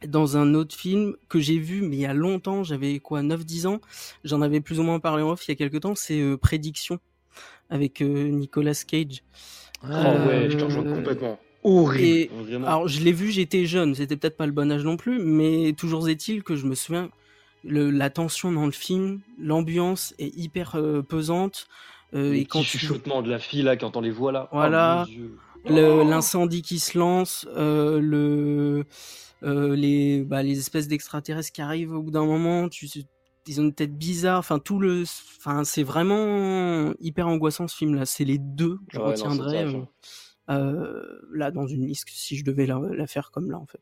dans 0.07 0.37
un 0.37 0.55
autre 0.55 0.74
film 0.76 1.16
que 1.29 1.40
j'ai 1.40 1.59
vu, 1.59 1.81
mais 1.83 1.96
il 1.96 2.00
y 2.00 2.07
a 2.07 2.14
longtemps, 2.14 2.62
j'avais 2.64 2.98
quoi, 3.00 3.22
9-10 3.22 3.66
ans, 3.66 3.81
j'en 4.24 4.42
avais 4.42 4.61
plus 4.61 4.79
ou 4.79 4.83
moins 4.83 5.00
parlé 5.00 5.22
en 5.22 5.31
off 5.31 5.46
il 5.46 5.50
y 5.50 5.52
a 5.52 5.57
quelques 5.57 5.81
temps, 5.81 5.94
c'est 5.94 6.20
euh, 6.20 6.37
Prédiction 6.37 6.98
avec 7.70 8.02
euh, 8.02 8.29
Nicolas 8.29 8.74
Cage. 8.87 9.24
Oh 9.83 9.87
ouais, 9.88 10.48
je 10.50 10.57
te 10.59 10.64
rejoins 10.64 10.87
Euh, 10.87 10.94
complètement. 10.94 11.38
Horrible. 11.64 12.05
et-. 12.52 12.55
Alors, 12.64 12.87
je 12.87 13.00
l'ai 13.02 13.12
vu, 13.12 13.31
j'étais 13.33 13.66
jeune, 13.66 13.94
c'était 13.94 14.16
peut-être 14.16 14.37
pas 14.37 14.46
le 14.46 14.52
bon 14.52 14.70
âge 14.70 14.85
non 14.85 14.96
plus, 14.96 15.18
mais 15.18 15.72
toujours 15.76 16.09
est-il 16.09 16.42
que 16.44 16.55
je 16.57 16.66
me 16.66 16.74
souviens, 16.76 17.11
le, 17.64 17.90
la 17.90 18.11
tension 18.11 18.53
dans 18.53 18.66
le 18.66 18.73
film, 18.73 19.21
l'ambiance 19.38 20.14
est 20.19 20.35
hyper 20.37 20.77
euh, 20.77 21.03
pesante. 21.03 21.66
euh, 22.14 22.33
et 22.35 22.45
quand 22.45 22.61
petits 22.61 22.73
tu 22.73 22.79
chuchotements 22.79 23.23
de 23.23 23.31
la 23.31 23.38
fille 23.38 23.62
là, 23.62 23.77
qui 23.77 23.85
entend 23.85 24.01
les 24.01 24.11
voix 24.11 24.33
là. 24.33 24.49
Oh, 24.53 24.57
Voilà. 24.57 25.07
Oh. 25.69 26.05
l'incendie 26.05 26.62
qui 26.62 26.79
se 26.79 26.97
lance, 26.97 27.47
euh, 27.57 27.99
le, 28.01 28.85
euh, 29.42 29.75
les, 29.75 30.23
bah, 30.23 30.42
les 30.45 30.59
espèces 30.59 30.87
d'extraterrestres 30.87 31.51
qui 31.53 31.61
arrivent 31.61 31.92
au 31.92 32.03
bout 32.03 32.12
d'un 32.12 32.25
moment, 32.25 32.69
tu, 32.69 32.88
ils 33.49 33.61
ont 33.61 33.64
une 33.64 33.75
tête 33.75 33.97
bizarre, 33.99 34.38
enfin 34.38 34.61
tout 34.61 34.79
le, 34.79 35.03
enfin 35.38 35.64
c'est 35.64 35.83
vraiment 35.83 36.92
hyper 37.01 37.27
angoissant 37.27 37.66
ce 37.66 37.77
film-là. 37.77 38.07
C'est 38.07 38.25
les 38.25 38.38
deux 38.38 38.77
que 38.77 38.83
je 38.95 38.99
Ouais, 39.01 39.07
retiendrai 39.07 39.66
euh, 40.51 41.03
là 41.35 41.51
dans 41.51 41.66
une 41.66 41.87
liste 41.87 42.07
si 42.11 42.37
je 42.37 42.45
devais 42.45 42.66
la, 42.66 42.81
la 42.92 43.07
faire 43.09 43.31
comme 43.33 43.51
là 43.51 43.59
en 43.59 43.66
fait. 43.66 43.81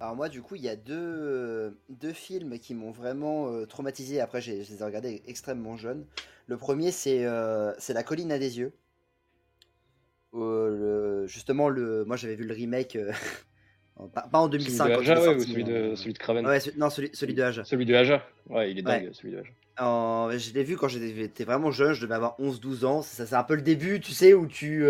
Alors 0.00 0.14
moi, 0.14 0.28
du 0.28 0.42
coup, 0.42 0.54
il 0.54 0.62
y 0.62 0.68
a 0.68 0.76
deux, 0.76 0.94
euh, 0.96 1.70
deux 1.88 2.12
films 2.12 2.58
qui 2.60 2.74
m'ont 2.74 2.92
vraiment 2.92 3.50
euh, 3.52 3.66
traumatisé. 3.66 4.20
Après, 4.20 4.40
je 4.40 4.52
les 4.52 4.80
ai 4.80 4.84
regardés 4.84 5.22
extrêmement 5.26 5.76
jeunes. 5.76 6.06
Le 6.46 6.56
premier, 6.56 6.92
c'est 6.92 7.24
euh, 7.24 7.72
La 7.88 8.02
colline 8.04 8.30
à 8.30 8.38
des 8.38 8.58
yeux. 8.58 8.72
Euh, 10.34 11.22
le- 11.22 11.26
justement, 11.26 11.68
le, 11.68 12.04
moi, 12.04 12.16
j'avais 12.16 12.36
vu 12.36 12.44
le 12.44 12.54
remake, 12.54 12.96
pas, 14.14 14.22
pas 14.22 14.38
en 14.38 14.46
Celui 14.46 14.64
2005. 14.64 14.88
de 14.88 14.94
quand 14.94 15.00
il 15.02 15.10
Aja, 15.10 15.20
ouais, 15.22 15.34
ou 15.36 15.40
celui 15.40 15.64
de, 15.64 15.94
celui 15.96 16.12
de 16.12 16.18
Craven. 16.18 16.46
Ouais, 16.46 16.60
ce- 16.60 16.70
non, 16.78 16.90
celui, 16.90 17.10
celui 17.12 17.34
de 17.34 17.42
Aja. 17.42 17.64
Celui 17.64 17.84
de 17.86 17.94
Aja. 17.94 18.24
Ouais, 18.48 18.70
il 18.70 18.78
est 18.78 18.86
Ouais. 18.86 19.00
dingue, 19.00 19.12
celui 19.12 19.32
de 19.32 19.38
Aja. 19.38 19.50
En- 19.80 20.30
je 20.36 20.52
l'ai 20.54 20.62
vu 20.64 20.76
quand 20.76 20.88
j'étais 20.88 21.44
vraiment 21.44 21.70
jeune, 21.72 21.92
je 21.92 22.02
devais 22.02 22.14
avoir 22.14 22.38
11-12 22.38 22.84
ans. 22.84 23.02
C'est 23.02 23.32
un 23.34 23.44
peu 23.44 23.56
le 23.56 23.62
début, 23.62 23.98
tu 24.00 24.12
sais, 24.12 24.32
où 24.34 24.46
tu, 24.46 24.84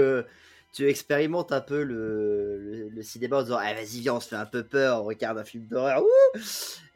tu 0.72 0.88
expérimentes 0.88 1.52
un 1.52 1.60
peu 1.60 1.82
le, 1.82 2.58
le, 2.58 2.88
le 2.88 3.02
cinéma 3.02 3.38
en 3.38 3.42
disant 3.42 3.58
ah, 3.60 3.74
Vas-y, 3.74 4.00
viens, 4.00 4.14
on 4.14 4.20
se 4.20 4.28
fait 4.28 4.36
un 4.36 4.46
peu 4.46 4.62
peur, 4.64 5.02
on 5.02 5.06
regarde 5.06 5.38
un 5.38 5.44
film 5.44 5.66
d'horreur. 5.66 6.02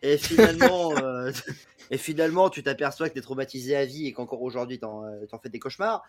Et 0.03 0.19
finalement, 0.19 0.97
euh, 1.03 1.31
et 1.91 1.99
finalement, 1.99 2.51
tu 2.51 2.63
t'aperçois 2.63 3.09
que 3.09 3.15
t'es 3.15 3.21
traumatisé 3.21 3.77
à 3.77 3.85
vie 3.85 4.07
et 4.07 4.13
qu'encore 4.13 4.43
aujourd'hui, 4.43 4.79
t'en 4.79 5.05
euh, 5.05 5.27
t'en 5.27 5.39
fais 5.39 5.49
des 5.49 5.59
cauchemars. 5.59 6.03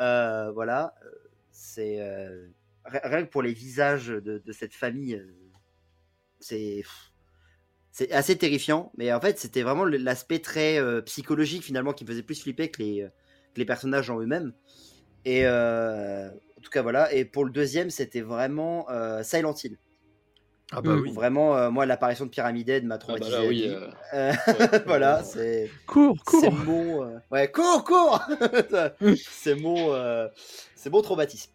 Euh, 0.00 0.50
voilà, 0.52 0.94
c'est 1.52 2.00
euh, 2.00 2.48
ri- 2.84 3.00
rien 3.04 3.24
que 3.24 3.30
pour 3.30 3.42
les 3.42 3.52
visages 3.52 4.08
de, 4.08 4.42
de 4.44 4.52
cette 4.52 4.74
famille, 4.74 5.22
c'est 6.40 6.82
c'est 7.92 8.10
assez 8.10 8.36
terrifiant, 8.36 8.90
mais 8.96 9.12
en 9.12 9.20
fait, 9.20 9.38
c'était 9.38 9.62
vraiment 9.62 9.84
l'aspect 9.84 10.40
très 10.40 10.80
psychologique 11.02 11.62
finalement 11.62 11.92
qui 11.92 12.02
me 12.04 12.08
faisait 12.10 12.24
plus 12.24 12.42
flipper 12.42 12.68
que 12.68 12.82
les, 12.82 13.06
que 13.54 13.60
les 13.60 13.64
personnages 13.64 14.10
en 14.10 14.18
eux-mêmes. 14.20 14.52
Et 15.24 15.46
en 15.46 16.53
tout 16.64 16.70
cas, 16.70 16.82
voilà. 16.82 17.12
Et 17.12 17.24
pour 17.24 17.44
le 17.44 17.50
deuxième, 17.52 17.90
c'était 17.90 18.22
vraiment 18.22 18.86
euh, 18.90 19.22
Silent 19.22 19.54
Hill. 19.62 19.76
Ah 20.72 20.80
bah 20.80 20.96
oui. 21.00 21.12
Vraiment, 21.12 21.56
euh, 21.56 21.70
moi, 21.70 21.86
l'apparition 21.86 22.24
de 22.24 22.30
Pyramid 22.30 22.68
Head 22.68 22.84
m'a 22.84 22.94
Ah 22.94 22.98
bah 22.98 23.20
traumatisé. 23.20 23.30
là, 23.30 23.38
à 23.42 23.46
oui. 23.46 23.68
euh, 23.68 24.32
ouais. 24.72 24.82
voilà, 24.86 25.22
c'est 25.22 25.70
Cours, 25.86 26.16
c'est 26.28 26.40
cours. 26.48 26.52
mon 26.52 27.04
euh, 27.04 27.18
ouais 27.30 27.50
cours 27.52 27.84
cours 27.84 28.20
c'est 29.16 29.54
mon 29.54 29.92
euh, 29.94 30.26
c'est 30.74 30.90
mon 30.90 31.02
traumatisme. 31.02 31.50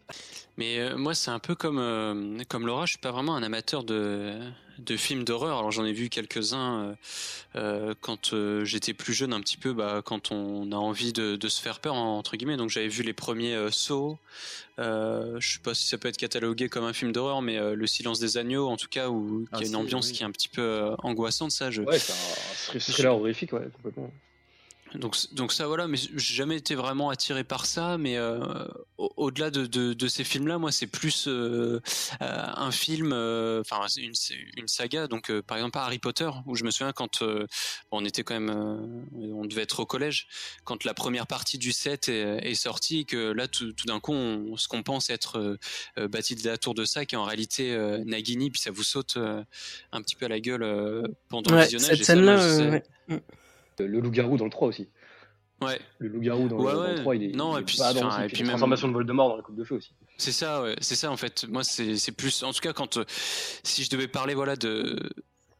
Mais 0.57 0.79
euh, 0.79 0.95
moi, 0.97 1.15
c'est 1.15 1.31
un 1.31 1.39
peu 1.39 1.55
comme, 1.55 1.79
euh, 1.79 2.37
comme 2.49 2.65
Laura, 2.67 2.85
je 2.85 2.91
suis 2.91 2.99
pas 2.99 3.11
vraiment 3.11 3.35
un 3.35 3.43
amateur 3.43 3.83
de, 3.83 4.33
de 4.79 4.97
films 4.97 5.23
d'horreur. 5.23 5.57
Alors 5.59 5.71
j'en 5.71 5.85
ai 5.85 5.93
vu 5.93 6.09
quelques-uns 6.09 6.83
euh, 6.83 6.93
euh, 7.55 7.93
quand 8.01 8.33
euh, 8.33 8.63
j'étais 8.65 8.93
plus 8.93 9.13
jeune, 9.13 9.33
un 9.33 9.41
petit 9.41 9.57
peu, 9.57 9.73
bah, 9.73 10.01
quand 10.03 10.31
on 10.31 10.71
a 10.71 10.75
envie 10.75 11.13
de, 11.13 11.35
de 11.35 11.47
se 11.49 11.61
faire 11.61 11.79
peur, 11.79 11.95
entre 11.95 12.37
guillemets. 12.37 12.57
Donc 12.57 12.69
j'avais 12.69 12.87
vu 12.87 13.03
les 13.03 13.13
premiers 13.13 13.55
euh. 13.55 13.69
Euh, 14.79 15.37
je 15.39 15.53
sais 15.53 15.59
pas 15.59 15.73
si 15.73 15.87
ça 15.87 15.97
peut 15.97 16.07
être 16.07 16.17
catalogué 16.17 16.69
comme 16.69 16.85
un 16.85 16.93
film 16.93 17.11
d'horreur, 17.11 17.41
mais 17.41 17.57
euh, 17.57 17.75
Le 17.75 17.87
Silence 17.87 18.19
des 18.19 18.37
Agneaux, 18.37 18.67
en 18.67 18.77
tout 18.77 18.87
cas, 18.89 19.09
où 19.09 19.45
Ah, 19.51 19.57
qui 19.57 19.63
a 19.63 19.67
une 19.67 19.75
ambiance 19.75 20.07
oui. 20.07 20.13
qui 20.13 20.23
est 20.23 20.25
un 20.25 20.31
petit 20.31 20.47
peu 20.49 20.61
euh, 20.61 20.95
angoissante, 21.03 21.51
ça. 21.51 21.69
Je, 21.71 21.81
Ouais, 21.81 21.99
c'est 21.99 22.13
un, 22.13 22.75
un 22.75 22.79
thriller 22.79 23.15
horrifique, 23.15 23.53
ouais, 23.53 23.67
complètement. 23.73 24.11
Donc, 24.95 25.15
donc 25.33 25.53
ça 25.53 25.67
voilà, 25.67 25.87
mais 25.87 25.97
j'ai 25.97 26.35
jamais 26.35 26.57
été 26.57 26.75
vraiment 26.75 27.09
attiré 27.09 27.43
par 27.43 27.65
ça. 27.65 27.97
Mais 27.97 28.17
euh, 28.17 28.39
au- 28.97 29.11
au-delà 29.17 29.51
de, 29.51 29.65
de, 29.65 29.93
de 29.93 30.07
ces 30.07 30.23
films-là, 30.23 30.57
moi 30.57 30.71
c'est 30.71 30.87
plus 30.87 31.27
euh, 31.27 31.79
euh, 32.21 32.43
un 32.55 32.71
film, 32.71 33.11
euh, 33.13 33.61
enfin 33.61 33.85
c'est 33.87 34.01
une, 34.01 34.67
saga. 34.67 35.07
Donc 35.07 35.29
euh, 35.31 35.41
par 35.41 35.57
exemple 35.57 35.77
Harry 35.77 35.99
Potter, 35.99 36.29
où 36.45 36.55
je 36.55 36.63
me 36.63 36.71
souviens 36.71 36.91
quand 36.91 37.21
euh, 37.21 37.45
bon, 37.91 38.01
on 38.01 38.05
était 38.05 38.23
quand 38.23 38.33
même, 38.39 38.49
euh, 38.49 39.33
on 39.33 39.45
devait 39.45 39.61
être 39.63 39.79
au 39.79 39.85
collège, 39.85 40.27
quand 40.63 40.83
la 40.85 40.93
première 40.93 41.27
partie 41.27 41.57
du 41.57 41.71
set 41.71 42.09
est, 42.09 42.47
est 42.49 42.55
sortie, 42.55 43.05
que 43.05 43.31
là 43.31 43.47
tout, 43.47 43.73
tout 43.73 43.85
d'un 43.85 43.99
coup, 43.99 44.13
on- 44.13 44.57
ce 44.57 44.67
qu'on 44.67 44.83
pense 44.83 45.09
être 45.09 45.37
euh, 45.39 45.57
euh, 45.97 46.07
Bathilde 46.07 46.43
de 46.43 46.49
la 46.49 46.57
Tour 46.57 46.73
de 46.73 46.85
Sac 46.85 47.13
est 47.13 47.17
en 47.17 47.23
réalité 47.25 47.73
euh, 47.73 48.03
Nagini, 48.05 48.49
puis 48.51 48.61
ça 48.61 48.71
vous 48.71 48.83
saute 48.83 49.17
euh, 49.17 49.43
un 49.91 50.01
petit 50.01 50.15
peu 50.15 50.25
à 50.25 50.29
la 50.29 50.39
gueule 50.39 50.63
euh, 50.63 51.03
pendant 51.29 51.51
le 51.51 51.57
visionnage. 51.65 51.97
cette 51.97 52.05
scène-là, 52.25 52.81
euh. 53.81 53.87
Le 53.87 53.99
loup-garou 53.99 54.37
dans 54.37 54.45
le 54.45 54.51
3 54.51 54.67
aussi. 54.69 54.87
ouais. 55.61 55.79
Le 55.99 56.07
loup-garou 56.09 56.47
dans, 56.47 56.57
Ouais, 56.57 56.71
le- 56.71 56.77
dans 56.77 56.83
ouais. 56.83 56.93
le 56.95 56.99
3, 57.01 57.15
il 57.15 57.23
est, 57.23 57.35
Non, 57.35 57.57
il 57.57 57.61
et 57.61 57.65
puis, 57.65 57.77
badant 57.77 58.07
enfin, 58.07 58.23
et 58.23 58.27
Puis 58.27 58.33
puis 58.33 58.37
la 58.41 58.43
même- 58.43 58.49
transformation 58.53 58.87
de 58.87 58.93
Voldemort 58.93 59.29
dans 59.29 59.35
la 59.37 59.41
coupe 59.43 59.55
de 59.57 59.63
feu 59.63 59.75
aussi. 59.75 59.91
C'est 60.17 60.31
ça, 60.31 60.61
ouais. 60.61 60.75
C'est 60.81 60.95
ça 60.95 61.11
en 61.11 61.17
fait. 61.17 61.45
Moi, 61.49 61.63
c'est 61.63 61.97
c'est 61.97 62.11
plus. 62.11 62.43
En 62.43 62.51
tout 62.53 62.59
cas, 62.61 62.73
quand 62.73 62.97
euh, 62.97 63.05
si 63.63 63.83
je 63.83 63.89
devais 63.89 64.07
parler, 64.07 64.33
voilà, 64.33 64.55
de 64.55 65.09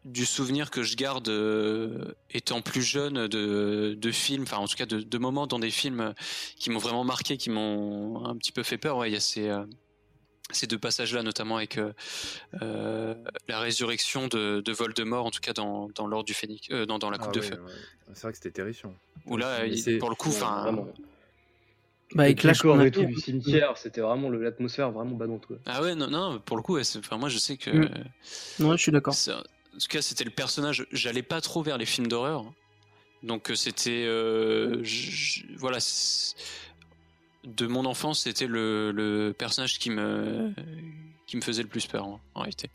du 0.06 0.26
souvenir 0.26 0.72
que 0.72 0.82
je 0.82 0.96
garde 0.96 1.28
euh, 1.28 2.14
étant 2.32 2.62
plus 2.62 2.82
jeune 2.82 3.28
de, 3.28 3.94
de 4.00 4.12
films, 4.12 4.44
enfin 4.44 4.58
en 4.58 4.66
tout 4.68 4.78
cas 4.78 4.86
de, 4.86 5.02
de 5.02 5.18
moments 5.18 5.46
dans 5.46 5.60
des 5.60 5.70
films 5.72 6.14
qui 6.58 6.70
m'ont 6.70 6.80
vraiment 6.80 7.04
marqué, 7.04 7.36
qui 7.36 7.50
m'ont 7.50 8.26
un 8.26 8.36
petit 8.38 8.54
peu 8.54 8.64
fait 8.64 8.78
peur. 8.78 8.96
Ouais, 8.98 9.10
il 9.10 9.14
y 9.14 9.18
a 9.18 9.20
ces 9.20 9.50
euh, 9.50 9.64
ces 10.52 10.68
deux 10.68 10.78
passages-là, 10.80 11.24
notamment 11.24 11.58
avec 11.58 11.78
euh, 11.78 11.94
euh, 12.62 13.14
la 13.48 13.60
résurrection 13.60 14.28
de, 14.28 14.62
de 14.62 14.72
Voldemort, 14.72 15.26
en 15.26 15.32
tout 15.32 15.40
cas 15.42 15.54
dans, 15.54 15.90
dans 15.96 16.08
l'ordre 16.08 16.26
du 16.26 16.34
Phénix, 16.34 16.68
euh, 16.72 16.86
dans, 16.86 17.00
dans 17.00 17.10
la 17.10 17.18
coupe 17.18 17.30
Ah 17.32 17.36
de 17.36 17.40
ouais, 17.42 17.46
feu. 17.48 17.56
ouais. 17.62 17.72
C'est 18.14 18.22
vrai 18.24 18.32
que 18.32 18.38
c'était 18.38 18.52
terrifiant. 18.52 18.94
Où 19.26 19.38
là, 19.38 19.66
il- 19.66 20.00
pour 20.00 20.10
le 20.10 20.16
coup, 20.16 20.30
Ouais, 20.30 20.36
enfin, 20.36 20.64
vraiment. 20.64 20.88
Bah, 22.16 22.24
avec 22.24 22.42
le 22.42 22.48
l'âge 22.48 22.58
décor 22.58 22.74
qu'on 22.76 22.80
a 22.80 22.88
et 22.88 22.92
tout 22.92 23.06
du 23.06 23.16
cimetière, 23.16 23.78
c'était 23.78 24.02
vraiment 24.02 24.32
l'atmosphère 24.32 24.90
vraiment 24.92 25.16
badante. 25.16 25.46
Quoi. 25.46 25.58
ah 25.68 25.82
ouais, 25.84 25.94
non, 25.94 26.08
non, 26.10 26.40
pour 26.40 26.58
le 26.58 26.64
coup, 26.64 26.74
ouais, 26.76 26.82
enfin, 26.98 27.18
moi, 27.18 27.30
je 27.30 27.38
sais 27.38 27.56
que. 27.58 27.70
Mm. 27.70 28.66
Ouais, 28.66 28.78
je 28.78 28.82
suis 28.82 28.92
d'accord. 28.92 29.14
En 29.28 29.78
tout 29.78 29.88
cas, 29.88 30.02
c'était 30.02 30.24
le 30.24 30.32
personnage. 30.32 30.88
J'allais 30.92 31.22
pas 31.22 31.40
trop 31.42 31.62
vers 31.62 31.78
les 31.78 31.86
films 31.86 32.08
d'horreur. 32.08 32.44
Donc, 33.22 33.52
euh, 33.52 33.56
c'était. 33.56 34.06
euh, 34.08 34.82
voilà. 35.58 35.78
De 37.44 37.68
mon 37.68 37.86
enfance, 37.86 38.22
c'était 38.22 38.48
le, 38.48 38.92
le 38.92 39.34
personnage 39.38 39.80
qui 39.80 39.90
me, 39.90 40.54
qui 41.26 41.38
me 41.38 41.42
faisait 41.42 41.64
le 41.64 41.70
plus 41.70 41.88
peur, 41.88 42.06
en, 42.06 42.20
en 42.36 42.40
réalité. 42.42 42.70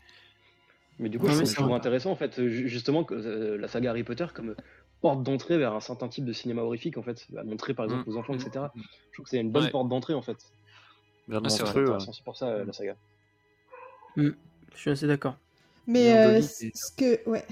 Mais 0.97 1.09
du 1.09 1.19
coup, 1.19 1.25
Ouais, 1.27 1.45
c'est 1.45 1.61
vrai. 1.61 1.73
intéressant 1.73 2.11
en 2.11 2.15
fait, 2.15 2.35
ju- 2.47 2.67
justement, 2.67 3.03
que, 3.03 3.13
euh, 3.13 3.57
la 3.57 3.67
saga 3.67 3.91
Harry 3.91 4.03
Potter 4.03 4.25
comme 4.33 4.55
porte 5.01 5.23
d'entrée 5.23 5.57
vers 5.57 5.73
un 5.73 5.81
certain 5.81 6.07
type 6.07 6.25
de 6.25 6.33
cinéma 6.33 6.61
horrifique 6.63 6.97
en 6.97 7.03
fait, 7.03 7.27
à 7.37 7.43
montrer 7.43 7.73
par 7.73 7.85
exemple 7.85 8.09
Mm. 8.09 8.13
aux 8.13 8.17
enfants, 8.17 8.33
etc. 8.33 8.71
Je 8.75 9.13
trouve 9.13 9.25
que 9.25 9.29
c'est 9.29 9.39
une 9.39 9.51
bonne 9.51 9.65
Ouais. 9.65 9.71
porte 9.71 9.89
d'entrée 9.89 10.13
en 10.13 10.21
fait. 10.21 10.37
Vers 11.27 11.41
Ah, 11.43 11.49
c'est 11.49 11.63
ouais. 11.63 12.23
pour 12.23 12.35
ça 12.37 12.47
euh, 12.47 12.65
la 12.65 12.73
saga. 12.73 12.95
Je 14.15 14.31
suis 14.73 14.89
assez 14.89 15.05
d'accord. 15.07 15.35
Mais 15.87 16.17
euh, 16.17 16.41
ce 16.41 16.91
que 16.95 17.29
ouais. 17.29 17.45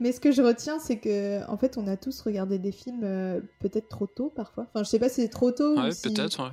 Mais 0.00 0.12
ce 0.12 0.20
que 0.20 0.32
je 0.32 0.42
retiens, 0.42 0.78
c'est 0.78 0.98
que 0.98 1.46
en 1.50 1.56
fait, 1.58 1.76
on 1.76 1.86
a 1.86 1.96
tous 1.96 2.20
regardé 2.22 2.58
des 2.58 2.72
films 2.72 3.02
euh, 3.04 3.40
peut-être 3.60 3.88
trop 3.88 4.06
tôt 4.06 4.32
parfois. 4.34 4.66
Enfin, 4.72 4.84
je 4.84 4.88
sais 4.88 4.98
pas 4.98 5.08
si 5.08 5.22
c'est 5.22 5.28
trop 5.28 5.50
tôt. 5.52 5.76
Ouais, 5.78 5.88
ou 5.88 5.92
si- 5.92 6.08
peut-être. 6.12 6.42
ouais. 6.42 6.50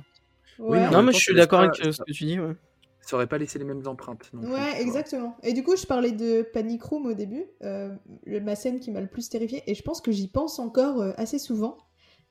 Oui, 0.58 0.78
Ouais. 0.78 0.90
Non, 0.90 1.02
mais 1.02 1.12
je 1.12 1.18
suis 1.18 1.34
d'accord 1.34 1.60
avec 1.60 1.84
euh, 1.84 1.92
ce 1.92 2.02
que 2.02 2.12
tu 2.12 2.24
dis. 2.24 2.38
Ouais. 2.40 2.54
Ça 3.02 3.14
aurait 3.16 3.28
pas 3.28 3.38
laissé 3.38 3.58
les 3.58 3.64
mêmes 3.64 3.86
empreintes. 3.86 4.30
non 4.32 4.50
Ouais, 4.50 4.80
exactement. 4.80 5.36
Et 5.44 5.52
du 5.52 5.62
coup, 5.62 5.76
je 5.76 5.86
parlais 5.86 6.10
de 6.12 6.42
Panic 6.52 6.82
Room 6.82 7.06
au 7.06 7.14
début, 7.14 7.44
euh, 7.62 7.90
ma 8.26 8.56
scène 8.56 8.80
qui 8.80 8.90
m'a 8.90 9.00
le 9.00 9.06
plus 9.06 9.28
terrifiée, 9.28 9.62
et 9.68 9.74
je 9.76 9.82
pense 9.82 10.00
que 10.00 10.10
j'y 10.10 10.26
pense 10.26 10.58
encore 10.58 11.00
euh, 11.00 11.12
assez 11.16 11.38
souvent. 11.38 11.76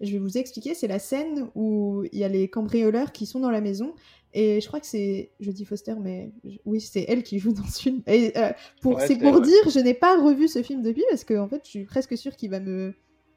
Je 0.01 0.11
vais 0.11 0.17
vous 0.17 0.37
expliquer. 0.37 0.73
C'est 0.73 0.89
la 0.89 0.99
scène 0.99 1.47
où 1.55 2.03
il 2.11 2.19
y 2.19 2.25
a 2.25 2.27
les 2.27 2.49
cambrioleurs 2.49 3.13
qui 3.13 3.25
sont 3.25 3.39
dans 3.39 3.51
la 3.51 3.61
maison. 3.61 3.95
Et 4.37 4.59
je 4.59 4.67
crois 4.67 4.81
que 4.81 4.85
c'est, 4.85 5.31
je 5.39 5.49
dis 5.49 5.63
Foster, 5.63 5.95
mais 5.99 6.33
je- 6.43 6.57
oui, 6.65 6.81
c'est 6.81 7.05
elle 7.07 7.23
qui 7.23 7.39
joue 7.39 7.53
dans 7.53 7.63
ce 7.65 7.81
film. 7.81 8.01
Et 8.05 8.37
euh, 8.37 8.51
pour, 8.81 8.95
Ouais, 8.97 9.07
c'est 9.07 9.17
pour 9.17 9.39
dire, 9.41 9.69
je 9.69 9.79
n'ai 9.79 9.93
pas 9.93 10.21
revu 10.21 10.47
ce 10.49 10.61
film 10.61 10.81
depuis 10.81 11.03
parce 11.09 11.23
que 11.23 11.33
en 11.39 11.47
fait, 11.47 11.61
je 11.63 11.69
suis 11.69 11.85
presque 11.85 12.17
sûre 12.17 12.35
qu'il 12.35 12.51
va 12.51 12.59
me, 12.59 12.93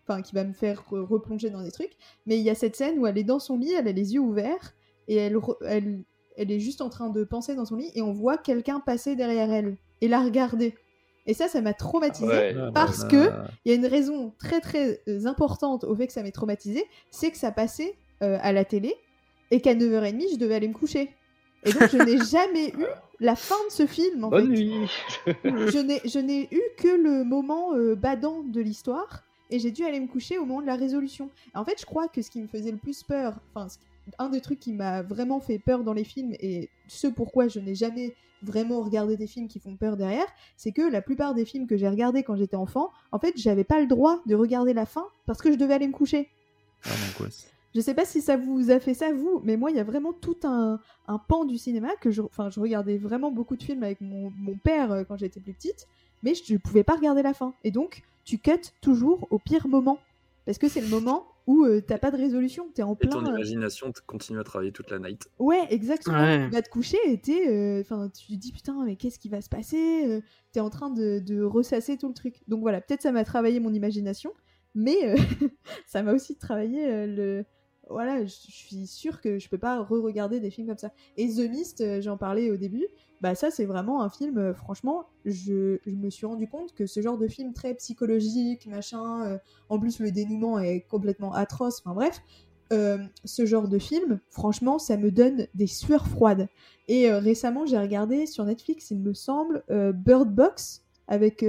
enfin, 0.06 0.22
qu'il 0.22 0.34
va 0.34 0.42
me 0.44 0.52
faire 0.52 0.82
re- 0.90 1.00
replonger 1.06 1.50
dans 1.50 1.62
des 1.62 1.70
trucs. 1.70 1.92
Mais 2.26 2.36
il 2.38 2.42
y 2.42 2.50
a 2.50 2.54
cette 2.56 2.74
scène 2.74 2.98
où 2.98 3.06
elle 3.06 3.16
est 3.16 3.22
dans 3.24 3.38
son 3.38 3.56
lit, 3.56 3.72
elle 3.72 3.86
a 3.86 3.92
les 3.92 4.14
yeux 4.14 4.20
ouverts 4.20 4.74
et 5.06 5.14
elle, 5.16 5.36
re- 5.36 5.56
elle, 5.64 6.02
elle 6.36 6.50
est 6.50 6.58
juste 6.60 6.80
en 6.80 6.88
train 6.88 7.10
de 7.10 7.22
penser 7.22 7.54
dans 7.54 7.64
son 7.64 7.76
lit 7.76 7.90
et 7.94 8.02
on 8.02 8.12
voit 8.12 8.36
quelqu'un 8.36 8.80
passer 8.80 9.14
derrière 9.14 9.52
elle 9.52 9.76
et 10.00 10.08
la 10.08 10.20
regarder. 10.20 10.74
Et 11.26 11.34
ça, 11.34 11.46
ça 11.46 11.60
m'a 11.60 11.74
traumatisée. 11.74 12.26
Ouais. 12.26 12.54
Parce 12.74 13.04
que 13.04 13.30
il 13.64 13.70
y 13.70 13.72
a 13.72 13.76
une 13.76 13.86
raison 13.86 14.34
très 14.38 14.60
très 14.60 15.00
euh, 15.08 15.26
importante 15.26 15.84
au 15.84 15.94
fait 15.94 16.06
que 16.08 16.12
ça 16.12 16.22
m'ait 16.24 16.32
traumatisé, 16.32 16.82
c'est 17.12 17.30
que 17.30 17.36
ça 17.36 17.52
passait 17.52 17.94
euh, 18.24 18.36
à 18.40 18.52
la 18.52 18.64
télé 18.64 18.94
et 19.50 19.60
qu'à 19.60 19.74
9h30, 19.74 20.32
je 20.32 20.36
devais 20.36 20.54
aller 20.54 20.68
me 20.68 20.74
coucher. 20.74 21.10
Et 21.64 21.72
donc, 21.72 21.90
je 21.90 21.96
n'ai 21.98 22.18
jamais 22.24 22.68
eu 22.70 22.84
la 23.20 23.34
fin 23.34 23.56
de 23.68 23.72
ce 23.72 23.86
film. 23.86 24.24
En 24.24 24.28
Bonne 24.30 24.54
fait. 24.54 24.62
nuit. 24.62 24.88
Je 25.44 26.18
n'ai- 26.18 26.48
eu 26.52 26.60
que 26.76 26.88
le 26.88 27.24
moment 27.24 27.74
euh, 27.74 27.94
badant 27.94 28.42
de 28.42 28.60
l'histoire 28.60 29.24
et 29.50 29.58
j'ai 29.58 29.70
dû 29.70 29.84
aller 29.84 29.98
me 29.98 30.06
coucher 30.06 30.38
au 30.38 30.44
moment 30.44 30.60
de 30.60 30.66
la 30.66 30.76
résolution. 30.76 31.30
En 31.54 31.64
fait, 31.64 31.80
je 31.80 31.86
crois 31.86 32.06
que 32.08 32.20
ce 32.22 32.30
qui 32.30 32.40
me 32.40 32.46
faisait 32.48 32.70
le 32.70 32.76
plus 32.76 33.02
peur, 33.02 33.34
enfin, 33.54 33.66
un 34.18 34.28
des 34.28 34.40
trucs 34.40 34.60
qui 34.60 34.72
m'a 34.72 35.02
vraiment 35.02 35.40
fait 35.40 35.58
peur 35.58 35.82
dans 35.84 35.94
les 35.94 36.04
films 36.04 36.34
et 36.40 36.68
ce 36.86 37.06
pourquoi 37.06 37.48
je 37.48 37.58
n'ai 37.58 37.74
jamais 37.74 38.14
vraiment 38.42 38.80
regardé 38.82 39.16
des 39.16 39.26
films 39.26 39.48
qui 39.48 39.58
font 39.58 39.74
peur 39.74 39.96
derrière, 39.96 40.26
c'est 40.56 40.70
que 40.70 40.82
la 40.82 41.02
plupart 41.02 41.34
des 41.34 41.44
films 41.44 41.66
que 41.66 41.76
j'ai 41.76 41.88
regardés 41.88 42.22
quand 42.22 42.36
j'étais 42.36 42.56
enfant, 42.56 42.90
en 43.10 43.18
fait, 43.18 43.32
j'avais 43.36 43.64
pas 43.64 43.80
le 43.80 43.86
droit 43.86 44.20
de 44.26 44.34
regarder 44.36 44.74
la 44.74 44.86
fin 44.86 45.04
parce 45.26 45.40
que 45.42 45.50
je 45.50 45.56
devais 45.56 45.74
aller 45.74 45.88
me 45.88 45.92
coucher. 45.92 46.28
Ah, 46.84 46.90
l'angoisse. 47.18 47.50
Je 47.74 47.80
sais 47.80 47.94
pas 47.94 48.04
si 48.04 48.20
ça 48.22 48.36
vous 48.36 48.70
a 48.70 48.80
fait 48.80 48.94
ça, 48.94 49.12
vous, 49.12 49.40
mais 49.44 49.56
moi, 49.56 49.70
il 49.70 49.76
y 49.76 49.80
a 49.80 49.84
vraiment 49.84 50.12
tout 50.12 50.36
un, 50.44 50.80
un 51.06 51.18
pan 51.18 51.44
du 51.44 51.58
cinéma 51.58 51.90
que 52.00 52.10
je, 52.10 52.22
enfin, 52.22 52.48
je 52.50 52.60
regardais 52.60 52.96
vraiment 52.98 53.30
beaucoup 53.30 53.56
de 53.56 53.62
films 53.62 53.82
avec 53.82 54.00
mon, 54.00 54.30
mon 54.36 54.56
père 54.56 54.90
euh, 54.92 55.04
quand 55.04 55.16
j'étais 55.16 55.40
plus 55.40 55.52
petite, 55.52 55.86
mais 56.22 56.34
je 56.34 56.52
ne 56.54 56.58
pouvais 56.58 56.82
pas 56.84 56.94
regarder 56.94 57.22
la 57.22 57.34
fin. 57.34 57.52
Et 57.64 57.70
donc, 57.70 58.02
tu 58.24 58.38
cuts 58.38 58.52
toujours 58.80 59.26
au 59.30 59.38
pire 59.38 59.68
moment. 59.68 59.98
Parce 60.46 60.56
que 60.56 60.68
c'est 60.68 60.80
le 60.80 60.88
moment 60.88 61.26
où 61.46 61.64
euh, 61.64 61.82
t'as 61.86 61.98
pas 61.98 62.10
de 62.10 62.16
résolution, 62.16 62.68
t'es 62.74 62.82
en 62.82 62.94
Et 63.00 63.06
ton 63.06 63.20
plein. 63.20 63.26
euh, 63.32 63.36
imagination 63.36 63.92
te 63.92 64.00
continue 64.06 64.38
à 64.40 64.44
travailler 64.44 64.72
toute 64.72 64.90
la 64.90 64.98
night. 64.98 65.28
Ouais, 65.38 65.66
exactement. 65.68 66.18
Ouais. 66.18 66.46
Tu 66.46 66.50
vas 66.54 66.62
te 66.62 66.70
coucher 66.70 66.96
et 67.06 67.20
t'es, 67.20 67.48
euh, 67.48 67.80
enfin, 67.82 68.08
tu 68.08 68.26
te 68.32 68.34
dis 68.38 68.52
putain, 68.52 68.82
mais 68.86 68.96
qu'est-ce 68.96 69.18
qui 69.18 69.28
va 69.28 69.42
se 69.42 69.48
passer 69.50 70.06
Euh, 70.06 70.20
T'es 70.52 70.60
en 70.60 70.70
train 70.70 70.88
de, 70.88 71.18
de 71.18 71.42
ressasser 71.42 71.98
tout 71.98 72.08
le 72.08 72.14
truc. 72.14 72.40
Donc 72.48 72.60
voilà, 72.62 72.80
peut-être 72.80 73.02
ça 73.02 73.12
m'a 73.12 73.24
travaillé 73.24 73.60
mon 73.60 73.74
imagination, 73.74 74.32
mais 74.74 74.96
euh, 75.04 75.16
ça 75.86 76.02
m'a 76.02 76.14
aussi 76.14 76.36
travaillé 76.36 76.86
euh, 76.90 77.06
le. 77.06 77.44
Voilà, 77.90 78.24
je 78.24 78.28
suis 78.28 78.86
sûre 78.86 79.20
que 79.20 79.38
je 79.38 79.48
peux 79.48 79.58
pas 79.58 79.82
re-regarder 79.82 80.40
des 80.40 80.50
films 80.50 80.68
comme 80.68 80.78
ça. 80.78 80.92
Et 81.16 81.28
The 81.28 81.50
Mist, 81.50 81.80
euh, 81.80 82.00
j'en 82.00 82.16
parlais 82.16 82.50
au 82.50 82.56
début, 82.56 82.86
bah 83.20 83.34
ça 83.34 83.50
c'est 83.50 83.64
vraiment 83.64 84.02
un 84.02 84.10
film, 84.10 84.38
euh, 84.38 84.54
franchement, 84.54 85.06
je, 85.24 85.78
me 85.86 86.10
suis 86.10 86.26
rendu 86.26 86.48
compte 86.48 86.74
que 86.74 86.86
ce 86.86 87.00
genre 87.00 87.16
de 87.16 87.28
film 87.28 87.52
très 87.54 87.74
psychologique, 87.74 88.66
machin, 88.66 89.24
euh, 89.24 89.38
en 89.70 89.78
plus 89.78 90.00
le 90.00 90.10
dénouement 90.10 90.58
est 90.58 90.80
complètement 90.82 91.32
atroce, 91.32 91.80
enfin 91.84 91.94
bref, 91.94 92.20
ce 93.24 93.46
genre 93.46 93.66
de 93.66 93.78
film, 93.78 94.20
franchement, 94.28 94.78
ça 94.78 94.98
me 94.98 95.10
donne 95.10 95.46
des 95.54 95.66
sueurs 95.66 96.06
froides. 96.06 96.48
Et 96.86 97.10
récemment, 97.10 97.64
j'ai 97.64 97.78
regardé 97.78 98.26
sur 98.26 98.44
Netflix, 98.44 98.90
il 98.90 98.98
me 98.98 99.14
semble, 99.14 99.64
Bird 99.94 100.28
Box 100.28 100.84
avec 101.06 101.42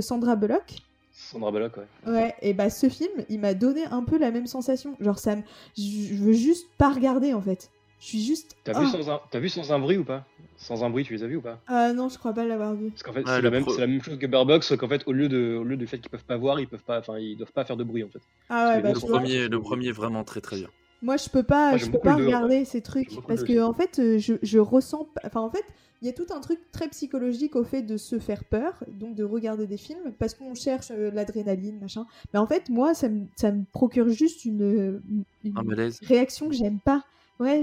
Sandra 0.00 0.36
Bullock. 0.36 0.82
Sandra 1.16 1.52
Bullock, 1.52 1.76
ouais. 1.76 2.10
Ouais, 2.12 2.34
et 2.42 2.54
bah 2.54 2.70
ce 2.70 2.88
film, 2.88 3.12
il 3.28 3.38
m'a 3.38 3.54
donné 3.54 3.84
un 3.86 4.02
peu 4.02 4.18
la 4.18 4.32
même 4.32 4.46
sensation. 4.48 4.96
Genre, 5.00 5.18
ça 5.18 5.36
me... 5.36 5.42
je 5.78 6.14
veux 6.14 6.32
juste 6.32 6.66
pas 6.76 6.90
regarder 6.92 7.32
en 7.34 7.40
fait. 7.40 7.70
Je 8.00 8.06
suis 8.06 8.22
juste. 8.22 8.56
T'as 8.64 8.72
vu, 8.78 8.84
Ah. 8.86 8.90
sans 8.90 9.10
un... 9.10 9.20
t'as 9.30 9.38
vu 9.38 9.48
sans 9.48 9.72
un 9.72 9.78
bruit 9.78 9.96
ou 9.96 10.04
pas? 10.04 10.26
Sans 10.56 10.82
un 10.84 10.90
bruit, 10.90 11.04
tu 11.04 11.14
les 11.14 11.22
as 11.22 11.26
vus 11.28 11.36
ou 11.36 11.40
pas? 11.40 11.60
Ah 11.68 11.92
non, 11.92 12.08
je 12.08 12.18
crois 12.18 12.32
pas 12.32 12.44
l'avoir 12.44 12.74
vu. 12.74 12.90
Parce 12.90 13.02
qu'en 13.04 13.12
fait, 13.12 13.20
Ouais, 13.20 13.26
c'est 13.36 13.42
la, 13.42 13.50
même... 13.50 13.62
pro- 13.62 13.72
c'est 13.72 13.80
la 13.80 13.86
même 13.86 14.02
chose 14.02 14.18
que 14.18 14.26
Bird 14.26 14.46
Box, 14.46 14.76
qu'en 14.76 14.88
fait, 14.88 15.02
au 15.06 15.12
lieu, 15.12 15.28
de... 15.28 15.54
au 15.56 15.62
lieu 15.64 15.76
du 15.76 15.86
fait 15.86 15.98
qu'ils 15.98 16.10
peuvent 16.10 16.24
pas 16.24 16.36
voir, 16.36 16.58
ils 16.58 16.66
peuvent 16.66 16.82
pas, 16.82 16.98
enfin, 16.98 17.16
ils 17.18 17.36
doivent 17.36 17.52
pas 17.52 17.64
faire 17.64 17.76
de 17.76 17.84
bruit 17.84 18.02
en 18.02 18.08
fait. 18.08 18.20
Ah 18.50 18.68
ouais, 18.70 18.76
Le 18.78 18.82
bah 18.82 18.92
le, 18.92 18.98
premier, 19.00 19.48
le 19.48 19.60
premier 19.60 19.88
est 19.88 19.92
vraiment 19.92 20.24
très 20.24 20.40
très 20.40 20.56
bien. 20.56 20.68
Moi, 21.00 21.16
je 21.16 21.28
peux 21.28 21.42
pas, 21.44 21.70
Moi, 21.70 21.78
je 21.78 21.86
peux 21.86 21.98
pas 21.98 22.14
regarder 22.16 22.64
ces 22.64 22.80
trucs 22.80 23.08
parce 23.28 23.44
que 23.44 23.62
en 23.62 23.72
fait, 23.72 23.98
euh, 24.00 24.18
je, 24.18 24.34
je 24.42 24.58
ressens, 24.58 25.06
pas- 25.14 25.20
enfin 25.26 25.40
en 25.40 25.50
fait, 25.50 25.64
il 26.02 26.06
y 26.06 26.10
a 26.10 26.12
tout 26.12 26.26
un 26.34 26.40
truc 26.40 26.60
très 26.72 26.88
psychologique 26.88 27.56
au 27.56 27.64
fait 27.64 27.82
de 27.82 27.96
se 27.96 28.18
faire 28.18 28.44
peur, 28.44 28.82
donc 28.88 29.14
de 29.14 29.24
regarder 29.24 29.66
des 29.66 29.76
films 29.78 30.12
parce 30.18 30.34
qu'on 30.34 30.54
cherche 30.54 30.90
euh, 30.90 31.10
l'adrénaline, 31.10 31.78
machin. 31.80 32.06
Mais 32.32 32.38
en 32.38 32.46
fait, 32.46 32.68
moi, 32.68 32.94
ça 32.94 33.08
me, 33.08 33.26
ça 33.36 33.50
me 33.52 33.64
procure 33.72 34.08
juste 34.10 34.44
une, 34.44 35.00
une 35.44 35.56
Un 35.56 35.62
malaise. 35.62 35.98
réaction 36.02 36.48
que 36.48 36.54
j'aime 36.54 36.78
pas. 36.78 37.04
Ouais, 37.40 37.62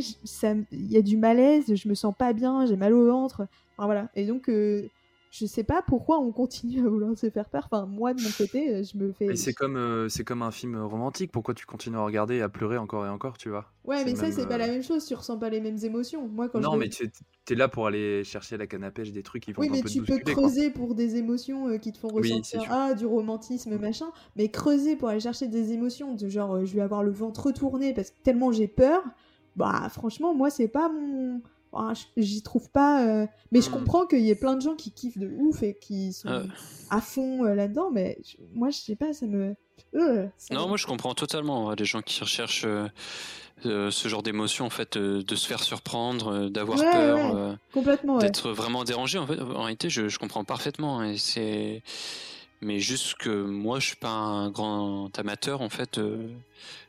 il 0.72 0.92
y 0.92 0.98
a 0.98 1.02
du 1.02 1.16
malaise, 1.18 1.74
je 1.74 1.88
me 1.88 1.94
sens 1.94 2.14
pas 2.18 2.34
bien, 2.34 2.66
j'ai 2.66 2.76
mal 2.76 2.94
au 2.94 3.06
ventre. 3.06 3.48
Enfin 3.78 3.86
voilà. 3.86 4.10
Et 4.16 4.26
donc, 4.26 4.50
euh, 4.50 4.90
je 5.32 5.46
sais 5.46 5.64
pas 5.64 5.82
pourquoi 5.82 6.20
on 6.20 6.32
continue 6.32 6.86
à 6.86 6.90
vouloir 6.90 7.18
se 7.18 7.30
faire 7.30 7.50
peur. 7.50 7.64
Enfin, 7.72 7.86
moi 7.88 8.14
de 8.14 8.22
mon 8.22 8.30
côté, 8.38 8.76
euh, 8.76 8.84
je 8.84 8.98
me 8.98 9.12
fais. 9.14 9.26
Et 9.28 9.36
c'est 9.36 9.54
comme, 9.54 9.78
euh, 9.78 10.10
c'est 10.10 10.24
comme 10.24 10.42
un 10.42 10.52
film 10.52 10.76
romantique. 10.78 11.32
Pourquoi 11.32 11.54
tu 11.54 11.66
continues 11.66 11.98
à 11.98 12.04
regarder 12.04 12.36
et 12.36 12.42
à 12.42 12.50
pleurer 12.50 12.78
encore 12.78 13.06
et 13.06 13.10
encore, 13.10 13.38
tu 13.38 13.50
vois? 13.50 13.74
Ouais, 13.84 14.04
mais 14.06 14.16
ça, 14.16 14.24
même, 14.24 14.32
c'est 14.34 14.46
pas 14.46 14.56
euh, 14.56 14.58
la 14.60 14.68
même 14.68 14.84
chose. 14.84 15.06
Tu 15.06 15.16
ressens 15.16 15.40
pas 15.40 15.50
les 15.50 15.62
mêmes 15.62 15.78
émotions. 15.84 16.28
Moi, 16.28 16.50
quand 16.50 16.60
Non, 16.60 16.74
je 16.74 16.78
mais 16.78 16.90
tu 16.90 17.10
es 17.50 17.56
là 17.56 17.68
pour 17.68 17.88
aller 17.88 18.24
chercher 18.24 18.56
à 18.56 18.58
la 18.60 18.68
canne 18.68 18.84
à 18.84 18.92
pêche 18.92 19.12
des 19.12 19.24
trucs 19.24 19.44
qui 19.44 19.54
vont 19.54 19.62
Oui, 19.62 19.70
un 19.70 19.72
mais 19.72 19.82
peu 19.82 19.90
tu 19.90 20.04
peux 20.04 20.20
quoi. 20.20 20.34
creuser 20.34 20.70
pour 20.70 20.96
des 20.96 21.16
émotions 21.16 21.68
euh, 21.70 21.78
qui 21.78 21.92
te 21.92 21.98
font 21.98 22.10
ressentir 22.10 22.64
ah, 22.70 22.94
du 22.94 23.06
romantisme, 23.06 23.78
machin. 23.78 24.12
Mais 24.36 24.50
creuser 24.50 24.96
pour 24.96 25.08
aller 25.10 25.20
chercher 25.20 25.48
des 25.48 25.72
émotions, 25.72 26.14
de 26.14 26.28
genre 26.28 26.56
euh, 26.58 26.66
je 26.66 26.76
vais 26.76 26.82
avoir 26.82 27.04
le 27.04 27.12
ventre 27.12 27.46
retourné 27.48 27.94
parce 27.94 28.12
que 28.12 28.18
tellement 28.22 28.52
j'ai 28.52 28.68
peur, 28.68 29.02
bah 29.56 29.88
franchement, 29.90 30.34
moi, 30.36 30.50
c'est 30.50 30.68
pas 30.68 30.90
mon. 30.90 31.42
Ah, 31.74 31.94
J'y 32.18 32.42
trouve 32.42 32.70
pas. 32.70 33.06
euh, 33.06 33.28
Mais 33.52 33.62
je 33.62 33.70
Hmm. 33.70 33.74
comprends 33.74 34.06
qu'il 34.06 34.20
y 34.22 34.30
ait 34.30 34.36
plein 34.36 34.56
de 34.56 34.62
gens 34.62 34.76
qui 34.76 34.92
kiffent 34.92 35.18
de 35.18 35.32
ouf 35.40 35.64
et 35.64 35.74
qui 35.74 36.12
sont 36.14 36.28
Euh. 36.30 36.44
à 36.90 37.00
fond 37.02 37.46
euh, 37.46 37.56
là-dedans, 37.56 37.90
mais 37.92 38.18
je- 38.26 38.38
moi, 38.54 38.70
je 38.70 38.78
sais 38.78 38.96
pas, 38.96 39.14
ça 39.14 39.26
me. 39.26 39.56
Euh, 39.96 40.28
ça 40.38 40.54
Non, 40.54 40.64
me- 40.64 40.68
moi 40.70 40.78
je 40.78 40.86
comprends 40.86 41.14
totalement 41.14 41.72
les 41.72 41.86
gens 41.86 42.02
qui 42.02 42.22
recherchent 42.22 42.66
ce 43.64 44.08
genre 44.08 44.24
d'émotion, 44.24 44.66
en 44.66 44.70
fait, 44.70 44.98
de 44.98 45.36
se 45.36 45.48
faire 45.48 45.64
surprendre, 45.64 46.50
d'avoir 46.50 46.80
Ouais, 46.80 46.92
peur, 46.92 47.34
ouais. 47.34 47.56
Complètement, 47.74 48.16
ouais. 48.16 48.22
d'être 48.22 48.50
vraiment 48.52 48.84
dérangé. 48.84 49.18
En 49.18 49.28
fait, 49.28 49.40
en 49.40 49.62
réalité, 49.64 49.90
je, 49.90 50.08
je 50.10 50.18
comprends 50.20 50.44
parfaitement. 50.44 51.00
hein, 51.00 51.12
Et 51.12 51.18
c'est, 51.18 51.84
mais 52.62 52.80
juste 52.80 53.16
que 53.16 53.30
moi, 53.44 53.80
je 53.80 53.88
suis 53.88 53.96
pas 53.98 54.10
un 54.10 54.50
grand 54.50 55.10
amateur 55.20 55.62
en 55.62 55.70
fait 55.70 56.00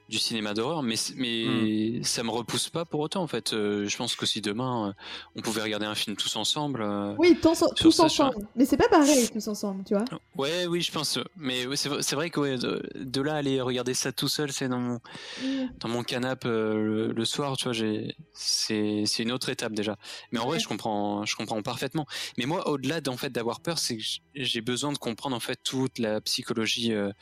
du 0.08 0.18
cinéma 0.18 0.52
d'horreur, 0.52 0.82
mais 0.82 0.96
mais 1.16 2.02
ça 2.02 2.22
me 2.22 2.30
repousse 2.30 2.68
pas 2.68 2.84
pour 2.84 3.00
autant. 3.00 3.22
En 3.22 3.26
fait, 3.26 3.52
Euh, 3.54 3.86
je 3.88 3.96
pense 3.96 4.14
que 4.14 4.26
si 4.26 4.40
demain 4.42 4.88
euh, 4.88 4.92
on 5.36 5.40
pouvait 5.40 5.62
regarder 5.62 5.86
un 5.86 5.94
film 5.94 6.16
tous 6.16 6.36
ensemble. 6.36 6.82
euh, 6.82 7.14
Oui, 7.18 7.38
tous, 7.40 7.62
ensemble. 8.00 8.36
Mais 8.56 8.66
c'est 8.66 8.76
pas 8.76 8.88
pareil, 8.88 9.28
tous 9.32 9.48
ensemble, 9.48 9.84
tu 9.84 9.94
vois. 9.94 10.04
Ouais, 10.36 10.66
oui, 10.66 10.82
je 10.82 10.92
pense. 10.92 11.18
Mais 11.36 11.64
c'est 11.76 11.88
vrai- 11.88 12.02
c'est 12.02 12.14
vrai 12.16 12.28
que 12.30 12.40
ouais, 12.40 12.58
de, 12.58 12.82
de 12.96 13.20
là 13.22 13.34
à 13.34 13.36
aller 13.36 13.60
regarder 13.62 13.94
ça 13.94 14.12
tout 14.12 14.28
seul, 14.28 14.52
c'est 14.52 14.68
dans 14.68 14.78
mon 14.80 15.00
Mm. 15.42 15.66
dans 15.80 15.88
mon 15.88 16.02
canapé 16.02 16.48
euh, 16.48 16.74
le, 16.74 17.12
le 17.12 17.24
soir, 17.24 17.56
tu 17.56 17.64
vois, 17.64 17.72
j'ai 17.72 18.14
c'est 18.34 19.04
c'est 19.06 19.22
une 19.22 19.32
autre 19.32 19.48
étape 19.48 19.72
déjà. 19.72 19.96
Mais 20.30 20.40
en 20.40 20.46
vrai, 20.46 20.58
je 20.58 20.68
comprends 20.68 21.24
je 21.24 21.36
comprends 21.36 21.62
parfaitement. 21.62 22.06
Mais 22.36 22.44
moi, 22.46 22.68
au-delà 22.68 23.00
d'en 23.00 23.16
fait 23.16 23.30
d'avoir 23.30 23.60
peur, 23.60 23.78
c'est 23.78 23.96
que 23.96 24.02
j'ai 24.34 24.60
besoin 24.60 24.92
de 24.92 24.98
comprendre 24.98 25.36
en 25.36 25.40
fait 25.40 25.58
toute 25.62 25.98
la 25.98 26.20
psychologie 26.20 26.92
euh, 26.92 27.12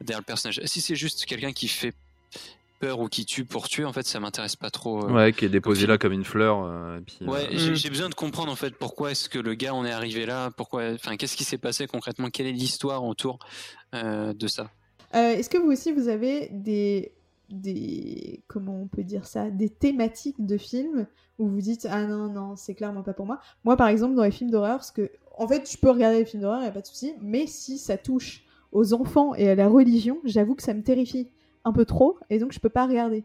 derrière 0.00 0.20
le 0.20 0.24
personnage. 0.24 0.60
Si 0.64 0.80
c'est 0.80 0.96
juste 0.96 1.24
quelqu'un 1.26 1.52
qui 1.52 1.68
fait 1.68 1.92
peur 2.80 3.00
ou 3.00 3.08
qui 3.08 3.24
tue 3.26 3.44
pour 3.44 3.68
tuer, 3.68 3.84
en 3.84 3.92
fait, 3.92 4.06
ça 4.06 4.20
m'intéresse 4.20 4.54
pas 4.54 4.70
trop. 4.70 5.02
euh. 5.04 5.12
Ouais, 5.12 5.32
qui 5.32 5.44
est 5.44 5.48
déposé 5.48 5.86
là 5.88 5.98
comme 5.98 6.12
une 6.12 6.24
fleur. 6.24 6.62
euh, 6.64 6.98
et 6.98 7.00
puis, 7.00 7.18
euh, 7.22 7.26
Ouais, 7.26 7.48
j'ai 7.52 7.72
Mm. 7.72 7.74
j'ai 7.74 7.90
besoin 7.90 8.08
de 8.08 8.14
comprendre 8.14 8.52
en 8.52 8.56
fait 8.56 8.70
pourquoi 8.76 9.10
est-ce 9.10 9.28
que 9.28 9.38
le 9.40 9.54
gars 9.54 9.74
en 9.74 9.84
est 9.84 9.90
arrivé 9.90 10.26
là, 10.26 10.50
pourquoi, 10.56 10.92
enfin, 10.94 11.16
qu'est-ce 11.16 11.36
qui 11.36 11.42
s'est 11.44 11.58
passé 11.58 11.86
concrètement, 11.88 12.30
quelle 12.30 12.46
est 12.46 12.52
l'histoire 12.52 13.04
autour 13.04 13.40
euh, 13.94 14.32
de 14.32 14.46
ça. 14.46 14.70
Euh, 15.14 15.32
Est-ce 15.32 15.48
que 15.50 15.58
vous 15.58 15.72
aussi 15.72 15.90
vous 15.92 16.08
avez 16.08 16.48
des 16.52 17.12
des 17.50 18.42
comment 18.46 18.82
on 18.82 18.86
peut 18.86 19.02
dire 19.02 19.26
ça 19.26 19.50
des 19.50 19.70
thématiques 19.70 20.36
de 20.44 20.58
films 20.58 21.06
où 21.38 21.48
vous 21.48 21.60
dites 21.60 21.86
ah 21.90 22.04
non 22.04 22.30
non 22.30 22.56
c'est 22.56 22.74
clairement 22.74 23.02
pas 23.02 23.14
pour 23.14 23.24
moi. 23.26 23.40
Moi 23.64 23.76
par 23.76 23.88
exemple 23.88 24.14
dans 24.14 24.22
les 24.24 24.30
films 24.30 24.50
d'horreur 24.50 24.76
parce 24.76 24.90
que 24.90 25.10
en 25.38 25.48
fait 25.48 25.70
je 25.70 25.78
peux 25.78 25.90
regarder 25.90 26.18
les 26.18 26.24
films 26.26 26.42
d'horreur 26.42 26.62
y 26.62 26.66
a 26.66 26.70
pas 26.70 26.82
de 26.82 26.86
souci 26.86 27.14
mais 27.22 27.46
si 27.46 27.78
ça 27.78 27.96
touche 27.96 28.44
aux 28.72 28.92
enfants 28.94 29.34
et 29.34 29.48
à 29.50 29.54
la 29.54 29.68
religion 29.68 30.18
j'avoue 30.24 30.54
que 30.54 30.62
ça 30.62 30.74
me 30.74 30.82
terrifie 30.82 31.28
un 31.64 31.72
peu 31.72 31.84
trop 31.84 32.18
et 32.30 32.38
donc 32.38 32.52
je 32.52 32.60
peux 32.60 32.68
pas 32.68 32.86
regarder. 32.86 33.24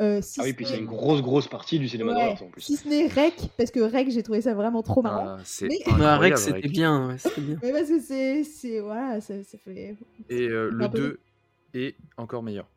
Euh, 0.00 0.20
si 0.22 0.38
Ah 0.40 0.44
oui, 0.44 0.52
puis 0.52 0.64
c'est 0.64 0.78
une 0.78 0.86
grosse, 0.86 1.22
grosse 1.22 1.48
partie 1.48 1.80
du 1.80 1.88
cinéma 1.88 2.12
Ouais, 2.12 2.18
d'horreur, 2.20 2.42
en 2.44 2.50
plus. 2.50 2.60
si 2.62 2.76
ce 2.76 2.86
n'est 2.88 3.08
Rec 3.08 3.34
parce 3.56 3.72
que 3.72 3.80
Rec 3.80 4.08
j'ai 4.10 4.22
trouvé 4.22 4.40
ça 4.40 4.54
vraiment 4.54 4.82
trop 4.82 5.02
marrant. 5.02 5.24
ah, 5.26 5.38
c'est 5.44 5.66
Mais- 5.66 5.78
Ah, 6.00 6.18
Rex, 6.18 6.40
c'était 6.44 6.68
bien, 6.68 7.08
ouais, 7.08 7.18
c'était 7.18 7.40
bien. 7.40 7.56
Mais 7.62 7.72
parce 7.72 7.88
que 7.88 7.98
c'est 8.00 8.44
c'est 8.44 8.78
voilà 8.80 9.20
ça, 9.20 9.34
ça 9.42 9.58
fait 9.58 9.96
Et 10.28 10.48
euh, 10.48 10.70
le 10.72 10.88
peu. 10.88 10.98
2 10.98 11.20
est 11.74 11.96
encore 12.16 12.44
meilleur. 12.44 12.68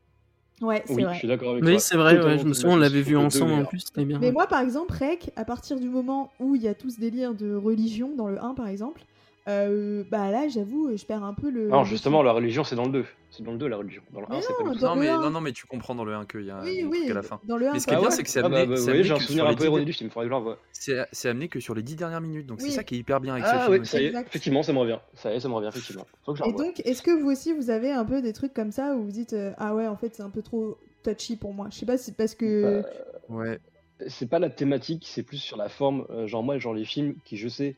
ouais 0.62 0.82
c'est 0.88 0.94
Oui, 0.96 1.04
vrai. 1.04 1.14
je 1.14 1.20
suis 1.20 1.28
d'accord 1.28 1.52
avec 1.52 1.64
Oui, 1.64 1.72
toi. 1.74 1.80
c'est 1.80 1.96
vrai, 1.98 2.20
ouais, 2.24 2.40
je 2.40 2.46
me 2.46 2.54
souviens, 2.54 2.74
on 2.74 2.78
l'avait 2.78 3.02
vu 3.04 3.16
ensemble 3.18 3.54
en 3.54 3.66
plus, 3.66 3.80
c'était 3.86 4.04
bien. 4.04 4.18
Mais 4.20 4.32
moi, 4.32 4.48
par 4.48 4.62
exemple, 4.62 4.92
Rec, 4.94 5.32
à 5.36 5.46
partir 5.46 5.80
du 5.80 5.90
moment 5.90 6.32
où 6.40 6.56
il 6.56 6.64
y 6.64 6.68
a 6.68 6.74
tout 6.74 6.90
ce 6.90 7.00
délire 7.00 7.36
de 7.36 7.54
religion, 7.54 8.16
dans 8.16 8.28
le 8.30 8.42
1 8.44 8.56
par 8.56 8.68
exemple, 8.68 9.04
euh, 9.48 10.04
bah 10.12 10.30
là, 10.30 10.48
j'avoue, 10.48 10.96
je 10.96 11.04
perds 11.06 11.24
un 11.24 11.34
peu 11.34 11.50
le. 11.50 11.68
Non, 11.68 11.80
le 11.80 11.86
justement, 11.86 12.22
la 12.22 12.32
religion, 12.32 12.64
c'est 12.64 12.76
dans 12.76 12.86
le 12.86 12.92
2. 12.92 13.06
C'est 13.32 13.44
dans 13.44 13.52
le 13.54 13.58
2, 13.58 13.68
la 13.68 13.78
religion. 13.78 14.02
Dans 14.12 14.20
le 14.20 14.28
1, 14.28 14.36
Mais 14.36 14.42
c'est 14.42 14.54
pas 14.54 14.64
dans 14.64 14.90
Non 14.90 14.96
le 14.96 15.02
mais, 15.02 15.12
non, 15.18 15.30
non, 15.32 15.42
mais 15.42 15.52
tu 15.52 15.66
comprends 15.66 15.96
dans 15.96 16.04
le 16.06 16.14
1 16.14 16.26
qu'il 16.26 16.44
y 16.46 16.52
a 16.52 16.58
un 16.58 16.64
Oui, 16.64 16.82
un 16.84 16.88
oui, 16.88 16.98
truc 17.00 17.12
à 17.12 17.14
la 17.16 17.22
fin. 17.24 17.40
dans 17.46 17.58
le 17.58 17.68
1. 17.68 17.74
Mais 17.74 17.80
ce 17.80 17.88
qui 17.88 17.94
est 17.94 17.98
bien, 17.98 18.12
c'est 18.12 18.24
que 18.24 18.30
c'est 18.30 18.42
Ah 18.42 18.46
amené, 18.46 18.66
bah, 18.68 18.76
bah, 18.76 18.82
amené 18.92 19.04
j'ai 19.04 19.14
un 19.14 19.18
que 19.18 19.24
souvenir 19.24 19.44
sur 19.44 19.48
un 19.48 19.50
les 19.52 19.56
peu 19.56 19.62
10 19.64 19.66
erroné 19.68 19.86
du 19.86 19.94
film, 19.94 20.10
faudrait 20.10 20.26
que 20.26 20.28
je 20.28 20.32
le 20.32 20.38
revoie. 20.38 20.58
C'est 20.74 21.06
c'est 21.12 21.30
amené 21.30 21.48
que 21.48 21.60
sur 21.60 21.74
les 21.74 21.82
dix 21.82 21.96
dernières 21.96 22.22
minutes, 22.22 22.46
donc 22.46 22.62
c'est 22.62 22.72
ça 22.72 22.84
qui 22.84 22.96
est 22.96 22.98
hyper 23.00 23.20
bien 23.20 23.34
avec 23.34 23.46
ce 23.46 23.52
Ah 23.54 23.60
film 23.62 23.72
oui, 23.74 23.80
aussi. 23.80 23.90
ça 23.92 24.00
y 24.02 24.04
est, 24.04 24.08
Exact. 24.08 24.28
effectivement, 24.28 24.64
ça 24.64 24.74
me 24.74 24.80
revient. 24.80 25.00
Ça 25.16 25.34
y 25.34 25.36
est, 25.38 25.40
ça 25.40 25.48
me 25.50 25.54
revient, 25.54 25.70
effectivement. 25.70 26.06
Le 26.28 26.48
Et 26.48 26.54
donc, 26.54 26.82
est-ce 26.86 27.02
que 27.02 27.12
vous 27.12 27.32
aussi, 27.32 27.54
vous 27.54 27.70
avez 27.70 27.92
un 27.92 28.06
peu 28.06 28.22
des 28.22 28.34
trucs 28.34 28.54
comme 28.54 28.72
ça 28.72 28.96
où 28.96 29.04
vous 29.06 29.12
dites 29.12 29.34
euh, 29.34 29.54
Ah 29.58 29.74
ouais, 29.74 29.88
en 29.88 29.96
fait, 29.96 30.14
c'est 30.14 30.24
un 30.24 30.30
peu 30.30 30.42
trop 30.42 30.78
touchy 31.04 31.36
pour 31.36 31.54
moi? 31.54 31.68
Je 31.72 31.78
sais 31.78 31.86
pas 31.86 31.98
si 31.98 32.06
c'est 32.06 32.18
parce 32.18 32.36
que. 32.36 32.82
Bah, 32.82 32.88
Ouais. 33.30 33.60
c'est 34.08 34.30
pas 34.30 34.40
la 34.40 34.50
thématique, 34.50 35.06
c'est 35.08 35.24
plus 35.24 35.38
sur 35.38 35.56
la 35.58 35.70
forme. 35.70 36.06
Euh, 36.10 36.28
genre, 36.28 36.44
moi, 36.44 36.58
genre 36.58 36.74
les 36.74 36.84
films 36.86 37.16
qui, 37.24 37.38
je 37.38 37.48
sais, 37.48 37.76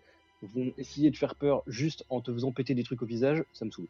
vont 0.54 0.74
essayer 0.78 1.12
de 1.12 1.18
faire 1.18 1.36
peur 1.36 1.64
juste 1.68 2.06
en 2.10 2.22
te 2.22 2.32
faisant 2.34 2.52
péter 2.52 2.74
des 2.74 2.84
trucs 2.84 3.02
au 3.02 3.06
visage, 3.06 3.44
ça 3.54 3.66
me 3.66 3.72
saoule. 3.72 3.88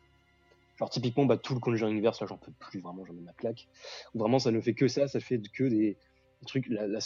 Genre, 0.77 0.89
typiquement, 0.89 1.25
bah, 1.25 1.37
tout 1.37 1.53
le 1.53 1.59
Conjuring 1.59 1.93
Universe, 1.93 2.19
là, 2.21 2.27
j'en 2.27 2.37
peux 2.37 2.51
plus, 2.59 2.79
vraiment, 2.79 3.05
j'en 3.05 3.13
ai 3.13 3.21
ma 3.21 3.33
claque. 3.33 3.67
Vraiment, 4.15 4.39
ça 4.39 4.51
ne 4.51 4.59
fait 4.59 4.73
que 4.73 4.87
ça, 4.87 5.07
ça 5.07 5.19
fait 5.19 5.39
que 5.53 5.63
des, 5.65 5.97
trucs. 6.47 6.67
La, 6.67 6.99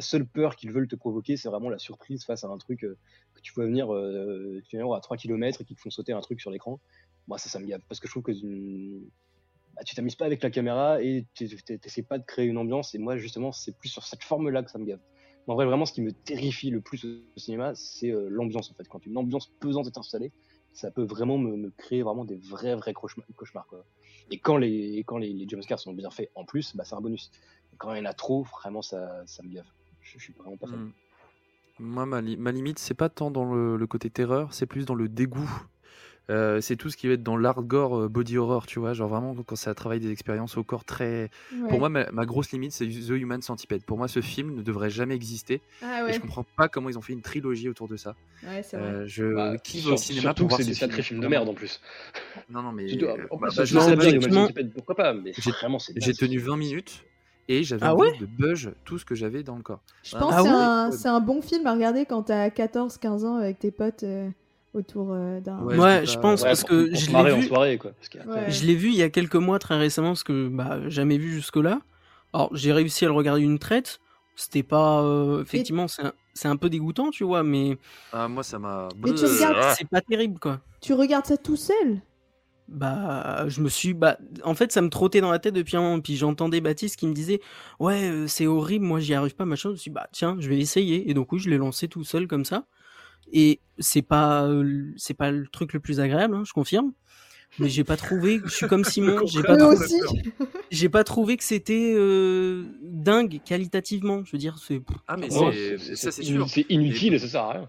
seule 0.00 0.26
peur 0.26 0.56
qu'ils 0.56 0.72
veulent 0.72 0.88
te 0.88 0.96
provoquer, 0.96 1.36
c'est 1.36 1.48
vraiment 1.48 1.70
la 1.70 1.78
surprise 1.78 2.24
face 2.24 2.44
à 2.44 2.48
un 2.48 2.58
truc 2.58 2.84
euh, 2.84 2.96
que 3.34 3.40
tu 3.40 3.52
vois 3.54 3.64
venir, 3.64 3.92
euh, 3.94 4.60
à 4.94 5.00
3 5.00 5.16
km 5.16 5.60
et 5.60 5.64
qui 5.64 5.74
te 5.74 5.80
font 5.80 5.90
sauter 5.90 6.12
un 6.12 6.20
truc 6.20 6.40
sur 6.40 6.50
l'écran. 6.50 6.80
Moi, 7.28 7.38
ça, 7.38 7.48
ça 7.48 7.58
me 7.58 7.66
gave. 7.66 7.80
Parce 7.88 8.00
que 8.00 8.08
je 8.08 8.12
trouve 8.12 8.24
que 8.24 8.32
bah, 9.74 9.82
tu 9.84 9.94
t'amuses 9.94 10.16
pas 10.16 10.26
avec 10.26 10.42
la 10.42 10.50
caméra 10.50 11.00
et 11.00 11.24
tu 11.34 11.48
t'essaies 11.48 12.02
pas 12.02 12.18
de 12.18 12.24
créer 12.24 12.46
une 12.46 12.58
ambiance. 12.58 12.94
Et 12.94 12.98
moi, 12.98 13.16
justement, 13.16 13.52
c'est 13.52 13.76
plus 13.76 13.88
sur 13.88 14.04
cette 14.04 14.24
forme-là 14.24 14.62
que 14.62 14.70
ça 14.70 14.78
me 14.78 14.84
gave. 14.84 15.00
Mais 15.46 15.52
en 15.52 15.56
vrai, 15.56 15.66
vraiment, 15.66 15.86
ce 15.86 15.92
qui 15.92 16.02
me 16.02 16.12
terrifie 16.12 16.70
le 16.70 16.80
plus 16.80 17.04
au 17.04 17.38
cinéma, 17.38 17.74
c'est 17.74 18.10
euh, 18.10 18.28
l'ambiance, 18.28 18.70
en 18.70 18.74
fait. 18.74 18.86
Quand 18.88 19.04
une 19.06 19.16
ambiance 19.16 19.48
pesante 19.60 19.86
est 19.86 19.98
installée, 19.98 20.32
ça 20.72 20.90
peut 20.90 21.04
vraiment 21.04 21.38
me, 21.38 21.70
créer 21.70 22.02
vraiment 22.02 22.24
des 22.24 22.36
vrais, 22.36 22.74
vrais 22.74 22.92
cauchemars. 22.92 23.66
Et 24.30 24.38
quand 24.38 24.56
les, 24.56 24.94
et 24.96 25.04
quand 25.04 25.18
les, 25.18 25.46
jumpscares 25.48 25.80
sont 25.80 25.92
bien 25.92 26.10
faits 26.10 26.30
en 26.34 26.44
plus, 26.44 26.76
bah, 26.76 26.84
c'est 26.84 26.94
un 26.94 27.00
bonus. 27.00 27.30
Quand 27.78 27.92
il 27.94 27.98
y 27.98 28.00
en 28.00 28.10
a 28.10 28.14
trop, 28.14 28.44
vraiment, 28.44 28.82
ça, 28.82 29.22
ça 29.26 29.42
me 29.42 29.48
gave. 29.48 29.66
Je, 30.00 30.18
suis 30.18 30.32
vraiment 30.32 30.56
pas 30.56 30.66
fan. 30.66 30.80
Mm. 30.80 30.92
Moi, 31.78 32.06
ma, 32.06 32.20
li- 32.20 32.36
ma 32.36 32.52
limite, 32.52 32.78
c'est 32.78 32.94
pas 32.94 33.08
tant 33.08 33.30
dans 33.30 33.44
le 33.44 33.86
côté 33.86 34.10
terreur, 34.10 34.54
c'est 34.54 34.66
plus 34.66 34.86
dans 34.86 34.94
le 34.94 35.08
dégoût. 35.08 35.50
Euh, 36.30 36.60
c'est 36.60 36.76
tout 36.76 36.88
ce 36.88 36.96
qui 36.96 37.08
va 37.08 37.14
être 37.14 37.22
dans 37.22 37.36
l'hardcore 37.36 37.98
euh, 38.02 38.08
body 38.08 38.38
horror, 38.38 38.66
tu 38.66 38.78
vois, 38.78 38.94
genre 38.94 39.08
vraiment 39.08 39.34
quand 39.44 39.56
ça 39.56 39.74
travaille 39.74 40.00
des 40.00 40.10
expériences 40.12 40.56
au 40.56 40.64
corps 40.64 40.84
très. 40.84 41.30
Ouais. 41.50 41.68
Pour 41.68 41.80
moi, 41.80 41.88
ma, 41.88 42.10
ma 42.12 42.24
grosse 42.26 42.52
limite, 42.52 42.72
c'est 42.72 42.86
The 42.86 43.10
Human 43.10 43.42
Centipede. 43.42 43.84
Pour 43.84 43.98
moi, 43.98 44.08
ce 44.08 44.20
film 44.22 44.54
ne 44.54 44.62
devrait 44.62 44.90
jamais 44.90 45.14
exister. 45.14 45.62
Ah 45.82 46.02
Et 46.06 46.06
ouais, 46.06 46.12
je 46.12 46.20
comprends 46.20 46.44
pas 46.56 46.68
comment 46.68 46.88
ils 46.88 46.96
ont 46.98 47.02
fait 47.02 47.12
une 47.12 47.22
trilogie 47.22 47.68
autour 47.68 47.88
de 47.88 47.96
ça. 47.96 48.14
ouais 48.44 48.62
c'est 48.62 48.76
vrai. 48.76 48.90
Euh, 48.92 49.04
je 49.06 49.34
Bah, 49.34 49.58
kiffe 49.58 49.86
au 49.86 49.96
cinéma 49.96 50.20
surtout 50.22 50.42
pour 50.42 50.48
que 50.48 50.50
voir 50.50 50.58
c'est 50.58 50.64
ce 50.64 50.68
des 50.68 50.74
sacrés 50.74 51.02
films 51.02 51.20
de 51.20 51.26
merde 51.28 51.48
en 51.48 51.54
plus. 51.54 51.80
Non, 52.48 52.62
non, 52.62 52.72
mais. 52.72 52.86
En 53.30 53.36
bah, 53.36 53.48
plus, 53.48 53.56
bah, 53.56 53.64
je 53.64 53.74
non, 53.74 53.80
sais 53.82 53.96
bien, 53.96 54.10
Human 54.10 54.32
Centipede, 54.32 54.72
pourquoi 54.74 54.94
pas, 54.94 55.12
mais 55.12 55.32
J'ai- 55.36 55.50
vraiment, 55.52 55.78
c'est 55.78 55.92
J'ai 55.96 56.08
naze. 56.08 56.18
tenu 56.18 56.38
20 56.38 56.56
minutes 56.56 57.04
et 57.48 57.64
j'avais 57.64 57.86
Ah 57.86 57.94
ouais 57.94 58.06
de 58.20 58.26
buzz 58.26 58.74
tout 58.84 58.98
ce 58.98 59.04
que 59.04 59.14
j'avais 59.14 59.42
dans 59.42 59.56
le 59.56 59.62
corps. 59.62 59.82
Je 60.04 60.14
Ah, 60.14 60.18
pense 60.20 60.34
ah 60.34 60.36
que 60.36 60.42
c'est 60.42 60.48
ouais 60.48 60.54
un, 60.54 60.90
c'est 60.92 61.08
un 61.08 61.20
bon 61.20 61.42
film 61.42 61.66
à 61.66 61.74
regarder 61.74 62.06
quand 62.06 62.24
t'as 62.24 62.48
14-15 62.50 63.24
ans 63.24 63.36
avec 63.36 63.58
tes 63.58 63.70
potes 63.70 64.04
euh, 64.04 64.30
autour 64.74 65.12
euh, 65.12 65.40
d'un. 65.40 65.58
Ouais, 65.60 66.06
je 66.06 66.18
pense 66.18 66.42
Ouais, 66.42 66.48
parce 66.48 66.64
que 66.64 66.94
je 66.94 67.10
l'ai 67.10 67.16
en 67.16 67.36
vu. 67.38 67.42
soirée, 67.46 67.78
quoi. 67.78 67.92
Parce 67.92 68.08
qu'après- 68.08 68.44
Ouais. 68.46 68.50
Je 68.50 68.64
l'ai 68.64 68.74
vu 68.74 68.88
il 68.88 68.94
y 68.96 69.02
a 69.02 69.10
quelques 69.10 69.36
mois 69.36 69.58
très 69.58 69.76
récemment 69.76 70.08
parce 70.08 70.24
que 70.24 70.48
bah 70.48 70.80
jamais 70.88 71.18
vu 71.18 71.32
jusque 71.32 71.56
là. 71.56 71.80
Alors 72.32 72.48
j'ai 72.56 72.72
réussi 72.72 73.04
à 73.04 73.08
le 73.08 73.14
regarder 73.14 73.42
d'une 73.42 73.58
traite. 73.58 74.00
C'était 74.34 74.62
pas 74.62 75.02
euh, 75.02 75.42
effectivement 75.42 75.88
c'est 75.88 76.02
un, 76.02 76.12
c'est 76.32 76.48
un 76.48 76.56
peu 76.56 76.70
dégoûtant 76.70 77.10
tu 77.10 77.22
vois 77.24 77.42
mais 77.42 77.76
Ah, 78.14 78.28
moi, 78.28 78.42
ça 78.42 78.58
m'a. 78.58 78.88
Mais 79.04 79.12
tu 79.12 79.26
regardes- 79.26 79.74
c'est 79.76 79.88
pas 79.88 80.00
terrible 80.00 80.38
quoi. 80.40 80.60
Tu 80.80 80.94
regardes 80.94 81.26
ça 81.26 81.36
tout 81.36 81.56
seul? 81.56 82.00
Bah 82.68 83.44
je 83.48 83.60
me 83.60 83.68
suis 83.68 83.92
bah 83.92 84.16
en 84.44 84.54
fait 84.54 84.72
ça 84.72 84.80
me 84.80 84.88
trottait 84.88 85.20
dans 85.20 85.30
la 85.30 85.38
tête 85.38 85.52
depuis 85.54 85.76
un 85.76 85.82
moment 85.82 86.00
puis 86.00 86.16
j'entendais 86.16 86.60
Baptiste 86.62 86.96
qui 86.96 87.06
me 87.06 87.12
disait 87.12 87.40
ouais 87.80 88.08
euh, 88.08 88.26
c'est 88.28 88.46
horrible 88.46 88.86
moi 88.86 88.98
j'y 89.00 89.12
arrive 89.12 89.34
pas 89.34 89.44
machin 89.44 89.70
je 89.70 89.72
me 89.72 89.76
suis 89.76 89.90
dit, 89.90 89.94
bah 89.94 90.06
tiens 90.12 90.36
je 90.38 90.48
vais 90.48 90.58
essayer 90.58 91.10
et 91.10 91.12
donc 91.12 91.32
oui 91.32 91.38
je 91.38 91.50
l'ai 91.50 91.58
lancé 91.58 91.88
tout 91.88 92.04
seul 92.04 92.26
comme 92.26 92.46
ça 92.46 92.64
et 93.32 93.60
c'est 93.78 94.02
pas 94.02 94.44
euh, 94.44 94.92
c'est 94.96 95.14
pas 95.14 95.30
le 95.30 95.46
truc 95.46 95.72
le 95.72 95.80
plus 95.80 96.00
agréable 96.00 96.34
hein, 96.34 96.42
je 96.46 96.52
confirme 96.52 96.92
mais 97.58 97.68
j'ai 97.68 97.84
pas 97.84 97.96
trouvé 97.96 98.40
je 98.44 98.50
suis 98.50 98.66
comme 98.66 98.84
Simon 98.84 99.26
j'ai 99.26 99.42
pas 99.42 99.56
trouvé 99.56 99.76
aussi 99.76 100.00
j'ai 100.72 100.88
pas 100.88 101.04
trouvé 101.04 101.36
que 101.36 101.44
c'était 101.44 101.92
euh, 101.94 102.64
dingue 102.82 103.40
qualitativement. 103.44 104.24
Je 104.24 104.32
veux 104.32 104.38
dire, 104.38 104.56
c'est. 104.58 104.80
Ah, 105.06 105.16
mais 105.18 105.28
Oh, 105.30 105.50
c'est 105.52 105.96
ça, 105.96 106.10
c'est 106.10 106.22
sûr. 106.22 106.48
C'est 106.48 106.66
inutile 106.70 107.14
et 107.14 107.18
ça 107.18 107.28
sert 107.28 107.42
à 107.42 107.52
rien. 107.52 107.68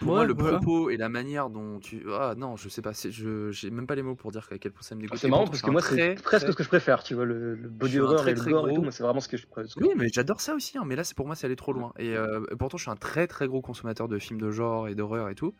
Pour 0.00 0.08
Ouais, 0.10 0.14
moi, 0.16 0.24
le 0.26 0.32
voilà. 0.34 0.58
propos 0.58 0.90
et 0.90 0.96
la 0.96 1.08
manière 1.08 1.50
dont 1.50 1.78
tu. 1.78 2.02
Ah 2.10 2.34
non, 2.36 2.56
je 2.56 2.68
sais 2.68 2.82
pas, 2.82 2.92
je 2.92 3.50
j'ai 3.52 3.70
même 3.70 3.86
pas 3.86 3.94
les 3.94 4.02
mots 4.02 4.14
pour 4.16 4.32
dire 4.32 4.48
à 4.50 4.58
quel 4.58 4.72
point 4.72 4.82
ça 4.82 4.94
me 4.94 5.02
dégoûte. 5.02 5.18
C'est 5.18 5.28
Et 5.28 5.30
marrant 5.30 5.44
parce 5.46 5.60
que 5.62 5.70
moi, 5.70 5.82
c'est 5.82 6.14
presque 6.22 6.44
très- 6.46 6.52
ce 6.52 6.56
que 6.56 6.62
je 6.64 6.68
préfère, 6.68 7.02
tu 7.04 7.14
vois, 7.14 7.24
le, 7.26 7.54
le 7.54 7.68
body 7.68 8.00
horror 8.00 8.20
très, 8.22 8.30
et 8.32 8.34
le 8.34 8.40
très 8.40 8.50
gore 8.50 8.66
et 8.66 8.70
gros- 8.70 8.76
tout, 8.78 8.82
moi, 8.82 8.92
c'est 8.92 9.02
vraiment 9.02 9.20
ce 9.20 9.28
que 9.28 9.36
je 9.36 9.46
préfère. 9.46 9.70
Oui, 9.76 9.90
mais 9.96 10.08
j'adore 10.12 10.40
ça 10.40 10.54
aussi, 10.54 10.78
hein, 10.78 10.84
mais 10.86 10.96
là, 10.96 11.04
c'est 11.04 11.14
pour 11.14 11.26
moi, 11.26 11.36
c'est 11.36 11.46
allé 11.46 11.56
trop 11.56 11.72
loin. 11.72 11.92
Et 11.98 12.16
euh, 12.16 12.40
et 12.50 12.56
pourtant, 12.56 12.78
je 12.78 12.82
suis 12.84 12.90
un 12.90 12.96
très 12.96 13.26
très 13.26 13.46
gros 13.46 13.60
consommateur 13.60 14.08
de 14.08 14.18
films 14.18 14.40
de 14.40 14.50
genre 14.50 14.88
et 14.88 14.94
d'horreur 14.94 15.28
et 15.28 15.34
tout. 15.34 15.54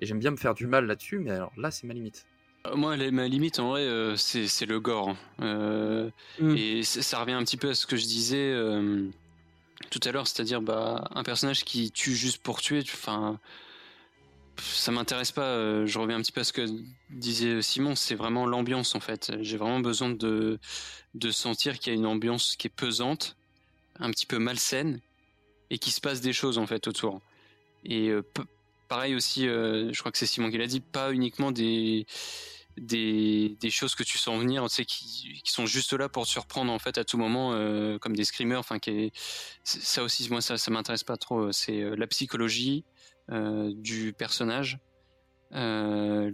Et 0.00 0.06
j'aime 0.06 0.18
bien 0.18 0.30
me 0.32 0.36
faire 0.36 0.54
du 0.54 0.66
mal 0.66 0.86
là-dessus, 0.86 1.18
mais 1.18 1.30
alors 1.30 1.52
là, 1.56 1.70
c'est 1.70 1.86
ma 1.86 1.94
limite. 1.94 2.26
Euh, 2.66 2.76
Moi, 2.76 2.96
ma 3.10 3.26
limite, 3.28 3.58
en 3.58 3.70
vrai, 3.70 3.82
euh, 3.86 4.16
c'est 4.16 4.46
c'est 4.48 4.66
le 4.66 4.80
gore. 4.80 5.16
Euh, 5.40 6.10
Mm. 6.40 6.54
Et 6.56 6.82
ça 6.82 7.20
revient 7.20 7.32
un 7.32 7.42
petit 7.42 7.56
peu 7.56 7.70
à 7.70 7.74
ce 7.74 7.86
que 7.86 7.96
je 7.96 8.04
disais 8.04 8.52
euh, 8.52 9.06
tout 9.90 10.00
à 10.04 10.12
l'heure, 10.12 10.26
c'est-à-dire 10.26 10.60
bah, 10.60 11.08
un 11.14 11.22
personnage 11.22 11.64
qui 11.64 11.90
tue 11.90 12.14
juste 12.14 12.42
pour 12.42 12.60
tuer. 12.60 12.82
tu- 12.82 12.94
Enfin, 12.94 13.38
ça 14.60 14.92
m'intéresse 14.92 15.32
pas. 15.32 15.42
euh, 15.42 15.86
Je 15.86 15.98
reviens 15.98 16.16
un 16.16 16.22
petit 16.22 16.32
peu 16.32 16.40
à 16.40 16.44
ce 16.44 16.52
que 16.52 16.66
disait 17.10 17.62
Simon. 17.62 17.94
C'est 17.94 18.14
vraiment 18.14 18.46
l'ambiance 18.46 18.94
en 18.94 19.00
fait. 19.00 19.32
J'ai 19.40 19.56
vraiment 19.56 19.80
besoin 19.80 20.10
de 20.10 20.58
de 21.14 21.30
sentir 21.30 21.78
qu'il 21.78 21.92
y 21.92 21.96
a 21.96 21.98
une 21.98 22.06
ambiance 22.06 22.56
qui 22.56 22.66
est 22.66 22.70
pesante, 22.74 23.36
un 23.98 24.10
petit 24.10 24.26
peu 24.26 24.38
malsaine, 24.38 25.00
et 25.70 25.78
qu'il 25.78 25.92
se 25.92 26.00
passe 26.00 26.20
des 26.20 26.32
choses 26.32 26.58
en 26.58 26.66
fait 26.66 26.86
autour. 26.86 27.20
Et 27.84 28.08
euh, 28.08 28.22
pareil 28.88 29.14
aussi, 29.14 29.48
euh, 29.48 29.92
je 29.92 29.98
crois 30.00 30.12
que 30.12 30.18
c'est 30.18 30.26
Simon 30.26 30.50
qui 30.50 30.58
l'a 30.58 30.66
dit, 30.66 30.80
pas 30.80 31.12
uniquement 31.12 31.50
des 31.52 32.06
des, 32.76 33.56
des 33.60 33.70
choses 33.70 33.96
que 33.96 34.04
tu 34.04 34.18
sens 34.18 34.38
venir, 34.40 34.62
tu 34.68 34.74
sais, 34.76 34.84
qui, 34.84 35.40
qui 35.42 35.50
sont 35.50 35.66
juste 35.66 35.92
là 35.94 36.08
pour 36.08 36.24
te 36.26 36.30
surprendre 36.30 36.72
en 36.72 36.78
fait 36.78 36.96
à 36.96 37.04
tout 37.04 37.18
moment, 37.18 37.50
comme 37.98 38.14
des 38.14 38.24
screamers. 38.24 38.60
Enfin, 38.60 38.78
ça 39.64 40.02
aussi, 40.04 40.28
moi, 40.30 40.40
ça, 40.40 40.58
ça 40.58 40.70
m'intéresse 40.70 41.02
pas 41.02 41.16
trop. 41.16 41.50
C'est 41.50 41.96
la 41.96 42.06
psychologie 42.06 42.84
du 43.30 44.12
personnage, 44.12 44.78
euh, 45.52 46.30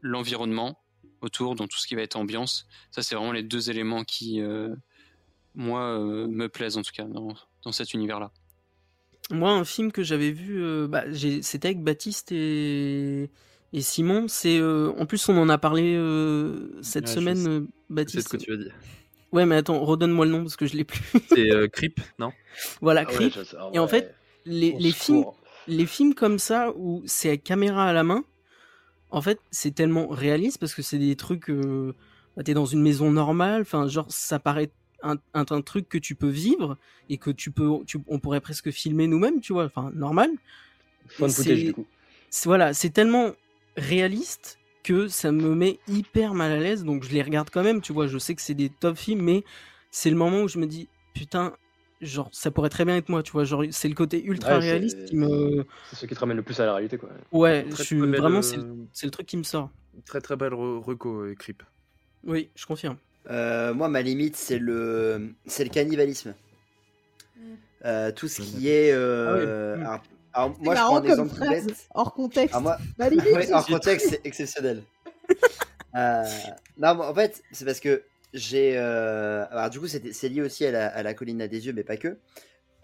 l'environnement 0.00 0.78
autour, 1.20 1.54
dans 1.54 1.66
tout 1.66 1.78
ce 1.78 1.86
qui 1.86 1.94
va 1.94 2.02
être 2.02 2.16
ambiance. 2.16 2.66
Ça, 2.90 3.02
c'est 3.02 3.14
vraiment 3.14 3.32
les 3.32 3.42
deux 3.42 3.70
éléments 3.70 4.04
qui, 4.04 4.40
euh, 4.40 4.74
moi, 5.54 5.82
euh, 5.98 6.26
me 6.28 6.48
plaisent 6.48 6.76
en 6.76 6.82
tout 6.82 6.92
cas 6.94 7.04
dans, 7.04 7.34
dans 7.64 7.72
cet 7.72 7.92
univers-là. 7.94 8.30
Moi, 9.30 9.50
un 9.50 9.64
film 9.64 9.92
que 9.92 10.02
j'avais 10.02 10.30
vu, 10.30 10.62
euh, 10.62 10.86
bah, 10.88 11.04
c'était 11.42 11.68
avec 11.68 11.82
Baptiste 11.82 12.32
et, 12.32 13.30
et 13.74 13.80
Simon. 13.82 14.26
C'est 14.28 14.58
euh, 14.58 14.90
en 14.98 15.04
plus 15.04 15.28
on 15.28 15.36
en 15.36 15.48
a 15.50 15.58
parlé 15.58 15.94
euh, 15.96 16.70
cette 16.82 17.06
Ouais, 17.06 17.10
je 17.10 17.14
semaine, 17.14 17.36
sais. 17.36 17.48
euh, 17.48 17.60
C'est 17.60 17.68
ce 17.68 17.90
Baptiste. 17.94 18.28
que 18.28 18.36
tu 18.38 18.50
vas 18.50 18.56
dire. 18.62 18.74
Ouais, 19.32 19.44
mais 19.44 19.56
attends, 19.56 19.84
redonne-moi 19.84 20.24
le 20.24 20.32
nom 20.32 20.42
parce 20.42 20.56
que 20.56 20.64
je 20.66 20.74
l'ai 20.76 20.84
plus. 20.84 21.02
C'est 21.28 21.50
euh, 21.52 21.68
Creep, 21.68 22.00
non? 22.18 22.32
Voilà, 22.80 23.04
Ah 23.06 23.12
ouais, 23.12 23.14
Creep. 23.14 23.34
je 23.34 23.56
ah 23.58 23.70
Et 23.74 23.78
en 23.78 23.86
fait, 23.88 24.14
les, 24.46 24.72
au 24.72 24.78
les 24.78 24.92
films. 24.92 25.24
Les 25.68 25.86
films 25.86 26.14
comme 26.14 26.38
ça 26.38 26.72
où 26.76 27.02
c'est 27.06 27.38
caméra 27.38 27.88
à 27.88 27.92
la 27.92 28.02
main, 28.02 28.24
en 29.10 29.22
fait, 29.22 29.38
c'est 29.50 29.74
tellement 29.74 30.08
réaliste 30.08 30.58
parce 30.58 30.74
que 30.74 30.82
c'est 30.82 30.98
des 30.98 31.16
trucs. 31.16 31.50
Euh, 31.50 31.94
bah, 32.36 32.42
T'es 32.42 32.54
dans 32.54 32.66
une 32.66 32.82
maison 32.82 33.10
normale, 33.10 33.62
enfin, 33.62 33.86
genre, 33.88 34.06
ça 34.08 34.38
paraît 34.38 34.70
un, 35.02 35.16
un, 35.34 35.44
un 35.48 35.60
truc 35.62 35.88
que 35.88 35.98
tu 35.98 36.14
peux 36.14 36.28
vivre 36.28 36.76
et 37.08 37.18
que 37.18 37.30
tu 37.30 37.50
peux, 37.50 37.70
tu, 37.86 37.98
on 38.08 38.18
pourrait 38.18 38.40
presque 38.40 38.70
filmer 38.70 39.06
nous-mêmes, 39.06 39.40
tu 39.40 39.52
vois, 39.52 39.64
enfin, 39.66 39.90
normal. 39.94 40.30
C'est- 41.08 41.28
footage, 41.30 41.64
du 41.64 41.72
coup. 41.72 41.86
Voilà, 42.44 42.74
c'est 42.74 42.90
tellement 42.90 43.32
réaliste 43.76 44.58
que 44.82 45.08
ça 45.08 45.32
me 45.32 45.54
met 45.54 45.78
hyper 45.88 46.34
mal 46.34 46.52
à 46.52 46.58
l'aise, 46.58 46.84
donc 46.84 47.04
je 47.04 47.10
les 47.10 47.22
regarde 47.22 47.50
quand 47.50 47.62
même, 47.62 47.80
tu 47.80 47.92
vois, 47.92 48.06
je 48.06 48.18
sais 48.18 48.34
que 48.34 48.42
c'est 48.42 48.54
des 48.54 48.68
top 48.70 48.96
films, 48.96 49.22
mais 49.22 49.44
c'est 49.90 50.10
le 50.10 50.16
moment 50.16 50.42
où 50.42 50.48
je 50.48 50.58
me 50.58 50.66
dis, 50.66 50.88
putain, 51.14 51.54
genre, 52.00 52.28
ça 52.32 52.50
pourrait 52.50 52.68
très 52.68 52.84
bien 52.84 52.96
être 52.96 53.08
moi, 53.08 53.22
tu 53.22 53.32
vois, 53.32 53.44
genre, 53.44 53.64
c'est 53.70 53.88
le 53.88 53.94
côté 53.94 54.22
ultra 54.24 54.52
Ouais, 54.58 54.58
réaliste 54.58 55.04
qui 55.06 55.16
me... 55.16 55.64
C'est 55.90 55.96
ce 55.96 56.06
qui 56.06 56.14
te 56.14 56.20
ramène 56.20 56.36
le 56.36 56.42
plus 56.42 56.58
à 56.60 56.66
la 56.66 56.74
réalité, 56.74 56.98
quoi. 56.98 57.10
Ouais, 57.32 57.62
Très, 57.64 57.78
je 57.78 57.82
suis 57.82 57.98
vraiment, 57.98 58.38
euh, 58.38 58.42
c'est 58.42 58.56
le- 58.56 58.76
c'est 58.92 59.06
le 59.06 59.10
truc 59.10 59.26
qui 59.26 59.36
me 59.36 59.42
sort. 59.42 59.70
Très 60.06 60.20
très 60.20 60.36
belle 60.36 60.52
re- 60.52 60.82
reco, 60.82 61.22
euh, 61.22 61.34
Creep. 61.34 61.62
Oui, 62.24 62.50
je 62.54 62.66
confirme. 62.66 62.96
Euh, 63.30 63.74
moi, 63.74 63.88
ma 63.88 64.00
limite, 64.02 64.36
c'est 64.36 64.58
le, 64.58 65.34
c'est 65.46 65.64
le 65.64 65.70
cannibalisme. 65.70 66.34
Euh, 67.84 68.10
tout 68.12 68.26
ce 68.28 68.40
qui 68.40 68.68
est. 68.68 68.90
euh, 68.92 69.76
Ah 69.84 70.00
oui. 70.02 70.08
alors, 70.32 70.50
moi, 70.60 70.74
je 70.74 70.80
marrant 70.80 70.86
prends 70.88 70.96
un 70.96 71.00
comme 71.00 71.10
exemple 71.10 71.30
tout 71.30 71.36
phrase, 71.44 71.66
bête. 71.66 71.88
hors 71.94 72.14
contexte. 72.14 72.54
Alors, 72.54 72.62
moi, 72.98 73.08
limite, 73.08 73.24
Ouais, 73.34 73.52
hors 73.52 73.66
contexte, 73.66 74.06
c'est 74.10 74.20
exceptionnel. 74.24 74.82
Euh, 75.96 76.22
non, 76.76 76.94
mais 76.96 77.04
en 77.04 77.14
fait, 77.14 77.42
c'est 77.50 77.64
parce 77.64 77.80
que 77.80 78.02
j'ai. 78.34 78.74
euh, 78.76 79.44
Alors, 79.50 79.70
du 79.70 79.80
coup, 79.80 79.86
c'est 79.88 80.28
lié 80.28 80.42
aussi 80.42 80.64
à 80.66 80.70
la, 80.72 80.86
à 80.88 81.02
la 81.02 81.14
colline 81.14 81.40
à 81.42 81.48
des 81.48 81.66
yeux, 81.66 81.72
mais 81.72 81.84
pas 81.84 81.96
que. 81.96 82.18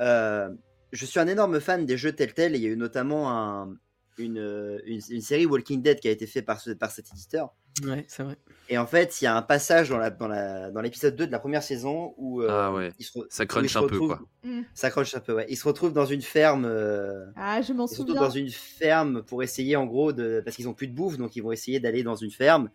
Euh, 0.01 0.51
je 0.93 1.07
suis 1.07 1.19
un 1.21 1.27
énorme 1.27 1.61
fan 1.61 1.87
des 1.87 1.97
jeux 1.97 2.13
tels 2.13 2.35
tels, 2.35 2.55
et 2.55 2.59
il 2.59 2.63
y 2.63 2.67
a 2.67 2.71
eu 2.71 2.77
notamment 2.77 3.31
un, 3.31 3.77
une, 4.19 4.81
une, 4.87 5.01
une 5.11 5.21
série 5.21 5.47
Walking 5.47 5.83
Dead 5.83 5.99
qui 6.01 6.09
a 6.09 6.11
été 6.13 6.27
faite 6.27 6.47
par, 6.47 6.61
ce- 6.61 6.71
par 6.71 6.91
cet 6.91 7.11
éditeur. 7.13 7.53
Ouais, 7.85 8.05
c'est 8.07 8.23
vrai. 8.23 8.37
Et 8.69 8.79
en 8.79 8.87
fait, 8.87 9.21
il 9.21 9.25
y 9.25 9.27
a 9.27 9.37
un 9.37 9.43
passage 9.43 9.89
dans 9.89 9.99
la 9.99 10.09
dans 10.11 10.29
la 10.29 10.71
dans 10.71 10.81
l'épisode 10.81 11.17
2 11.17 11.27
de 11.27 11.33
la 11.33 11.41
première 11.41 11.65
saison 11.65 12.15
où 12.17 12.41
euh, 12.41 12.47
Ah 12.49 12.73
ouais. 12.73 12.93
il 13.01 13.05
se 13.05 13.19
re- 13.19 13.27
Ça 13.29 13.45
crunch 13.47 13.75
un 13.75 13.85
peu, 13.89 13.99
quoi. 13.99 14.21
Mm. 14.45 14.61
Ça 14.75 14.91
crunch 14.91 15.13
un 15.17 15.19
peu, 15.21 15.35
ouais. 15.35 15.47
Il 15.49 15.57
se 15.57 15.67
retrouve 15.67 15.93
dans 15.93 16.07
une 16.07 16.23
ferme. 16.23 16.65
euh, 16.65 17.27
Ah, 17.35 17.61
je 17.63 17.73
m'en 17.73 17.87
ils 17.87 17.89
se 17.89 17.95
retrouvent 18.01 18.07
souviens. 18.15 18.21
dans 18.23 18.31
une 18.31 18.51
ferme 18.51 19.25
pour 19.25 19.43
essayer 19.43 19.75
en 19.75 19.87
gros 19.87 20.13
de 20.13 20.41
parce 20.45 20.55
qu'ils 20.57 20.69
ont 20.69 20.73
plus 20.75 20.87
de 20.87 20.95
bouffe 20.95 21.19
donc 21.19 21.35
ils 21.35 21.43
vont 21.43 21.51
essayer 21.51 21.81
d'aller 21.81 22.05
dans 22.05 22.15
une 22.15 22.31
ferme. 22.31 22.71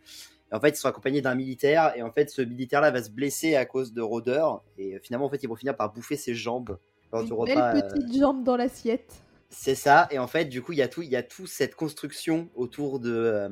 Et 0.52 0.56
en 0.56 0.60
fait, 0.60 0.70
ils 0.70 0.76
sont 0.78 0.88
accompagnés 0.88 1.22
d'un 1.22 1.36
militaire 1.36 1.93
et 1.95 2.02
en 2.02 2.12
fait, 2.12 2.30
ce 2.30 2.41
militaire-là 2.41 2.91
va 2.91 3.04
se 3.04 3.10
blesser 3.10 3.56
à 3.56 3.66
cause 3.66 3.93
de 3.93 4.02
rôdeurs 4.02 4.64
et 4.78 4.95
euh, 4.95 5.00
finalement, 5.02 5.26
en 5.26 5.30
fait, 5.30 5.43
ils 5.43 5.47
vont 5.47 5.56
finir 5.56 5.76
par 5.76 5.93
bouffer 5.93 6.18
ses 6.18 6.34
jambes 6.34 6.78
lors 7.12 7.24
du 7.24 7.34
repas. 7.34 7.74
belle 7.74 7.84
euh, 7.84 7.88
petite 7.88 8.20
jambe 8.20 8.43
dans 8.43 8.58
l'assiette. 8.58 9.14
C'est 9.50 9.76
ça. 9.76 10.08
Et 10.12 10.20
en 10.20 10.28
fait, 10.28 10.45
du 10.45 10.62
coup, 10.62 10.74
il 10.74 10.80
y 10.80 10.82
a 10.82 10.88
tout, 10.88 11.02
il 11.02 11.10
y 11.10 11.16
a 11.16 11.24
tout 11.24 11.47
cette 11.47 11.76
construction 11.76 12.50
autour 12.56 13.00
de, 13.00 13.14
euh, 13.14 13.50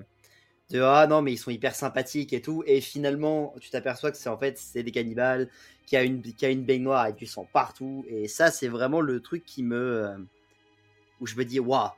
de 0.69 0.81
ah 0.81 1.07
non, 1.07 1.21
mais 1.21 1.33
ils 1.33 1.37
sont 1.37 1.51
hyper 1.51 1.75
sympathiques 1.75 2.33
et 2.33 2.41
tout. 2.41 2.63
Et 2.65 2.81
finalement, 2.81 3.53
tu 3.59 3.69
t'aperçois 3.69 4.11
que 4.11 4.17
c'est 4.17 4.29
en 4.29 4.37
fait 4.37 4.57
c'est 4.57 4.83
des 4.83 4.91
cannibales 4.91 5.49
qui 5.85 5.95
a 5.97 6.03
une 6.03 6.21
qui 6.21 6.45
a 6.45 6.49
une 6.49 6.63
baignoire 6.63 7.07
et 7.07 7.13
du 7.13 7.25
sang 7.25 7.47
partout. 7.51 8.05
Et 8.09 8.27
ça, 8.27 8.51
c'est 8.51 8.67
vraiment 8.67 9.01
le 9.01 9.21
truc 9.21 9.43
qui 9.45 9.63
me 9.63 10.05
euh, 10.05 10.17
où 11.19 11.25
je 11.25 11.35
me 11.35 11.45
dis 11.45 11.59
waouh, 11.59 11.89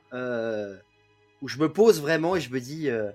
où 1.42 1.48
je 1.48 1.58
me 1.58 1.72
pose 1.72 2.00
vraiment 2.00 2.36
et 2.36 2.40
je 2.40 2.50
me 2.50 2.60
dis 2.60 2.88
euh, 2.88 3.10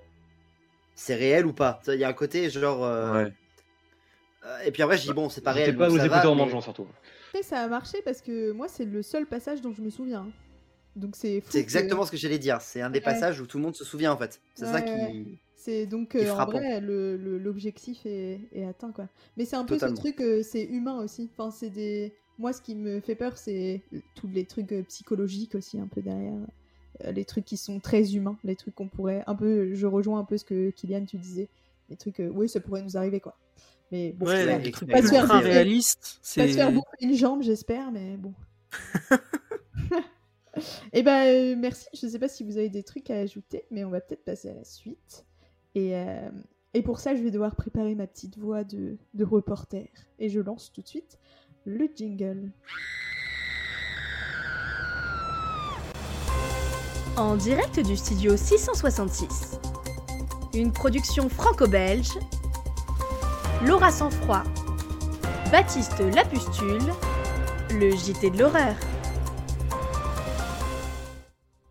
c'est 0.96 1.14
réel 1.14 1.46
ou 1.46 1.52
pas. 1.52 1.80
Il 1.86 1.94
y 2.00 2.04
a 2.04 2.08
un 2.08 2.12
côté 2.12 2.50
genre. 2.50 2.82
euh, 2.84 3.24
Ouais. 3.24 3.32
euh, 4.46 4.58
et 4.64 4.72
puis 4.72 4.82
après, 4.82 4.96
je 4.98 5.02
dis 5.06 5.12
bon, 5.12 5.28
c'est 5.28 5.40
pas 5.42 5.52
réel. 5.52 5.76
pas 5.76 5.84
donc 5.84 5.92
nous 5.92 5.98
ça 6.00 6.06
écouter 6.06 6.22
va, 6.24 6.30
en 6.30 6.34
mais- 6.34 6.42
mangeant 6.42 6.60
surtout. 6.60 6.86
Après, 7.28 7.42
ça 7.44 7.60
a 7.60 7.68
marché 7.68 7.98
parce 8.04 8.20
que 8.22 8.50
moi, 8.50 8.66
c'est 8.66 8.84
le 8.84 9.02
seul 9.02 9.26
passage 9.26 9.60
dont 9.60 9.72
je 9.72 9.82
me 9.82 9.90
souviens. 9.90 10.26
Donc 10.96 11.14
c'est 11.14 11.40
fou 11.42 11.48
C'est 11.50 11.58
que- 11.58 11.62
exactement 11.62 12.04
ce 12.06 12.10
que 12.10 12.16
j'allais 12.16 12.38
dire. 12.38 12.60
C'est 12.62 12.80
un 12.80 12.88
des 12.90 12.98
Ouais. 12.98 13.04
passages 13.04 13.40
où 13.40 13.46
tout 13.46 13.58
le 13.58 13.64
monde 13.64 13.76
se 13.76 13.84
souvient 13.84 14.12
en 14.12 14.16
fait. 14.16 14.40
C'est 14.54 14.64
ça 14.66 14.80
qui. 14.80 15.38
C'est 15.54 15.84
donc 15.86 16.12
qui 16.12 16.18
euh, 16.18 16.32
en 16.34 16.46
vrai 16.46 16.80
le- 16.80 17.16
le- 17.16 17.38
l'objectif 17.38 18.06
est, 18.06 18.40
est 18.52 18.64
atteint 18.64 18.92
quoi. 18.92 19.08
Mais 19.36 19.44
c'est 19.44 19.56
un 19.56 19.64
peu 19.64 19.74
Totalement. 19.74 19.96
ce 19.96 20.00
truc, 20.00 20.20
euh, 20.20 20.42
c'est 20.42 20.62
humain 20.62 21.02
aussi. 21.02 21.28
Enfin 21.36 21.50
c'est 21.50 21.70
des. 21.70 22.14
Moi 22.38 22.52
ce 22.52 22.62
qui 22.62 22.74
me 22.76 23.00
fait 23.00 23.14
peur 23.16 23.36
c'est 23.36 23.82
tous 24.14 24.28
les 24.28 24.44
trucs 24.46 24.72
psychologiques 24.88 25.54
aussi 25.54 25.78
un 25.80 25.86
peu 25.88 26.00
derrière. 26.02 26.32
Euh, 27.04 27.12
les 27.12 27.24
trucs 27.24 27.44
qui 27.44 27.56
sont 27.56 27.80
très 27.80 28.14
humains, 28.14 28.38
les 28.44 28.56
trucs 28.56 28.74
qu'on 28.74 28.88
pourrait 28.88 29.22
un 29.26 29.34
peu. 29.34 29.74
Je 29.74 29.86
rejoins 29.86 30.20
un 30.20 30.24
peu 30.24 30.38
ce 30.38 30.44
que 30.44 30.70
Kylian 30.70 31.04
tu 31.04 31.18
disais. 31.18 31.48
Les 31.88 31.96
trucs, 31.96 32.20
euh, 32.20 32.28
oui 32.28 32.48
ça 32.48 32.60
pourrait 32.60 32.82
nous 32.82 32.96
arriver 32.96 33.20
quoi. 33.20 33.36
Mais 33.92 34.12
bon, 34.12 34.26
Ouais, 34.26 34.70
trucs 34.72 34.90
pas 34.90 35.02
se 35.02 35.08
faire 35.08 35.28
réalistes. 35.28 36.20
pas 36.34 36.48
se 36.48 36.54
faire 36.54 36.72
bouffer 36.72 36.86
une 37.00 37.14
jambe 37.14 37.42
j'espère, 37.42 37.92
mais 37.92 38.16
bon. 38.16 38.34
Et 40.92 41.02
ben 41.02 41.26
euh, 41.26 41.54
merci. 41.56 41.86
Je 41.92 42.06
sais 42.06 42.18
pas 42.18 42.28
si 42.28 42.42
vous 42.42 42.56
avez 42.56 42.70
des 42.70 42.82
trucs 42.82 43.10
à 43.10 43.18
ajouter, 43.18 43.64
mais 43.70 43.84
on 43.84 43.90
va 43.90 44.00
peut-être 44.00 44.24
passer 44.24 44.48
à 44.48 44.54
la 44.54 44.64
suite. 44.64 45.26
Et, 45.74 45.94
euh, 45.94 46.30
et 46.72 46.82
pour 46.82 46.98
ça, 46.98 47.14
je 47.14 47.22
vais 47.22 47.30
devoir 47.30 47.54
préparer 47.56 47.94
ma 47.94 48.06
petite 48.06 48.38
voix 48.38 48.64
de, 48.64 48.96
de 49.12 49.24
reporter. 49.24 49.90
Et 50.18 50.30
je 50.30 50.40
lance 50.40 50.72
tout 50.72 50.80
de 50.80 50.88
suite 50.88 51.18
le 51.66 51.88
jingle. 51.94 52.50
En 57.16 57.34
direct 57.36 57.80
du 57.80 57.96
studio 57.96 58.36
666. 58.36 59.58
Une 60.52 60.70
production 60.70 61.30
franco-belge. 61.30 62.10
Laura 63.64 63.90
Sang-Froid. 63.90 64.42
Baptiste 65.50 66.00
Lapustule. 66.14 66.92
Le 67.70 67.90
JT 67.90 68.28
de 68.28 68.38
l'horreur. 68.38 68.74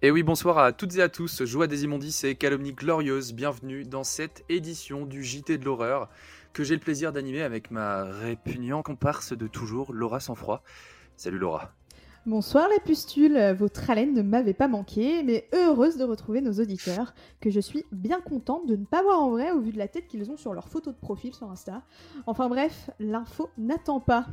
Et 0.01 0.09
oui, 0.09 0.23
bonsoir 0.23 0.57
à 0.57 0.71
toutes 0.71 0.95
et 0.95 1.01
à 1.03 1.09
tous, 1.09 1.45
Joie 1.45 1.67
des 1.67 1.83
immondices 1.83 2.23
et 2.23 2.33
calomnie 2.33 2.73
glorieuse, 2.73 3.33
bienvenue 3.33 3.83
dans 3.83 4.03
cette 4.03 4.43
édition 4.49 5.05
du 5.05 5.23
JT 5.23 5.59
de 5.59 5.65
l'horreur 5.65 6.09
que 6.53 6.63
j'ai 6.63 6.73
le 6.73 6.81
plaisir 6.81 7.13
d'animer 7.13 7.43
avec 7.43 7.69
ma 7.69 8.03
répugnante 8.03 8.85
comparse 8.85 9.33
de 9.33 9.45
toujours, 9.45 9.93
Laura 9.93 10.19
Sanfroid. 10.19 10.63
Salut 11.17 11.37
Laura. 11.37 11.71
Bonsoir 12.27 12.67
les 12.69 12.79
pustules, 12.79 13.39
votre 13.53 13.87
haleine 13.87 14.15
ne 14.15 14.23
m'avait 14.23 14.55
pas 14.55 14.67
manqué, 14.67 15.21
mais 15.21 15.47
heureuse 15.53 15.95
de 15.95 16.03
retrouver 16.03 16.41
nos 16.41 16.53
auditeurs, 16.53 17.13
que 17.39 17.51
je 17.51 17.59
suis 17.59 17.85
bien 17.91 18.19
contente 18.19 18.65
de 18.65 18.75
ne 18.75 18.83
pas 18.83 19.03
voir 19.03 19.21
en 19.21 19.29
vrai 19.29 19.51
au 19.51 19.61
vu 19.61 19.71
de 19.71 19.77
la 19.77 19.87
tête 19.87 20.07
qu'ils 20.07 20.31
ont 20.31 20.35
sur 20.35 20.55
leur 20.55 20.67
photo 20.67 20.91
de 20.91 20.97
profil 20.97 21.35
sur 21.35 21.51
Insta. 21.51 21.83
Enfin 22.25 22.49
bref, 22.49 22.89
l'info 22.97 23.51
n'attend 23.59 23.99
pas. 23.99 24.25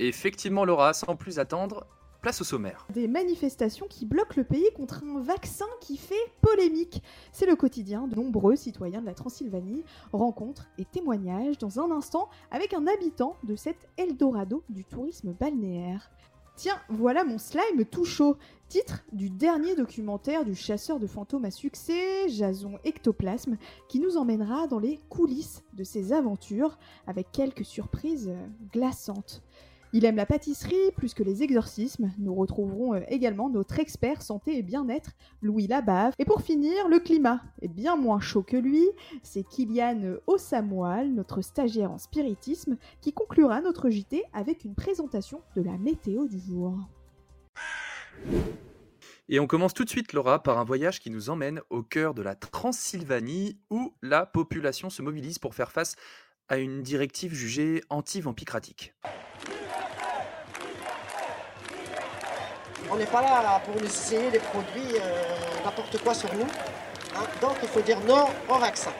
Effectivement 0.00 0.64
Laura, 0.64 0.92
sans 0.92 1.14
plus 1.14 1.38
attendre, 1.38 1.86
place 2.20 2.40
au 2.40 2.44
sommaire. 2.44 2.84
Des 2.92 3.06
manifestations 3.06 3.86
qui 3.88 4.06
bloquent 4.06 4.34
le 4.36 4.42
pays 4.42 4.68
contre 4.74 5.04
un 5.04 5.20
vaccin 5.20 5.66
qui 5.80 5.98
fait 5.98 6.14
polémique. 6.40 7.00
C'est 7.30 7.46
le 7.46 7.54
quotidien 7.54 8.08
de 8.08 8.16
nombreux 8.16 8.56
citoyens 8.56 9.02
de 9.02 9.06
la 9.06 9.14
Transylvanie, 9.14 9.84
rencontres 10.12 10.66
et 10.78 10.84
témoignages 10.84 11.58
dans 11.58 11.78
un 11.78 11.92
instant 11.92 12.28
avec 12.50 12.74
un 12.74 12.88
habitant 12.88 13.36
de 13.44 13.54
cet 13.54 13.88
Eldorado 13.98 14.64
du 14.68 14.84
tourisme 14.84 15.32
balnéaire. 15.38 16.10
Tiens, 16.56 16.80
voilà 16.88 17.22
mon 17.22 17.36
slime 17.36 17.84
tout 17.84 18.06
chaud. 18.06 18.38
Titre 18.68 19.04
du 19.12 19.28
dernier 19.28 19.76
documentaire 19.76 20.42
du 20.42 20.54
chasseur 20.54 20.98
de 20.98 21.06
fantômes 21.06 21.44
à 21.44 21.50
succès, 21.50 22.30
Jason 22.30 22.78
Ectoplasme, 22.82 23.58
qui 23.90 24.00
nous 24.00 24.16
emmènera 24.16 24.66
dans 24.66 24.78
les 24.78 24.98
coulisses 25.10 25.62
de 25.74 25.84
ses 25.84 26.14
aventures 26.14 26.78
avec 27.06 27.30
quelques 27.30 27.66
surprises 27.66 28.32
glaçantes. 28.72 29.42
Il 29.96 30.04
aime 30.04 30.16
la 30.16 30.26
pâtisserie 30.26 30.92
plus 30.94 31.14
que 31.14 31.22
les 31.22 31.42
exorcismes. 31.42 32.12
Nous 32.18 32.34
retrouverons 32.34 32.92
euh, 32.92 33.00
également 33.08 33.48
notre 33.48 33.80
expert 33.80 34.20
santé 34.20 34.58
et 34.58 34.62
bien-être, 34.62 35.12
Louis 35.40 35.66
Labave. 35.66 36.12
Et 36.18 36.26
pour 36.26 36.42
finir, 36.42 36.86
le 36.90 36.98
climat 36.98 37.40
est 37.62 37.68
bien 37.68 37.96
moins 37.96 38.20
chaud 38.20 38.42
que 38.42 38.58
lui. 38.58 38.84
C'est 39.22 39.42
Kylian 39.42 40.16
Ossamoal, 40.26 41.14
notre 41.14 41.40
stagiaire 41.40 41.90
en 41.92 41.96
spiritisme, 41.96 42.76
qui 43.00 43.14
conclura 43.14 43.62
notre 43.62 43.88
JT 43.88 44.22
avec 44.34 44.66
une 44.66 44.74
présentation 44.74 45.40
de 45.56 45.62
la 45.62 45.78
météo 45.78 46.26
du 46.26 46.40
jour. 46.40 46.76
Et 49.30 49.40
on 49.40 49.46
commence 49.46 49.72
tout 49.72 49.84
de 49.84 49.88
suite 49.88 50.12
Laura 50.12 50.42
par 50.42 50.58
un 50.58 50.64
voyage 50.64 51.00
qui 51.00 51.08
nous 51.08 51.30
emmène 51.30 51.62
au 51.70 51.82
cœur 51.82 52.12
de 52.12 52.20
la 52.20 52.34
Transylvanie 52.34 53.56
où 53.70 53.94
la 54.02 54.26
population 54.26 54.90
se 54.90 55.00
mobilise 55.00 55.38
pour 55.38 55.54
faire 55.54 55.72
face 55.72 55.96
à 56.48 56.58
une 56.58 56.82
directive 56.82 57.32
jugée 57.32 57.80
anti-vampicratique. 57.88 58.94
On 62.90 62.96
n'est 62.96 63.06
pas 63.06 63.20
là 63.22 63.60
pour 63.64 63.74
nous 63.80 63.86
essayer 63.86 64.30
des 64.30 64.38
produits 64.38 64.96
euh, 65.00 65.34
n'importe 65.64 65.98
quoi 66.02 66.14
sur 66.14 66.32
nous. 66.34 66.46
hein. 67.16 67.24
Donc 67.40 67.56
il 67.62 67.68
faut 67.68 67.80
dire 67.80 67.98
non 68.06 68.26
au 68.48 68.58
vaccin. 68.58 68.92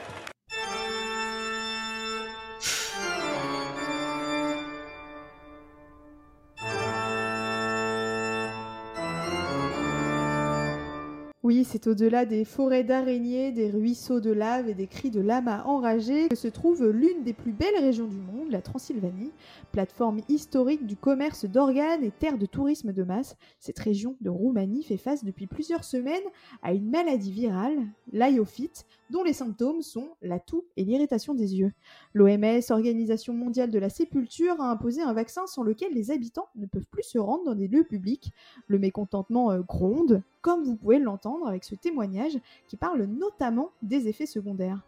C'est 11.63 11.87
au-delà 11.87 12.25
des 12.25 12.45
forêts 12.45 12.83
d'araignées, 12.83 13.51
des 13.51 13.69
ruisseaux 13.69 14.19
de 14.19 14.31
lave 14.31 14.69
et 14.69 14.73
des 14.73 14.87
cris 14.87 15.09
de 15.09 15.21
lamas 15.21 15.63
enragés 15.63 16.27
que 16.27 16.35
se 16.35 16.47
trouve 16.47 16.87
l'une 16.89 17.23
des 17.23 17.33
plus 17.33 17.51
belles 17.51 17.79
régions 17.79 18.07
du 18.07 18.17
monde, 18.17 18.51
la 18.51 18.61
Transylvanie. 18.61 19.31
Plateforme 19.71 20.21
historique 20.29 20.85
du 20.85 20.95
commerce 20.95 21.45
d'organes 21.45 22.03
et 22.03 22.11
terre 22.11 22.37
de 22.37 22.45
tourisme 22.45 22.93
de 22.93 23.03
masse, 23.03 23.35
cette 23.59 23.79
région 23.79 24.15
de 24.21 24.29
Roumanie 24.29 24.83
fait 24.83 24.97
face 24.97 25.23
depuis 25.23 25.47
plusieurs 25.47 25.83
semaines 25.83 26.15
à 26.61 26.73
une 26.73 26.89
maladie 26.89 27.31
virale, 27.31 27.77
l'ayophyte, 28.11 28.85
dont 29.09 29.23
les 29.23 29.33
symptômes 29.33 29.81
sont 29.81 30.09
la 30.21 30.39
toux 30.39 30.65
et 30.75 30.83
l'irritation 30.83 31.33
des 31.33 31.55
yeux. 31.55 31.71
L'OMS, 32.13 32.61
Organisation 32.69 33.33
mondiale 33.33 33.71
de 33.71 33.79
la 33.79 33.89
sépulture, 33.89 34.59
a 34.61 34.69
imposé 34.69 35.01
un 35.01 35.13
vaccin 35.13 35.47
sans 35.47 35.63
lequel 35.63 35.93
les 35.93 36.11
habitants 36.11 36.47
ne 36.55 36.65
peuvent 36.65 36.87
plus 36.91 37.03
se 37.03 37.17
rendre 37.17 37.45
dans 37.45 37.55
des 37.55 37.67
lieux 37.67 37.83
publics. 37.83 38.31
Le 38.67 38.79
mécontentement 38.79 39.51
euh, 39.51 39.61
gronde, 39.61 40.21
comme 40.41 40.63
vous 40.63 40.75
pouvez 40.75 40.99
l'entendre 40.99 41.47
avec 41.47 41.63
ce 41.63 41.75
témoignage 41.75 42.37
qui 42.67 42.77
parle 42.77 43.03
notamment 43.03 43.71
des 43.81 44.07
effets 44.07 44.25
secondaires. 44.25 44.81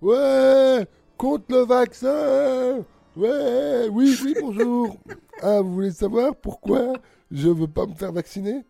Ouais, 0.00 0.86
contre 1.16 1.46
le 1.50 1.64
vaccin. 1.64 2.84
Ouais, 3.16 3.88
oui, 3.90 4.16
oui, 4.22 4.34
bonjour. 4.40 4.96
Ah, 5.42 5.60
vous 5.60 5.74
voulez 5.74 5.90
savoir 5.90 6.34
pourquoi 6.34 6.94
je 7.30 7.50
veux 7.50 7.68
pas 7.68 7.84
me 7.84 7.94
faire 7.94 8.10
vacciner? 8.10 8.64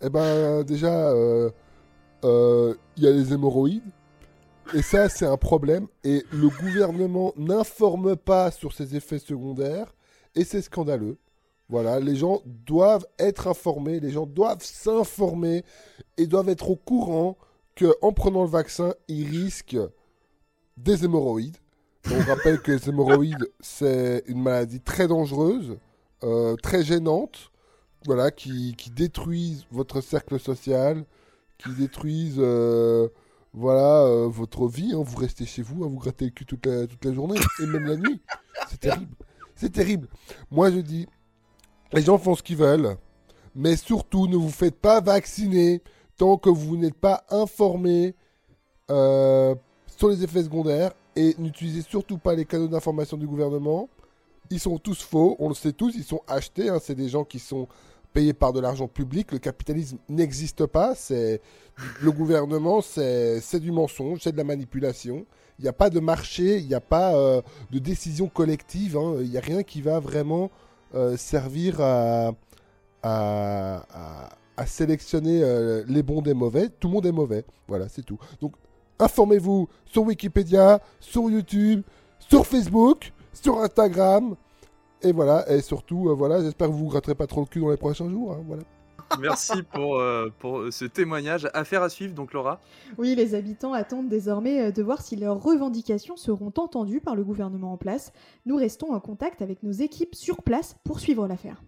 Eh 0.00 0.08
ben, 0.08 0.62
déjà, 0.64 1.10
euh, 1.10 1.50
il 2.22 3.02
y 3.02 3.06
a 3.06 3.10
les 3.10 3.32
hémorroïdes. 3.32 3.90
Et 4.74 4.82
ça, 4.82 5.08
c'est 5.08 5.26
un 5.26 5.36
problème. 5.36 5.88
Et 6.04 6.24
le 6.32 6.48
gouvernement 6.48 7.32
n'informe 7.36 8.16
pas 8.16 8.50
sur 8.50 8.72
ces 8.72 8.94
effets 8.94 9.18
secondaires. 9.18 9.94
Et 10.34 10.44
c'est 10.44 10.62
scandaleux. 10.62 11.18
Voilà, 11.68 12.00
les 12.00 12.16
gens 12.16 12.42
doivent 12.44 13.06
être 13.18 13.46
informés, 13.46 14.00
les 14.00 14.10
gens 14.10 14.26
doivent 14.26 14.62
s'informer 14.62 15.64
et 16.16 16.26
doivent 16.26 16.48
être 16.48 16.68
au 16.68 16.74
courant 16.74 17.38
qu'en 17.78 18.12
prenant 18.12 18.42
le 18.42 18.48
vaccin, 18.48 18.92
ils 19.06 19.28
risquent 19.28 19.78
des 20.76 21.04
hémorroïdes. 21.04 21.58
On 22.10 22.18
rappelle 22.20 22.60
que 22.60 22.72
les 22.72 22.88
hémorroïdes, 22.88 23.48
c'est 23.60 24.24
une 24.26 24.42
maladie 24.42 24.80
très 24.80 25.06
dangereuse, 25.06 25.78
euh, 26.24 26.56
très 26.56 26.82
gênante, 26.82 27.52
voilà, 28.04 28.32
qui, 28.32 28.74
qui 28.76 28.90
détruisent 28.90 29.64
votre 29.70 30.00
cercle 30.00 30.40
social, 30.40 31.04
qui 31.62 31.70
détruisent 31.74 32.36
euh, 32.38 33.08
voilà, 33.52 34.02
euh, 34.04 34.28
votre 34.28 34.66
vie. 34.68 34.92
hein. 34.94 35.02
Vous 35.04 35.16
restez 35.16 35.46
chez 35.46 35.62
vous, 35.62 35.84
hein, 35.84 35.88
vous 35.88 35.98
grattez 35.98 36.26
le 36.26 36.30
cul 36.30 36.46
toute 36.46 36.64
la, 36.66 36.86
toute 36.86 37.04
la 37.04 37.12
journée 37.12 37.38
et 37.62 37.66
même 37.66 37.86
la 37.86 37.96
nuit. 37.96 38.20
C'est 38.68 38.80
terrible. 38.80 39.14
C'est 39.54 39.72
terrible. 39.72 40.08
Moi, 40.50 40.70
je 40.70 40.78
dis, 40.78 41.06
les 41.92 42.02
gens 42.02 42.18
font 42.18 42.34
ce 42.34 42.42
qu'ils 42.42 42.56
veulent, 42.56 42.96
mais 43.54 43.76
surtout, 43.76 44.26
ne 44.26 44.36
vous 44.36 44.50
faites 44.50 44.76
pas 44.76 45.00
vacciner 45.00 45.82
tant 46.16 46.36
que 46.36 46.50
vous 46.50 46.76
n'êtes 46.76 46.94
pas 46.94 47.24
informé 47.30 48.14
euh, 48.90 49.54
sur 49.96 50.08
les 50.08 50.22
effets 50.22 50.42
secondaires 50.44 50.92
et 51.16 51.34
n'utilisez 51.38 51.82
surtout 51.82 52.18
pas 52.18 52.34
les 52.34 52.44
canaux 52.44 52.68
d'information 52.68 53.16
du 53.16 53.26
gouvernement. 53.26 53.88
Ils 54.50 54.60
sont 54.60 54.78
tous 54.78 55.02
faux, 55.02 55.36
on 55.38 55.48
le 55.48 55.54
sait 55.54 55.72
tous, 55.72 55.94
ils 55.94 56.04
sont 56.04 56.22
achetés, 56.26 56.68
hein, 56.68 56.78
c'est 56.82 56.94
des 56.94 57.08
gens 57.08 57.24
qui 57.24 57.38
sont 57.38 57.68
payés 58.12 58.32
par 58.32 58.52
de 58.52 58.60
l'argent 58.60 58.88
public. 58.88 59.32
Le 59.32 59.38
capitalisme 59.38 59.98
n'existe 60.08 60.66
pas, 60.66 60.94
c'est 60.94 61.40
le 62.02 62.10
gouvernement, 62.12 62.80
c'est 62.80 63.60
du 63.60 63.72
mensonge, 63.72 64.20
c'est 64.22 64.32
de 64.32 64.36
la 64.36 64.44
manipulation. 64.44 65.24
Il 65.58 65.62
n'y 65.62 65.68
a 65.68 65.72
pas 65.74 65.90
de 65.90 66.00
marché, 66.00 66.58
il 66.58 66.66
n'y 66.66 66.74
a 66.74 66.80
pas 66.80 67.14
euh, 67.14 67.42
de 67.70 67.78
décision 67.78 68.28
collective, 68.28 68.96
hein. 68.96 69.16
il 69.20 69.28
n'y 69.30 69.36
a 69.36 69.42
rien 69.42 69.62
qui 69.62 69.82
va 69.82 70.00
vraiment 70.00 70.50
euh, 70.94 71.16
servir 71.16 71.80
à, 71.80 72.28
à, 73.02 73.84
à- 73.92 74.28
à 74.56 74.66
sélectionner 74.66 75.42
euh, 75.42 75.84
les 75.88 76.02
bons 76.02 76.20
des 76.20 76.34
mauvais. 76.34 76.68
Tout 76.68 76.88
le 76.88 76.94
monde 76.94 77.06
est 77.06 77.12
mauvais, 77.12 77.44
voilà, 77.68 77.88
c'est 77.88 78.02
tout. 78.02 78.18
Donc 78.42 78.52
informez-vous 78.98 79.68
sur 79.86 80.02
Wikipédia, 80.02 80.80
sur 81.00 81.30
YouTube, 81.30 81.82
sur 82.18 82.46
Facebook, 82.46 83.12
sur 83.32 83.58
Instagram. 83.62 84.34
Et 85.02 85.12
voilà, 85.12 85.50
et 85.50 85.60
surtout, 85.62 86.08
euh, 86.08 86.14
voilà, 86.14 86.42
j'espère 86.42 86.68
que 86.68 86.72
vous 86.72 86.80
vous 86.80 86.90
gratterez 86.90 87.14
pas 87.14 87.26
trop 87.26 87.40
le 87.40 87.46
cul 87.46 87.60
dans 87.60 87.70
les 87.70 87.76
prochains 87.76 88.08
jours. 88.10 88.32
hein, 88.32 88.42
voilà. 88.46 88.62
Merci 89.18 89.62
pour, 89.74 89.96
euh, 89.96 90.28
pour 90.38 90.64
ce 90.70 90.84
témoignage. 90.84 91.48
Affaire 91.54 91.82
à 91.82 91.88
suivre, 91.88 92.14
donc 92.14 92.32
Laura. 92.32 92.60
Oui, 92.98 93.14
les 93.14 93.34
habitants 93.34 93.72
attendent 93.72 94.08
désormais 94.08 94.60
euh, 94.60 94.70
de 94.72 94.82
voir 94.82 95.00
si 95.00 95.16
leurs 95.16 95.42
revendications 95.42 96.16
seront 96.16 96.52
entendues 96.56 97.00
par 97.00 97.16
le 97.16 97.24
gouvernement 97.24 97.72
en 97.72 97.76
place. 97.76 98.12
Nous 98.46 98.56
restons 98.56 98.92
en 98.92 99.00
contact 99.00 99.42
avec 99.42 99.62
nos 99.62 99.72
équipes 99.72 100.14
sur 100.14 100.42
place 100.42 100.76
pour 100.84 101.00
suivre 101.00 101.26
l'affaire. 101.26 101.62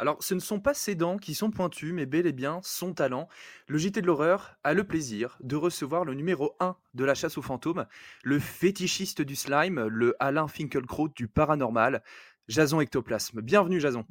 Alors, 0.00 0.16
ce 0.22 0.32
ne 0.32 0.40
sont 0.40 0.60
pas 0.60 0.72
ses 0.72 0.94
dents 0.94 1.18
qui 1.18 1.34
sont 1.34 1.50
pointues, 1.50 1.92
mais 1.92 2.06
bel 2.06 2.26
et 2.26 2.32
bien 2.32 2.60
son 2.62 2.94
talent. 2.94 3.28
Le 3.66 3.76
JT 3.76 4.00
de 4.00 4.06
l'horreur 4.06 4.56
a 4.64 4.72
le 4.72 4.82
plaisir 4.82 5.36
de 5.42 5.56
recevoir 5.56 6.06
le 6.06 6.14
numéro 6.14 6.56
1 6.58 6.74
de 6.94 7.04
la 7.04 7.14
chasse 7.14 7.36
aux 7.36 7.42
fantômes, 7.42 7.84
le 8.22 8.38
fétichiste 8.38 9.20
du 9.20 9.36
slime, 9.36 9.86
le 9.88 10.16
Alain 10.18 10.48
Finkielkraut 10.48 11.10
du 11.10 11.28
paranormal, 11.28 12.02
Jason 12.48 12.80
Ectoplasme. 12.80 13.42
Bienvenue, 13.42 13.78
Jason. 13.78 14.06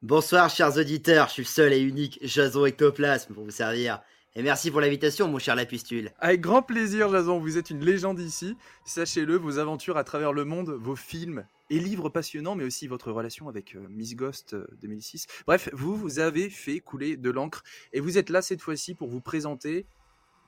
Bonsoir, 0.00 0.48
chers 0.48 0.78
auditeurs. 0.78 1.28
Je 1.28 1.32
suis 1.34 1.42
le 1.42 1.48
seul 1.48 1.72
et 1.74 1.80
unique 1.80 2.18
Jason 2.22 2.64
Ectoplasme 2.64 3.34
pour 3.34 3.44
vous 3.44 3.50
servir. 3.50 4.00
Et 4.36 4.42
merci 4.42 4.70
pour 4.70 4.80
l'invitation, 4.80 5.28
mon 5.28 5.38
cher 5.38 5.54
Lapustule. 5.54 6.12
Avec 6.18 6.40
grand 6.40 6.62
plaisir, 6.62 7.10
Jason, 7.10 7.38
vous 7.38 7.58
êtes 7.58 7.68
une 7.68 7.84
légende 7.84 8.20
ici. 8.20 8.56
Sachez-le, 8.86 9.36
vos 9.36 9.58
aventures 9.58 9.98
à 9.98 10.04
travers 10.04 10.32
le 10.32 10.46
monde, 10.46 10.70
vos 10.70 10.96
films 10.96 11.44
et 11.70 11.78
livres 11.78 12.08
passionnants, 12.08 12.54
mais 12.54 12.64
aussi 12.64 12.86
votre 12.86 13.12
relation 13.12 13.48
avec 13.48 13.74
euh, 13.74 13.86
Miss 13.90 14.16
Ghost 14.16 14.54
euh, 14.54 14.66
2006. 14.82 15.26
Bref, 15.46 15.68
vous, 15.72 15.96
vous 15.96 16.18
avez 16.18 16.50
fait 16.50 16.80
couler 16.80 17.16
de 17.16 17.30
l'encre 17.30 17.62
et 17.92 18.00
vous 18.00 18.18
êtes 18.18 18.30
là 18.30 18.42
cette 18.42 18.60
fois-ci 18.60 18.94
pour 18.94 19.08
vous 19.08 19.20
présenter 19.20 19.86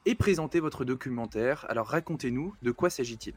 et 0.07 0.15
présenter 0.15 0.61
votre 0.61 0.85
documentaire. 0.85 1.67
Alors 1.69 1.89
racontez-nous, 1.89 2.55
de 2.63 2.71
quoi 2.71 2.91
s'agit-il? 2.91 3.35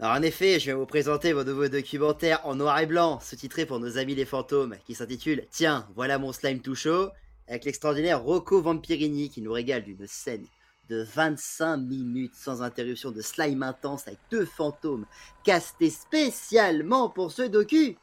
Alors 0.00 0.16
en 0.16 0.22
effet, 0.22 0.60
je 0.60 0.66
vais 0.66 0.74
vous 0.74 0.86
présenter 0.86 1.34
mon 1.34 1.44
nouveau 1.44 1.68
documentaire 1.68 2.46
en 2.46 2.54
noir 2.54 2.78
et 2.78 2.86
blanc, 2.86 3.18
sous-titré 3.20 3.66
pour 3.66 3.80
nos 3.80 3.98
amis 3.98 4.14
les 4.14 4.24
fantômes, 4.24 4.76
qui 4.86 4.94
s'intitule 4.94 5.46
Tiens, 5.50 5.88
voilà 5.96 6.18
mon 6.18 6.32
slime 6.32 6.60
tout 6.60 6.76
chaud, 6.76 7.08
avec 7.48 7.64
l'extraordinaire 7.64 8.22
Rocco 8.22 8.60
Vampirini 8.60 9.28
qui 9.28 9.42
nous 9.42 9.52
régale 9.52 9.82
d'une 9.82 10.06
scène 10.06 10.44
de 10.88 11.02
25 11.02 11.76
minutes 11.76 12.34
sans 12.34 12.62
interruption 12.62 13.10
de 13.10 13.20
slime 13.20 13.62
intense 13.62 14.06
avec 14.08 14.18
deux 14.30 14.44
fantômes 14.44 15.06
castés 15.44 15.90
spécialement 15.90 17.08
pour 17.08 17.32
ce 17.32 17.42
docu. 17.42 17.96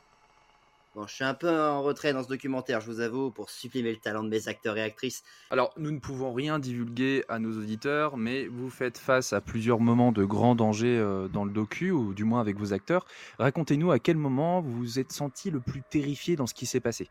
Bon, 0.96 1.06
je 1.08 1.14
suis 1.14 1.26
un 1.26 1.34
peu 1.34 1.50
en 1.50 1.84
retrait 1.84 2.14
dans 2.14 2.24
ce 2.24 2.30
documentaire, 2.30 2.80
je 2.80 2.90
vous 2.90 3.02
avoue, 3.02 3.30
pour 3.30 3.50
supprimer 3.50 3.92
le 3.92 3.98
talent 3.98 4.24
de 4.24 4.30
mes 4.30 4.48
acteurs 4.48 4.78
et 4.78 4.82
actrices. 4.82 5.24
Alors, 5.50 5.74
nous 5.76 5.92
ne 5.92 6.00
pouvons 6.00 6.32
rien 6.32 6.58
divulguer 6.58 7.26
à 7.28 7.38
nos 7.38 7.52
auditeurs, 7.60 8.16
mais 8.16 8.48
vous 8.48 8.70
faites 8.70 8.98
face 8.98 9.34
à 9.34 9.42
plusieurs 9.42 9.82
moments 9.82 10.14
de 10.14 10.24
grand 10.24 10.56
danger 10.56 10.98
euh, 10.98 11.28
dans 11.28 11.44
le 11.44 11.52
docu, 11.52 11.92
ou 11.92 12.14
du 12.14 12.24
moins 12.24 12.40
avec 12.40 12.58
vos 12.58 12.72
acteurs. 12.72 13.06
Racontez-nous 13.40 13.92
à 13.92 14.00
quel 14.00 14.16
moment 14.16 14.62
vous 14.62 14.72
vous 14.72 15.00
êtes 15.00 15.12
senti 15.12 15.52
le 15.52 15.60
plus 15.60 15.82
terrifié 15.82 16.38
dans 16.38 16.48
ce 16.48 16.54
qui 16.54 16.66
s'est 16.66 16.80
passé. 16.80 17.10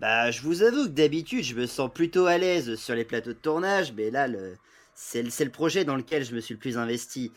Bah, 0.00 0.30
je 0.30 0.40
vous 0.40 0.62
avoue 0.62 0.84
que 0.84 0.92
d'habitude, 0.92 1.44
je 1.44 1.54
me 1.54 1.66
sens 1.66 1.90
plutôt 1.92 2.24
à 2.24 2.38
l'aise 2.38 2.74
sur 2.76 2.94
les 2.94 3.04
plateaux 3.04 3.34
de 3.34 3.38
tournage, 3.38 3.92
mais 3.92 4.10
là, 4.10 4.28
c'est 4.94 5.22
le... 5.22 5.50
projet 5.50 5.84
dans 5.84 5.94
lequel 5.94 6.24
je 6.24 6.34
me 6.34 6.40
suis 6.40 6.54
le 6.54 6.60
plus 6.60 6.78
investi. 6.78 7.32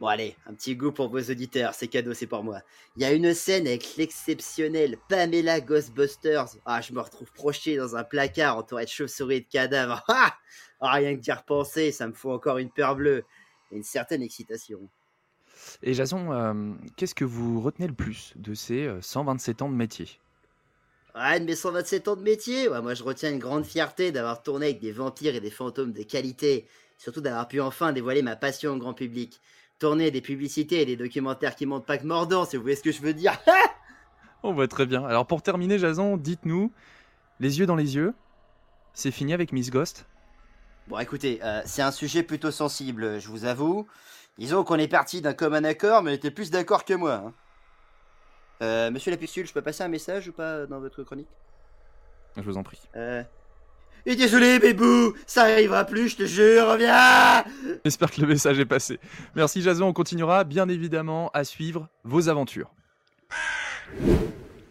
Bon, 0.00 0.08
allez, 0.08 0.36
un 0.46 0.54
petit 0.54 0.74
goût 0.74 0.90
pour 0.90 1.10
vos 1.10 1.20
auditeurs, 1.20 1.74
c'est 1.74 1.86
cadeau, 1.86 2.12
c'est 2.12 2.26
pour 2.26 2.42
moi. 2.42 2.58
Il 2.96 3.02
y 3.02 3.04
a 3.04 3.12
une 3.12 3.32
scène 3.34 3.68
avec 3.68 3.94
l'exceptionnelle 3.96 4.96
Pamela 5.08 5.60
Ghostbusters. 5.60 6.56
Ah, 6.64 6.80
je 6.80 6.92
me 6.92 7.00
retrouve 7.00 7.30
projeté 7.32 7.76
dans 7.76 7.94
un 7.94 8.02
placard 8.02 8.56
entouré 8.56 8.84
de 8.84 8.90
chauves-souris 8.90 9.36
et 9.36 9.40
de 9.42 9.48
cadavres. 9.48 10.02
Ah 10.08 10.34
Ah, 10.80 10.94
Rien 10.94 11.14
que 11.14 11.20
d'y 11.20 11.30
repenser, 11.30 11.92
ça 11.92 12.08
me 12.08 12.14
fout 12.14 12.32
encore 12.32 12.58
une 12.58 12.72
peur 12.72 12.96
bleue 12.96 13.22
et 13.70 13.76
une 13.76 13.84
certaine 13.84 14.22
excitation. 14.22 14.80
Et 15.82 15.94
Jason, 15.94 16.32
euh, 16.32 16.74
qu'est-ce 16.96 17.14
que 17.14 17.24
vous 17.24 17.60
retenez 17.60 17.86
le 17.86 17.94
plus 17.94 18.32
de 18.34 18.54
ces 18.54 18.86
euh, 18.86 19.00
127 19.00 19.62
ans 19.62 19.70
de 19.70 19.76
métier? 19.76 20.18
Ouais, 21.14 21.40
de 21.40 21.44
mes 21.44 21.54
127 21.54 22.08
ans 22.08 22.16
de 22.16 22.22
métier, 22.22 22.68
ouais, 22.68 22.80
moi 22.80 22.94
je 22.94 23.02
retiens 23.02 23.30
une 23.30 23.38
grande 23.38 23.66
fierté 23.66 24.12
d'avoir 24.12 24.42
tourné 24.42 24.66
avec 24.66 24.80
des 24.80 24.92
vampires 24.92 25.34
et 25.34 25.40
des 25.40 25.50
fantômes 25.50 25.92
de 25.92 26.02
qualité, 26.02 26.66
surtout 26.96 27.20
d'avoir 27.20 27.48
pu 27.48 27.60
enfin 27.60 27.92
dévoiler 27.92 28.22
ma 28.22 28.34
passion 28.34 28.72
au 28.72 28.76
grand 28.78 28.94
public. 28.94 29.40
Tourner 29.78 30.10
des 30.10 30.22
publicités 30.22 30.80
et 30.80 30.86
des 30.86 30.96
documentaires 30.96 31.54
qui 31.54 31.66
montent 31.66 31.84
pas 31.84 31.98
que 31.98 32.06
mordant, 32.06 32.46
si 32.46 32.56
vous 32.56 32.62
voyez 32.62 32.76
ce 32.76 32.82
que 32.82 32.92
je 32.92 33.02
veux 33.02 33.12
dire. 33.12 33.36
On 34.42 34.54
voit 34.54 34.68
très 34.68 34.86
bien. 34.86 35.04
Alors 35.04 35.26
pour 35.26 35.42
terminer, 35.42 35.78
Jason, 35.78 36.16
dites-nous, 36.16 36.72
les 37.40 37.58
yeux 37.58 37.66
dans 37.66 37.76
les 37.76 37.94
yeux, 37.94 38.14
c'est 38.94 39.10
fini 39.10 39.34
avec 39.34 39.52
Miss 39.52 39.70
Ghost? 39.70 40.06
Bon, 40.88 40.98
écoutez, 40.98 41.40
euh, 41.44 41.60
c'est 41.66 41.82
un 41.82 41.92
sujet 41.92 42.22
plutôt 42.22 42.50
sensible, 42.50 43.20
je 43.20 43.28
vous 43.28 43.44
avoue. 43.44 43.86
Disons 44.38 44.64
qu'on 44.64 44.76
est 44.76 44.88
parti 44.88 45.20
d'un 45.20 45.34
commun 45.34 45.62
accord, 45.64 46.02
mais 46.02 46.14
était 46.14 46.30
plus 46.30 46.50
d'accord 46.50 46.84
que 46.86 46.94
moi. 46.94 47.14
hein. 47.14 47.34
Euh, 48.62 48.90
monsieur 48.92 49.10
Lapustule, 49.10 49.46
je 49.46 49.52
peux 49.52 49.60
passer 49.60 49.82
un 49.82 49.88
message 49.88 50.28
ou 50.28 50.32
pas 50.32 50.66
dans 50.66 50.78
votre 50.78 51.02
chronique? 51.02 51.28
Je 52.36 52.42
vous 52.42 52.56
en 52.56 52.62
prie. 52.62 52.78
Euh... 52.96 53.22
Et 54.06 54.16
désolé, 54.16 54.58
bébou, 54.58 55.14
ça 55.26 55.42
arrivera 55.42 55.84
plus, 55.84 56.08
je 56.08 56.16
te 56.16 56.24
jure, 56.24 56.68
reviens 56.68 57.44
J'espère 57.84 58.10
que 58.10 58.20
le 58.20 58.26
message 58.26 58.58
est 58.58 58.66
passé. 58.66 58.98
Merci 59.36 59.62
Jason, 59.62 59.86
on 59.86 59.92
continuera 59.92 60.44
bien 60.44 60.68
évidemment 60.68 61.30
à 61.34 61.44
suivre 61.44 61.88
vos 62.02 62.28
aventures. 62.28 62.72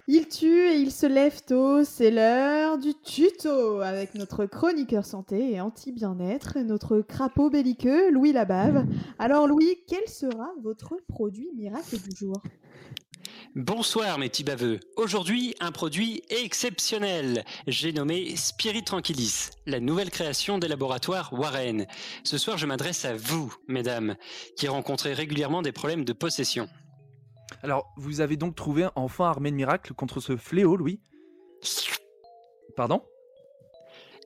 Il 0.07 0.27
tue 0.27 0.67
et 0.67 0.75
il 0.75 0.91
se 0.91 1.05
lève 1.05 1.41
tôt, 1.45 1.85
c'est 1.85 2.11
l'heure 2.11 2.77
du 2.77 2.93
tuto 2.93 3.79
avec 3.79 4.15
notre 4.15 4.45
chroniqueur 4.45 5.05
santé 5.05 5.53
et 5.53 5.61
anti-bien-être, 5.61 6.59
notre 6.59 6.99
crapaud 6.99 7.49
belliqueux, 7.49 8.11
Louis 8.11 8.33
Labave. 8.33 8.85
Alors 9.19 9.47
Louis, 9.47 9.77
quel 9.87 10.05
sera 10.07 10.49
votre 10.61 10.97
produit 11.07 11.49
miracle 11.55 11.97
du 11.97 12.15
jour? 12.17 12.41
Bonsoir 13.55 14.17
mes 14.17 14.29
petits 14.29 14.45
baveux. 14.45 14.79
Aujourd'hui, 14.95 15.55
un 15.59 15.73
produit 15.73 16.23
exceptionnel. 16.29 17.43
J'ai 17.67 17.91
nommé 17.91 18.37
Spirit 18.37 18.85
Tranquillis, 18.85 19.49
la 19.65 19.81
nouvelle 19.81 20.09
création 20.09 20.57
des 20.57 20.69
laboratoires 20.69 21.33
Warren. 21.33 21.85
Ce 22.23 22.37
soir, 22.37 22.57
je 22.57 22.65
m'adresse 22.65 23.03
à 23.03 23.13
vous, 23.13 23.53
mesdames, 23.67 24.15
qui 24.55 24.69
rencontrez 24.69 25.11
régulièrement 25.11 25.61
des 25.61 25.73
problèmes 25.73 26.05
de 26.05 26.13
possession. 26.13 26.69
Alors, 27.61 27.93
vous 27.97 28.21
avez 28.21 28.37
donc 28.37 28.55
trouvé 28.55 28.87
enfin 28.95 29.25
armé 29.25 29.51
de 29.51 29.57
miracle 29.57 29.93
contre 29.93 30.21
ce 30.21 30.37
fléau, 30.37 30.77
Louis? 30.77 31.01
Pardon? 32.77 33.03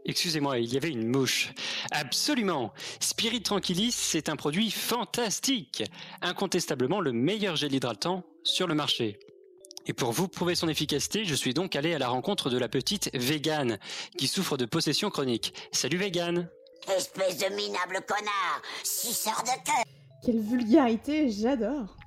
Excusez-moi, 0.05 0.59
il 0.59 0.71
y 0.71 0.77
avait 0.77 0.91
une 0.91 1.07
mouche. 1.07 1.51
Absolument. 1.91 2.73
Spirit 2.99 3.41
Tranquillis, 3.41 3.91
c'est 3.91 4.29
un 4.29 4.35
produit 4.35 4.69
fantastique. 4.69 5.83
Incontestablement 6.21 7.01
le 7.01 7.11
meilleur 7.11 7.55
gel 7.55 7.73
hydratant 7.73 8.23
sur 8.43 8.67
le 8.67 8.75
marché. 8.75 9.19
Et 9.87 9.93
pour 9.93 10.11
vous 10.11 10.27
prouver 10.27 10.55
son 10.55 10.69
efficacité, 10.69 11.25
je 11.25 11.35
suis 11.35 11.53
donc 11.53 11.75
allé 11.75 11.93
à 11.93 11.99
la 11.99 12.07
rencontre 12.07 12.49
de 12.49 12.57
la 12.57 12.69
petite 12.69 13.09
Végane, 13.15 13.79
qui 14.17 14.27
souffre 14.27 14.57
de 14.57 14.65
possession 14.65 15.09
chronique. 15.09 15.53
Salut 15.71 15.97
Végane 15.97 16.49
Espèce 16.95 17.39
de 17.39 17.55
minable 17.55 17.99
connard 18.07 18.61
Suceur 18.83 19.41
de 19.43 19.63
queue 19.65 19.89
Quelle 20.23 20.41
vulgarité, 20.41 21.31
j'adore 21.31 21.97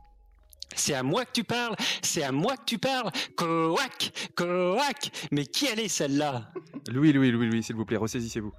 C'est 0.75 0.95
à 0.95 1.03
moi 1.03 1.25
que 1.25 1.33
tu 1.33 1.45
parles 1.45 1.75
C'est 2.03 2.23
à 2.23 2.31
moi 2.33 2.57
que 2.57 2.65
tu 2.67 2.79
parles 2.79 3.11
Coac 3.37 4.13
Coac 4.35 5.11
Mais 5.33 5.47
qui 5.47 5.67
elle 5.67 5.81
est 5.81 5.89
celle-là? 5.89 6.53
Louis, 6.91 7.13
Louis, 7.13 7.31
Louis, 7.31 7.47
Louis, 7.49 7.63
s'il 7.63 7.77
vous 7.77 7.85
plaît, 7.85 7.97
ressaisissez-vous. 7.97 8.53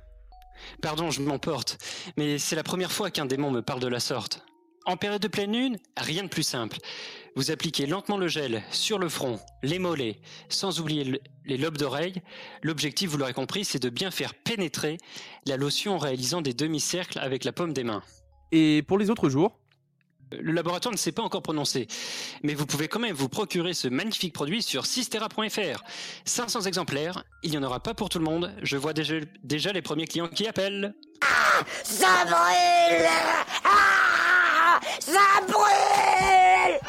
Pardon, 0.82 1.10
je 1.10 1.22
m'emporte, 1.22 1.78
mais 2.18 2.38
c'est 2.38 2.56
la 2.56 2.64
première 2.64 2.92
fois 2.92 3.12
qu'un 3.12 3.26
démon 3.26 3.50
me 3.52 3.62
parle 3.62 3.80
de 3.80 3.88
la 3.88 4.00
sorte. 4.02 4.46
En 4.86 4.98
période 4.98 5.22
de 5.22 5.28
pleine 5.28 5.54
lune, 5.54 5.78
rien 5.98 6.24
de 6.24 6.28
plus 6.30 6.44
simple. 6.44 6.78
Vous 7.36 7.52
appliquez 7.52 7.86
lentement 7.86 8.18
le 8.18 8.28
gel 8.28 8.64
sur 8.72 8.98
le 9.00 9.08
front, 9.08 9.40
les 9.64 9.78
mollets, 9.80 10.20
sans 10.50 10.80
oublier 10.80 11.04
le- 11.04 11.20
les 11.46 11.58
lobes 11.58 11.78
d'oreilles. 11.78 12.22
L'objectif, 12.64 13.10
vous 13.10 13.18
l'aurez 13.18 13.34
compris, 13.34 13.64
c'est 13.66 13.82
de 13.82 13.90
bien 13.90 14.10
faire 14.12 14.34
pénétrer 14.34 14.98
la 15.46 15.58
lotion 15.58 15.96
en 15.96 15.98
réalisant 15.98 16.42
des 16.42 16.54
demi-cercles 16.54 17.20
avec 17.20 17.44
la 17.46 17.52
paume 17.54 17.72
des 17.74 17.84
mains. 17.84 18.04
Et 18.52 18.84
pour 18.88 18.98
les 18.98 19.10
autres 19.10 19.30
jours 19.30 19.60
Le 20.32 20.52
laboratoire 20.52 20.92
ne 20.92 20.98
s'est 20.98 21.12
pas 21.12 21.24
encore 21.24 21.42
prononcé, 21.42 21.88
mais 22.44 22.54
vous 22.54 22.66
pouvez 22.66 22.88
quand 22.88 23.00
même 23.00 23.16
vous 23.16 23.30
procurer 23.30 23.74
ce 23.74 23.88
magnifique 23.88 24.34
produit 24.34 24.62
sur 24.62 24.86
sistera.fr. 24.86 25.84
500 26.26 26.62
exemplaires, 26.62 27.24
il 27.44 27.52
n'y 27.52 27.58
en 27.58 27.64
aura 27.64 27.80
pas 27.80 27.94
pour 27.94 28.10
tout 28.10 28.20
le 28.20 28.26
monde. 28.26 28.54
Je 28.62 28.78
vois 28.78 28.94
déjà, 28.94 29.72
les 29.72 29.82
premiers 29.82 30.08
clients 30.08 30.28
qui 30.28 30.48
appellent. 30.48 30.94
Ça 31.84 32.26
brûle 32.26 33.08
Ah 33.66 34.80
Ça 35.00 35.42
brûle 35.48 36.80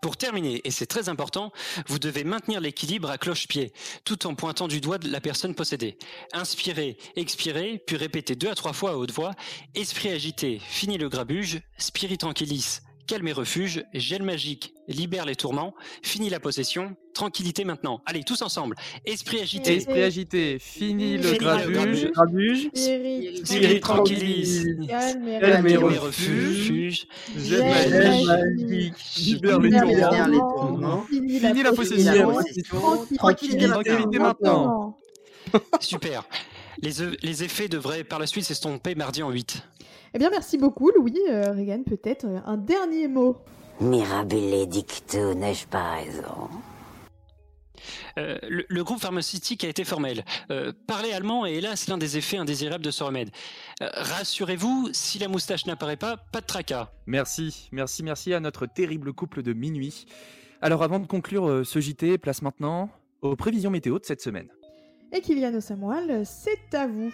Pour 0.00 0.16
terminer, 0.16 0.62
et 0.64 0.70
c'est 0.70 0.86
très 0.86 1.10
important, 1.10 1.52
vous 1.86 1.98
devez 1.98 2.24
maintenir 2.24 2.60
l'équilibre 2.60 3.10
à 3.10 3.18
cloche-pied, 3.18 3.72
tout 4.04 4.26
en 4.26 4.34
pointant 4.34 4.66
du 4.66 4.80
doigt 4.80 4.96
la 5.04 5.20
personne 5.20 5.54
possédée. 5.54 5.98
Inspirez, 6.32 6.96
expirez, 7.16 7.82
puis 7.86 7.96
répétez 7.96 8.34
deux 8.34 8.48
à 8.48 8.54
trois 8.54 8.72
fois 8.72 8.92
à 8.92 8.96
haute 8.96 9.12
voix. 9.12 9.32
Esprit 9.74 10.08
agité, 10.08 10.58
fini 10.58 10.96
le 10.96 11.10
grabuge. 11.10 11.60
Spirit 11.76 12.16
tranquillis, 12.16 12.78
calme 13.06 13.28
et 13.28 13.32
refuge. 13.32 13.84
Gel 13.92 14.22
magique, 14.22 14.72
libère 14.92 15.24
les 15.24 15.36
tourments. 15.36 15.74
Fini 16.02 16.28
la 16.30 16.40
possession. 16.40 16.96
Tranquillité 17.14 17.64
maintenant. 17.64 18.00
Allez, 18.06 18.22
tous 18.22 18.40
ensemble. 18.42 18.76
Esprit 19.04 19.40
agité. 19.40 19.76
Esprit 19.76 20.02
agité, 20.02 20.58
fini 20.58 21.18
le 21.18 21.32
grabuge. 21.38 22.10
Grabuge. 22.12 22.70
Spirit, 22.74 23.80
tranquillis. 23.80 24.86
calme 24.88 25.66
et 25.66 25.76
refuge. 25.76 27.06
libère 29.16 29.58
les 29.58 29.70
tourments. 29.78 29.96
Libère 30.00 30.28
les 30.28 30.38
tourments. 30.38 31.04
Fini 31.08 31.62
la 31.62 31.72
possession. 31.72 32.38
Tranquillité 33.16 34.18
maintenant. 34.18 34.96
Super. 35.80 36.24
Les, 36.82 37.02
e- 37.02 37.16
les 37.22 37.44
effets 37.44 37.68
devraient 37.68 38.04
par 38.04 38.18
la 38.18 38.26
suite 38.26 38.44
s'estomper 38.44 38.94
mardi 38.94 39.22
en 39.22 39.30
8. 39.30 39.62
Eh 40.14 40.18
bien, 40.18 40.30
merci 40.30 40.58
beaucoup, 40.58 40.90
Louis. 40.90 41.18
Euh, 41.28 41.52
Regan, 41.52 41.84
peut-être 41.84 42.24
euh, 42.26 42.38
un 42.46 42.56
dernier 42.56 43.06
mot. 43.08 43.36
Mirabile 43.80 44.66
dicto, 44.68 45.34
n'ai-je 45.34 45.66
pas 45.66 45.94
raison? 45.94 46.50
Euh, 48.18 48.38
le, 48.46 48.66
le 48.68 48.84
groupe 48.84 49.00
pharmaceutique 49.00 49.64
a 49.64 49.68
été 49.68 49.84
formel. 49.84 50.24
Euh, 50.50 50.72
parler 50.86 51.12
allemand 51.12 51.46
est 51.46 51.54
hélas 51.54 51.88
l'un 51.88 51.96
des 51.96 52.18
effets 52.18 52.36
indésirables 52.36 52.84
de 52.84 52.90
ce 52.90 53.02
remède. 53.02 53.30
Euh, 53.82 53.88
Rassurez-vous, 53.94 54.90
si 54.92 55.18
la 55.18 55.28
moustache 55.28 55.64
n'apparaît 55.64 55.96
pas, 55.96 56.18
pas 56.18 56.42
de 56.42 56.46
tracas. 56.46 56.90
Merci, 57.06 57.68
merci, 57.72 58.02
merci 58.02 58.34
à 58.34 58.40
notre 58.40 58.66
terrible 58.66 59.14
couple 59.14 59.42
de 59.42 59.54
minuit. 59.54 60.04
Alors 60.60 60.82
avant 60.82 60.98
de 60.98 61.06
conclure 61.06 61.48
euh, 61.48 61.64
ce 61.64 61.80
JT, 61.80 62.18
place 62.18 62.42
maintenant 62.42 62.90
aux 63.22 63.34
prévisions 63.36 63.70
météo 63.70 63.98
de 63.98 64.04
cette 64.04 64.20
semaine. 64.20 64.48
Et 65.12 65.22
Kylian 65.22 65.58
Samuel, 65.60 66.24
c'est 66.26 66.74
à 66.74 66.86
vous. 66.86 67.10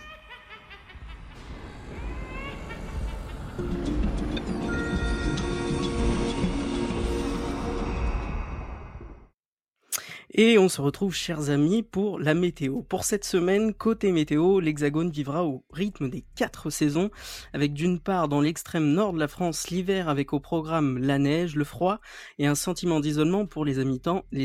Et 10.38 10.58
on 10.58 10.68
se 10.68 10.82
retrouve, 10.82 11.14
chers 11.14 11.48
amis, 11.48 11.82
pour 11.82 12.18
la 12.20 12.34
météo. 12.34 12.82
Pour 12.82 13.04
cette 13.04 13.24
semaine, 13.24 13.72
côté 13.72 14.12
météo, 14.12 14.60
l'Hexagone 14.60 15.10
vivra 15.10 15.46
au 15.46 15.64
rythme 15.72 16.10
des 16.10 16.26
quatre 16.36 16.68
saisons, 16.68 17.10
avec 17.54 17.72
d'une 17.72 17.98
part 17.98 18.28
dans 18.28 18.42
l'extrême 18.42 18.92
nord 18.92 19.14
de 19.14 19.18
la 19.18 19.28
France 19.28 19.70
l'hiver 19.70 20.10
avec 20.10 20.34
au 20.34 20.38
programme 20.38 20.98
la 20.98 21.18
neige, 21.18 21.56
le 21.56 21.64
froid 21.64 22.02
et 22.38 22.46
un 22.46 22.54
sentiment 22.54 23.00
d'isolement 23.00 23.46
pour 23.46 23.64
les 23.64 23.78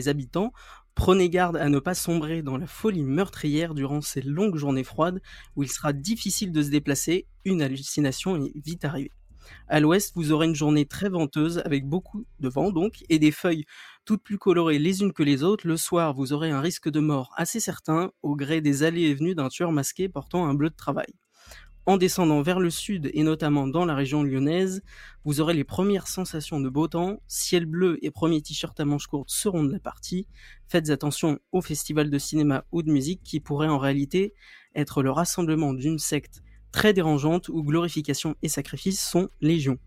habitants. 0.07 0.53
Prenez 0.95 1.29
garde 1.29 1.57
à 1.57 1.67
ne 1.67 1.79
pas 1.79 1.93
sombrer 1.93 2.41
dans 2.41 2.55
la 2.55 2.67
folie 2.67 3.03
meurtrière 3.03 3.73
durant 3.73 3.99
ces 3.99 4.21
longues 4.21 4.55
journées 4.55 4.85
froides 4.85 5.21
où 5.57 5.63
il 5.63 5.69
sera 5.69 5.91
difficile 5.91 6.53
de 6.53 6.63
se 6.63 6.69
déplacer, 6.69 7.27
une 7.43 7.61
hallucination 7.61 8.37
est 8.37 8.53
vite 8.55 8.85
arrivée. 8.85 9.11
À 9.67 9.79
l'ouest, 9.79 10.11
vous 10.15 10.31
aurez 10.31 10.47
une 10.47 10.55
journée 10.55 10.85
très 10.85 11.09
venteuse 11.09 11.61
avec 11.65 11.85
beaucoup 11.85 12.25
de 12.39 12.49
vent 12.49 12.71
donc 12.71 13.03
et 13.09 13.19
des 13.19 13.31
feuilles 13.31 13.65
toutes 14.05 14.23
plus 14.23 14.37
colorées 14.37 14.79
les 14.79 15.01
unes 15.01 15.13
que 15.13 15.23
les 15.23 15.43
autres. 15.43 15.67
Le 15.67 15.77
soir, 15.77 16.13
vous 16.13 16.33
aurez 16.33 16.49
un 16.51 16.61
risque 16.61 16.89
de 16.89 16.99
mort 16.99 17.31
assez 17.35 17.59
certain 17.59 18.11
au 18.21 18.35
gré 18.35 18.61
des 18.61 18.83
allées 18.83 19.03
et 19.03 19.13
venues 19.13 19.35
d'un 19.35 19.49
tueur 19.49 19.71
masqué 19.71 20.09
portant 20.09 20.47
un 20.47 20.53
bleu 20.53 20.69
de 20.69 20.75
travail. 20.75 21.13
En 21.87 21.97
descendant 21.97 22.43
vers 22.43 22.59
le 22.59 22.69
sud 22.69 23.09
et 23.11 23.23
notamment 23.23 23.67
dans 23.67 23.85
la 23.85 23.95
région 23.95 24.21
lyonnaise, 24.21 24.83
vous 25.25 25.41
aurez 25.41 25.55
les 25.55 25.63
premières 25.63 26.07
sensations 26.07 26.59
de 26.59 26.69
beau 26.69 26.87
temps, 26.87 27.23
ciel 27.27 27.65
bleu 27.65 27.97
et 28.03 28.11
premiers 28.11 28.41
t-shirts 28.41 28.79
à 28.79 28.85
manches 28.85 29.07
courtes 29.07 29.31
seront 29.31 29.63
de 29.63 29.71
la 29.71 29.79
partie. 29.79 30.27
Faites 30.67 30.91
attention 30.91 31.39
au 31.51 31.59
festival 31.61 32.11
de 32.11 32.17
cinéma 32.19 32.65
ou 32.71 32.83
de 32.83 32.91
musique 32.91 33.23
qui 33.23 33.39
pourrait 33.39 33.67
en 33.67 33.79
réalité 33.79 34.35
être 34.75 35.01
le 35.01 35.09
rassemblement 35.09 35.73
d'une 35.73 35.97
secte 35.97 36.43
très 36.71 36.93
dérangeante 36.93 37.49
où 37.49 37.63
glorification 37.63 38.35
et 38.41 38.49
sacrifice 38.49 39.01
sont 39.01 39.29
légion. 39.41 39.77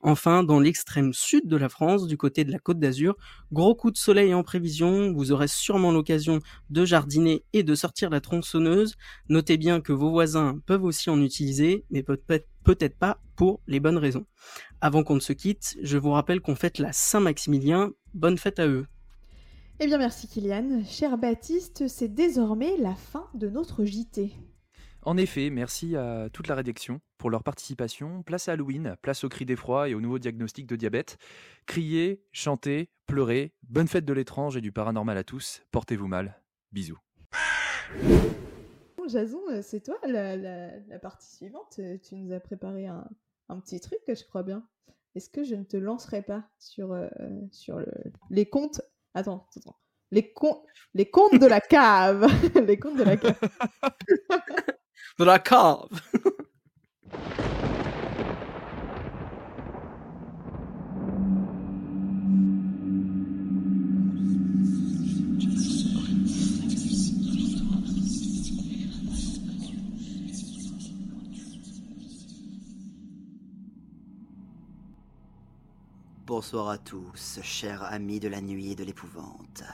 Enfin, 0.00 0.44
dans 0.44 0.60
l'extrême 0.60 1.12
sud 1.12 1.46
de 1.46 1.56
la 1.56 1.68
France, 1.68 2.06
du 2.06 2.16
côté 2.16 2.44
de 2.44 2.52
la 2.52 2.58
Côte 2.58 2.78
d'Azur, 2.78 3.16
gros 3.52 3.74
coup 3.74 3.90
de 3.90 3.96
soleil 3.96 4.32
en 4.32 4.42
prévision, 4.42 5.12
vous 5.12 5.32
aurez 5.32 5.48
sûrement 5.48 5.92
l'occasion 5.92 6.40
de 6.70 6.84
jardiner 6.84 7.44
et 7.52 7.62
de 7.62 7.74
sortir 7.74 8.10
la 8.10 8.20
tronçonneuse. 8.20 8.94
Notez 9.28 9.56
bien 9.56 9.80
que 9.80 9.92
vos 9.92 10.10
voisins 10.10 10.60
peuvent 10.66 10.84
aussi 10.84 11.10
en 11.10 11.20
utiliser, 11.20 11.84
mais 11.90 12.02
peut-être 12.02 12.46
peut-être 12.64 12.98
pas 12.98 13.18
pour 13.34 13.60
les 13.66 13.80
bonnes 13.80 13.96
raisons. 13.96 14.26
Avant 14.80 15.02
qu'on 15.02 15.14
ne 15.14 15.20
se 15.20 15.32
quitte, 15.32 15.78
je 15.82 15.96
vous 15.96 16.10
rappelle 16.10 16.40
qu'on 16.40 16.54
fête 16.54 16.78
la 16.78 16.92
Saint-Maximilien. 16.92 17.92
Bonne 18.12 18.36
fête 18.36 18.58
à 18.58 18.66
eux. 18.66 18.86
Eh 19.80 19.86
bien, 19.86 19.96
merci 19.96 20.28
Kylian. 20.28 20.82
Cher 20.84 21.16
Baptiste, 21.16 21.88
c'est 21.88 22.12
désormais 22.12 22.76
la 22.78 22.94
fin 22.94 23.24
de 23.34 23.48
notre 23.48 23.84
JT. 23.84 24.32
En 25.08 25.16
effet, 25.16 25.48
merci 25.48 25.96
à 25.96 26.28
toute 26.30 26.48
la 26.48 26.54
rédaction 26.54 27.00
pour 27.16 27.30
leur 27.30 27.42
participation. 27.42 28.22
Place 28.22 28.46
à 28.50 28.52
Halloween, 28.52 28.94
place 29.00 29.24
au 29.24 29.30
cri 29.30 29.46
d'effroi 29.46 29.88
et 29.88 29.94
au 29.94 30.02
nouveau 30.02 30.18
diagnostic 30.18 30.66
de 30.66 30.76
diabète. 30.76 31.16
Criez, 31.64 32.22
chantez, 32.30 32.90
pleurez. 33.06 33.54
Bonne 33.62 33.88
fête 33.88 34.04
de 34.04 34.12
l'étrange 34.12 34.58
et 34.58 34.60
du 34.60 34.70
paranormal 34.70 35.16
à 35.16 35.24
tous. 35.24 35.62
Portez-vous 35.70 36.08
mal. 36.08 36.38
Bisous. 36.72 36.98
Bon, 38.98 39.08
Jason, 39.08 39.40
euh, 39.50 39.62
c'est 39.62 39.80
toi 39.80 39.96
la, 40.06 40.36
la- 40.36 40.78
la 40.78 40.98
partie 40.98 41.34
suivante. 41.36 41.76
Euh, 41.78 41.96
Tu 42.06 42.14
nous 42.16 42.30
as 42.34 42.40
préparé 42.40 42.86
un, 42.86 43.08
un 43.48 43.60
petit 43.60 43.80
truc, 43.80 44.00
je 44.08 44.24
crois 44.24 44.42
bien. 44.42 44.62
Est-ce 45.14 45.30
que 45.30 45.42
je 45.42 45.54
ne 45.54 45.64
te 45.64 45.78
lancerai 45.78 46.20
pas 46.20 46.50
sur, 46.58 46.92
euh, 46.92 47.08
sur 47.50 47.78
le- 47.78 47.86
les 48.28 48.44
comptes 48.44 48.82
Attends, 49.14 49.48
attends. 49.56 49.78
Les, 50.10 50.34
con- 50.34 50.62
les 50.92 51.08
comptes 51.08 51.38
de 51.40 51.46
la 51.46 51.60
cave 51.62 52.26
Les 52.66 52.78
comptes 52.78 52.98
de 52.98 53.04
la 53.04 53.16
cave. 53.16 53.38
De 55.18 55.24
la 55.24 55.40
cave 55.40 55.88
Bonsoir 76.24 76.68
à 76.68 76.78
tous, 76.78 77.40
chers 77.42 77.82
amis 77.82 78.20
de 78.20 78.28
la 78.28 78.40
nuit 78.40 78.70
et 78.70 78.74
de 78.76 78.84
l'épouvante. 78.84 79.64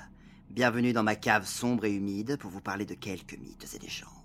Bienvenue 0.49 0.95
dans 0.95 1.03
ma 1.03 1.17
cave 1.17 1.45
sombre 1.47 1.85
et 1.85 1.93
humide 1.93 2.39
pour 2.39 2.51
vous 2.51 2.63
parler 2.63 2.87
de 2.87 2.95
quelques 2.95 3.37
mythes 3.37 3.75
et 3.75 3.79
légendes. 3.79 4.24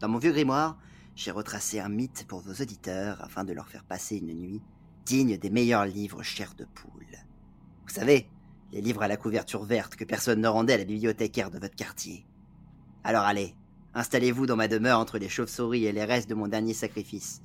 Dans 0.00 0.08
mon 0.08 0.18
vieux 0.18 0.32
grimoire, 0.32 0.78
j'ai 1.16 1.32
retracé 1.32 1.80
un 1.80 1.88
mythe 1.88 2.24
pour 2.28 2.40
vos 2.40 2.62
auditeurs 2.62 3.20
afin 3.22 3.42
de 3.42 3.52
leur 3.52 3.66
faire 3.66 3.82
passer 3.82 4.18
une 4.18 4.32
nuit 4.32 4.62
digne 5.04 5.36
des 5.36 5.50
meilleurs 5.50 5.86
livres 5.86 6.22
chers 6.22 6.54
de 6.54 6.64
poule. 6.64 7.18
Vous 7.86 7.94
savez, 7.94 8.28
les 8.72 8.80
livres 8.80 9.02
à 9.02 9.08
la 9.08 9.16
couverture 9.16 9.64
verte 9.64 9.96
que 9.96 10.04
personne 10.04 10.40
ne 10.40 10.46
rendait 10.46 10.74
à 10.74 10.78
la 10.78 10.84
bibliothécaire 10.84 11.50
de 11.50 11.58
votre 11.58 11.74
quartier. 11.74 12.26
Alors 13.02 13.24
allez, 13.24 13.56
installez-vous 13.94 14.46
dans 14.46 14.54
ma 14.54 14.68
demeure 14.68 15.00
entre 15.00 15.18
les 15.18 15.28
chauves-souris 15.28 15.86
et 15.86 15.92
les 15.92 16.04
restes 16.04 16.28
de 16.28 16.34
mon 16.34 16.46
dernier 16.46 16.74
sacrifice. 16.74 17.42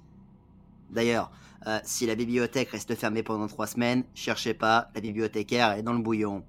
D'ailleurs, 0.92 1.32
euh, 1.66 1.80
si 1.84 2.06
la 2.06 2.16
bibliothèque 2.16 2.70
reste 2.70 2.94
fermée 2.94 3.24
pendant 3.24 3.48
trois 3.48 3.68
semaines, 3.68 4.04
cherchez 4.14 4.54
pas, 4.54 4.92
la 4.94 5.02
bibliothécaire 5.02 5.72
est 5.72 5.84
dans 5.84 5.94
le 5.94 6.04
bouillon. 6.04 6.44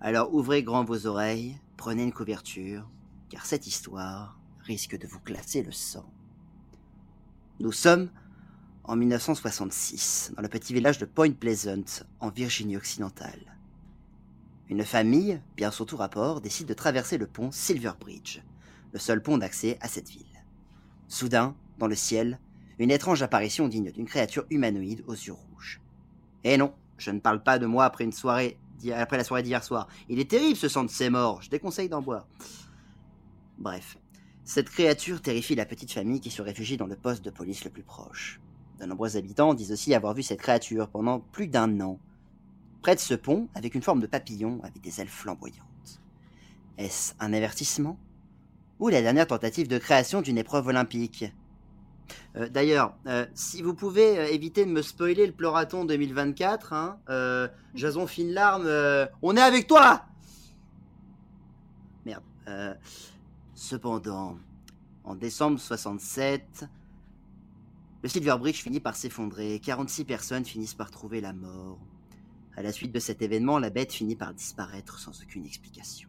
Alors 0.00 0.32
ouvrez 0.32 0.62
grand 0.62 0.84
vos 0.84 1.06
oreilles, 1.06 1.58
prenez 1.76 2.04
une 2.04 2.12
couverture, 2.12 2.88
car 3.30 3.46
cette 3.46 3.66
histoire 3.66 4.37
risque 4.68 4.98
de 4.98 5.06
vous 5.06 5.20
glacer 5.24 5.62
le 5.62 5.72
sang. 5.72 6.04
Nous 7.58 7.72
sommes 7.72 8.10
en 8.84 8.96
1966, 8.96 10.32
dans 10.36 10.42
le 10.42 10.48
petit 10.48 10.74
village 10.74 10.98
de 10.98 11.06
Point 11.06 11.32
Pleasant, 11.32 12.04
en 12.20 12.28
Virginie 12.28 12.76
occidentale. 12.76 13.56
Une 14.68 14.84
famille, 14.84 15.40
bien 15.56 15.70
sur 15.70 15.86
tout 15.86 15.96
rapport, 15.96 16.42
décide 16.42 16.68
de 16.68 16.74
traverser 16.74 17.16
le 17.16 17.26
pont 17.26 17.50
Silver 17.50 17.92
Bridge, 17.98 18.42
le 18.92 18.98
seul 18.98 19.22
pont 19.22 19.38
d'accès 19.38 19.78
à 19.80 19.88
cette 19.88 20.10
ville. 20.10 20.44
Soudain, 21.08 21.56
dans 21.78 21.88
le 21.88 21.96
ciel, 21.96 22.38
Une 22.78 22.92
étrange 22.92 23.22
apparition 23.22 23.66
digne 23.66 23.90
d'une 23.90 24.06
créature 24.06 24.44
humanoïde 24.50 25.02
aux 25.08 25.14
yeux 25.14 25.32
rouges. 25.32 25.80
Et 26.44 26.56
non, 26.56 26.72
je 26.96 27.10
ne 27.10 27.18
parle 27.18 27.42
pas 27.42 27.58
de 27.58 27.66
moi 27.66 27.84
après 27.84 28.04
une 28.04 28.12
soirée, 28.12 28.56
après 28.94 29.16
la 29.16 29.24
soirée 29.24 29.42
d'hier 29.42 29.64
soir. 29.64 29.88
Il 30.08 30.20
est 30.20 30.30
terrible 30.30 30.56
ce 30.56 30.68
sang 30.68 30.84
de 30.84 30.90
ses 30.90 31.10
morts, 31.10 31.42
je 31.42 31.50
déconseille 31.50 31.88
d'en 31.88 32.02
boire. 32.02 32.28
Bref, 33.58 33.98
cette 34.48 34.70
créature 34.70 35.20
terrifie 35.20 35.54
la 35.54 35.66
petite 35.66 35.92
famille 35.92 36.20
qui 36.20 36.30
se 36.30 36.40
réfugie 36.40 36.78
dans 36.78 36.86
le 36.86 36.96
poste 36.96 37.22
de 37.22 37.28
police 37.28 37.64
le 37.64 37.70
plus 37.70 37.82
proche. 37.82 38.40
De 38.80 38.86
nombreux 38.86 39.18
habitants 39.18 39.52
disent 39.52 39.72
aussi 39.72 39.94
avoir 39.94 40.14
vu 40.14 40.22
cette 40.22 40.40
créature 40.40 40.88
pendant 40.88 41.20
plus 41.20 41.48
d'un 41.48 41.78
an, 41.82 41.98
près 42.80 42.94
de 42.94 43.00
ce 43.00 43.12
pont, 43.12 43.48
avec 43.54 43.74
une 43.74 43.82
forme 43.82 44.00
de 44.00 44.06
papillon 44.06 44.58
avec 44.62 44.80
des 44.80 45.02
ailes 45.02 45.08
flamboyantes. 45.08 46.00
Est-ce 46.78 47.12
un 47.20 47.34
avertissement 47.34 47.98
Ou 48.80 48.88
la 48.88 49.02
dernière 49.02 49.26
tentative 49.26 49.68
de 49.68 49.76
création 49.76 50.22
d'une 50.22 50.38
épreuve 50.38 50.68
olympique? 50.68 51.26
Euh, 52.36 52.48
D'ailleurs, 52.48 52.96
euh, 53.06 53.26
si 53.34 53.60
vous 53.60 53.74
pouvez 53.74 54.18
euh, 54.18 54.28
éviter 54.28 54.64
de 54.64 54.70
me 54.70 54.80
spoiler 54.80 55.26
le 55.26 55.32
Ploraton 55.32 55.84
2024, 55.84 56.72
hein, 56.72 57.50
Jason 57.74 58.06
Finlarme, 58.06 58.64
euh, 58.64 59.04
on 59.20 59.36
est 59.36 59.42
avec 59.42 59.66
toi 59.66 60.06
Merde. 62.06 62.22
Cependant, 63.58 64.38
en 65.02 65.16
décembre 65.16 65.58
67, 65.58 66.64
le 68.04 68.08
Silver 68.08 68.36
Bridge 68.38 68.62
finit 68.62 68.78
par 68.78 68.94
s'effondrer, 68.94 69.58
46 69.58 70.04
personnes 70.04 70.44
finissent 70.44 70.74
par 70.74 70.92
trouver 70.92 71.20
la 71.20 71.32
mort. 71.32 71.80
À 72.56 72.62
la 72.62 72.70
suite 72.70 72.92
de 72.92 73.00
cet 73.00 73.20
événement, 73.20 73.58
la 73.58 73.70
bête 73.70 73.92
finit 73.92 74.14
par 74.14 74.32
disparaître 74.32 75.00
sans 75.00 75.22
aucune 75.22 75.44
explication. 75.44 76.08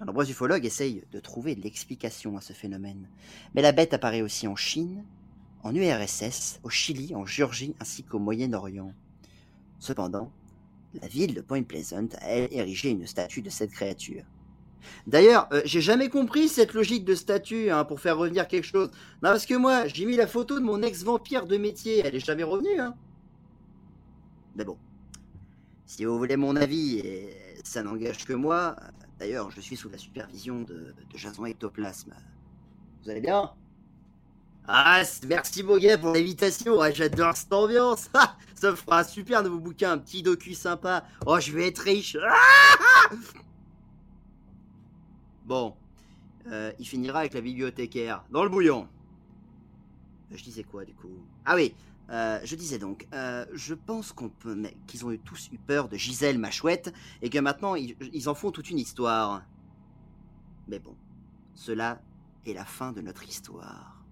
De 0.00 0.06
nombreux 0.06 0.30
ufologues 0.30 0.64
essayent 0.64 1.04
de 1.12 1.20
trouver 1.20 1.54
l'explication 1.54 2.38
à 2.38 2.40
ce 2.40 2.54
phénomène, 2.54 3.08
mais 3.54 3.60
la 3.60 3.72
bête 3.72 3.92
apparaît 3.92 4.22
aussi 4.22 4.48
en 4.48 4.56
Chine, 4.56 5.04
en 5.62 5.74
URSS, 5.74 6.60
au 6.62 6.70
Chili, 6.70 7.14
en 7.14 7.26
Géorgie 7.26 7.74
ainsi 7.78 8.04
qu'au 8.04 8.20
Moyen-Orient. 8.20 8.94
Cependant, 9.80 10.32
la 10.94 11.08
ville 11.08 11.34
de 11.34 11.42
Point 11.42 11.64
Pleasant 11.64 12.08
a 12.22 12.36
érigé 12.36 12.88
une 12.88 13.06
statue 13.06 13.42
de 13.42 13.50
cette 13.50 13.72
créature. 13.72 14.24
D'ailleurs, 15.06 15.48
euh, 15.52 15.62
j'ai 15.64 15.80
jamais 15.80 16.08
compris 16.08 16.48
cette 16.48 16.74
logique 16.74 17.04
de 17.04 17.14
statue 17.14 17.70
hein, 17.70 17.84
pour 17.84 18.00
faire 18.00 18.18
revenir 18.18 18.48
quelque 18.48 18.64
chose. 18.64 18.90
Non, 19.22 19.30
parce 19.30 19.46
que 19.46 19.54
moi, 19.54 19.86
j'ai 19.86 20.04
mis 20.04 20.16
la 20.16 20.26
photo 20.26 20.58
de 20.58 20.64
mon 20.64 20.82
ex-vampire 20.82 21.46
de 21.46 21.56
métier, 21.56 22.02
elle 22.04 22.14
est 22.14 22.24
jamais 22.24 22.42
revenue. 22.42 22.80
Hein. 22.80 22.94
Mais 24.56 24.64
bon, 24.64 24.76
si 25.86 26.04
vous 26.04 26.18
voulez 26.18 26.36
mon 26.36 26.56
avis, 26.56 26.98
et 26.98 27.34
ça 27.64 27.82
n'engage 27.82 28.24
que 28.24 28.32
moi, 28.32 28.76
d'ailleurs, 29.18 29.50
je 29.50 29.60
suis 29.60 29.76
sous 29.76 29.88
la 29.88 29.98
supervision 29.98 30.62
de, 30.62 30.94
Jason 31.14 31.46
Ectoplasme. 31.46 32.14
Vous 33.02 33.10
allez 33.10 33.20
bien? 33.20 33.52
Ah, 34.66 35.02
merci 35.26 35.62
Boguet 35.62 35.96
pour 35.96 36.12
l'invitation, 36.12 36.78
ouais, 36.78 36.94
j'adore 36.94 37.34
cette 37.36 37.52
ambiance. 37.52 38.10
Ça 38.54 38.72
me 38.72 38.76
fera 38.76 39.00
un 39.00 39.04
super 39.04 39.42
nouveau 39.42 39.60
bouquin, 39.60 39.92
un 39.92 39.98
petit 39.98 40.22
docu 40.22 40.52
sympa. 40.52 41.04
Oh, 41.24 41.38
je 41.40 41.52
vais 41.52 41.68
être 41.68 41.78
riche. 41.78 42.18
Ah 42.20 43.14
bon, 45.48 45.74
euh, 46.46 46.70
il 46.78 46.86
finira 46.86 47.20
avec 47.20 47.32
la 47.32 47.40
bibliothécaire 47.40 48.22
dans 48.30 48.44
le 48.44 48.50
bouillon. 48.50 48.86
Euh, 50.30 50.36
Je 50.36 50.44
disais 50.44 50.62
quoi 50.62 50.84
du 50.84 50.94
coup? 50.94 51.24
Ah 51.46 51.54
oui, 51.56 51.74
euh, 52.10 52.38
je 52.44 52.54
disais 52.54 52.78
donc, 52.78 53.08
je 53.12 53.74
pense 53.74 54.12
qu'on 54.12 54.28
peut, 54.28 54.56
qu'ils 54.86 55.06
ont 55.06 55.16
tous 55.24 55.48
eu 55.50 55.58
peur 55.58 55.88
de 55.88 55.96
Gisèle, 55.96 56.38
ma 56.38 56.50
chouette, 56.50 56.92
et 57.22 57.30
que 57.30 57.38
maintenant 57.38 57.74
ils, 57.74 57.96
ils 58.12 58.28
en 58.28 58.34
font 58.34 58.50
toute 58.50 58.70
une 58.70 58.78
histoire. 58.78 59.42
Mais 60.68 60.78
bon, 60.78 60.94
cela 61.54 62.02
est 62.46 62.52
la 62.52 62.66
fin 62.66 62.92
de 62.92 63.00
notre 63.00 63.24
histoire. 63.26 64.04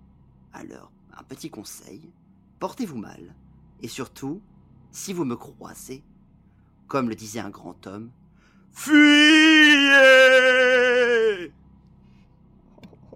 Alors, 0.54 0.90
un 1.18 1.22
petit 1.22 1.50
conseil, 1.50 2.10
portez-vous 2.60 2.98
mal, 2.98 3.34
et 3.82 3.88
surtout, 3.88 4.40
si 4.90 5.12
vous 5.12 5.26
me 5.26 5.36
croisez, 5.36 6.02
comme 6.88 7.10
le 7.10 7.14
disait 7.14 7.40
un 7.40 7.50
grand 7.50 7.86
homme, 7.86 8.10
fuyez 8.72 10.65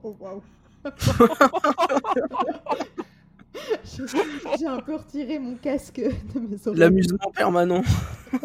Oh 0.03 0.17
waouh. 0.19 0.43
J'ai 4.59 4.67
un 4.67 4.81
peu 4.81 4.97
retiré 4.97 5.39
mon 5.39 5.57
casque 5.57 6.01
de 6.01 6.41
mes 6.41 6.67
oreilles. 6.67 6.81
L'amusement 6.81 7.31
permanent. 7.35 7.83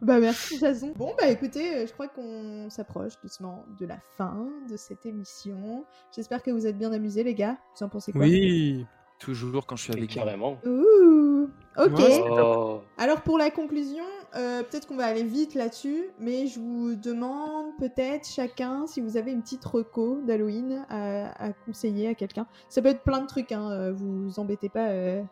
Bah 0.00 0.18
merci 0.18 0.58
Jason. 0.58 0.92
Bon 0.96 1.12
bah 1.16 1.28
écoutez, 1.28 1.76
euh, 1.76 1.86
je 1.86 1.92
crois 1.92 2.08
qu'on 2.08 2.68
s'approche 2.68 3.12
doucement 3.22 3.64
de 3.78 3.86
la 3.86 3.98
fin 4.16 4.48
de 4.68 4.76
cette 4.76 5.06
émission. 5.06 5.84
J'espère 6.14 6.42
que 6.42 6.50
vous 6.50 6.66
êtes 6.66 6.76
bien 6.76 6.92
amusés 6.92 7.22
les 7.22 7.34
gars. 7.34 7.56
Vous 7.76 7.84
en 7.84 7.88
pensez 7.88 8.10
quoi? 8.10 8.22
Oui. 8.22 8.84
Toujours 9.20 9.66
quand 9.66 9.76
je 9.76 9.84
suis 9.84 9.92
avec 9.92 10.10
carrément. 10.10 10.58
Ouh. 10.66 11.48
Ok. 11.78 12.00
Oh. 12.28 12.80
Alors 12.98 13.22
pour 13.22 13.38
la 13.38 13.50
conclusion, 13.50 14.02
euh, 14.34 14.62
peut-être 14.62 14.86
qu'on 14.86 14.96
va 14.96 15.06
aller 15.06 15.24
vite 15.24 15.54
là-dessus, 15.54 16.08
mais 16.18 16.46
je 16.46 16.58
vous 16.58 16.94
demande 16.94 17.76
peut-être 17.78 18.26
chacun 18.26 18.86
si 18.86 19.00
vous 19.00 19.16
avez 19.16 19.32
une 19.32 19.42
petite 19.42 19.64
reco 19.64 20.20
d'Halloween 20.22 20.86
à, 20.88 21.52
conseiller 21.66 22.08
à 22.08 22.14
quelqu'un. 22.14 22.46
Ça 22.68 22.80
peut 22.80 22.88
être 22.88 23.02
plein 23.02 23.20
de 23.20 23.26
trucs, 23.26 23.52
hein, 23.52 23.70
euh, 23.70 23.92
vous 23.92 24.38
embêtez 24.38 24.68
pas. 24.68 24.88
euh, 24.88 25.22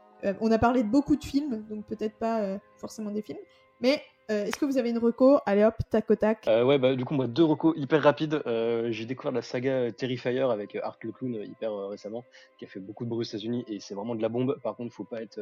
on 0.41 0.51
a 0.53 0.59
parlé 0.59 0.83
de 0.83 0.89
beaucoup 0.89 1.17
de 1.17 1.25
films, 1.25 1.65
donc 1.71 1.87
peut-être 1.87 2.19
pas 2.19 2.59
forcément 2.77 3.11
des 3.11 3.23
films. 3.23 3.39
Mais 3.81 4.03
euh, 4.31 4.45
est-ce 4.45 4.59
que 4.59 4.65
vous 4.65 4.79
avez 4.79 4.91
une 4.91 4.99
reco? 4.99 5.39
Allez 5.45 5.65
hop, 5.65 5.75
tac 5.91 6.09
au 6.11 6.15
tac. 6.15 6.47
Euh, 6.47 6.63
ouais, 6.65 6.79
bah, 6.79 6.95
du 6.95 7.05
coup, 7.05 7.15
moi, 7.15 7.27
deux 7.27 7.45
recos 7.45 7.75
hyper 7.77 8.03
rapides. 8.03 8.43
Euh, 8.47 8.89
j'ai 8.93 9.05
découvert 9.05 9.33
la 9.33 9.43
saga 9.43 9.91
Terrifier 9.91 10.41
avec 10.41 10.77
Art 10.77 10.99
le 11.03 11.13
Clown 11.13 11.35
hyper 11.35 11.75
récemment, 11.89 12.25
qui 12.59 12.65
a 12.65 12.69
fait 12.69 12.81
beaucoup 12.81 13.05
de 13.05 13.11
bruit 13.11 13.21
aux 13.21 13.29
États-Unis 13.29 13.65
et 13.67 13.81
c'est 13.81 13.95
vraiment 13.95 14.15
de 14.15 14.23
la 14.23 14.29
bombe. 14.29 14.59
Par 14.63 14.77
contre, 14.77 14.95
faut 14.95 15.05
pas 15.05 15.21
être, 15.21 15.41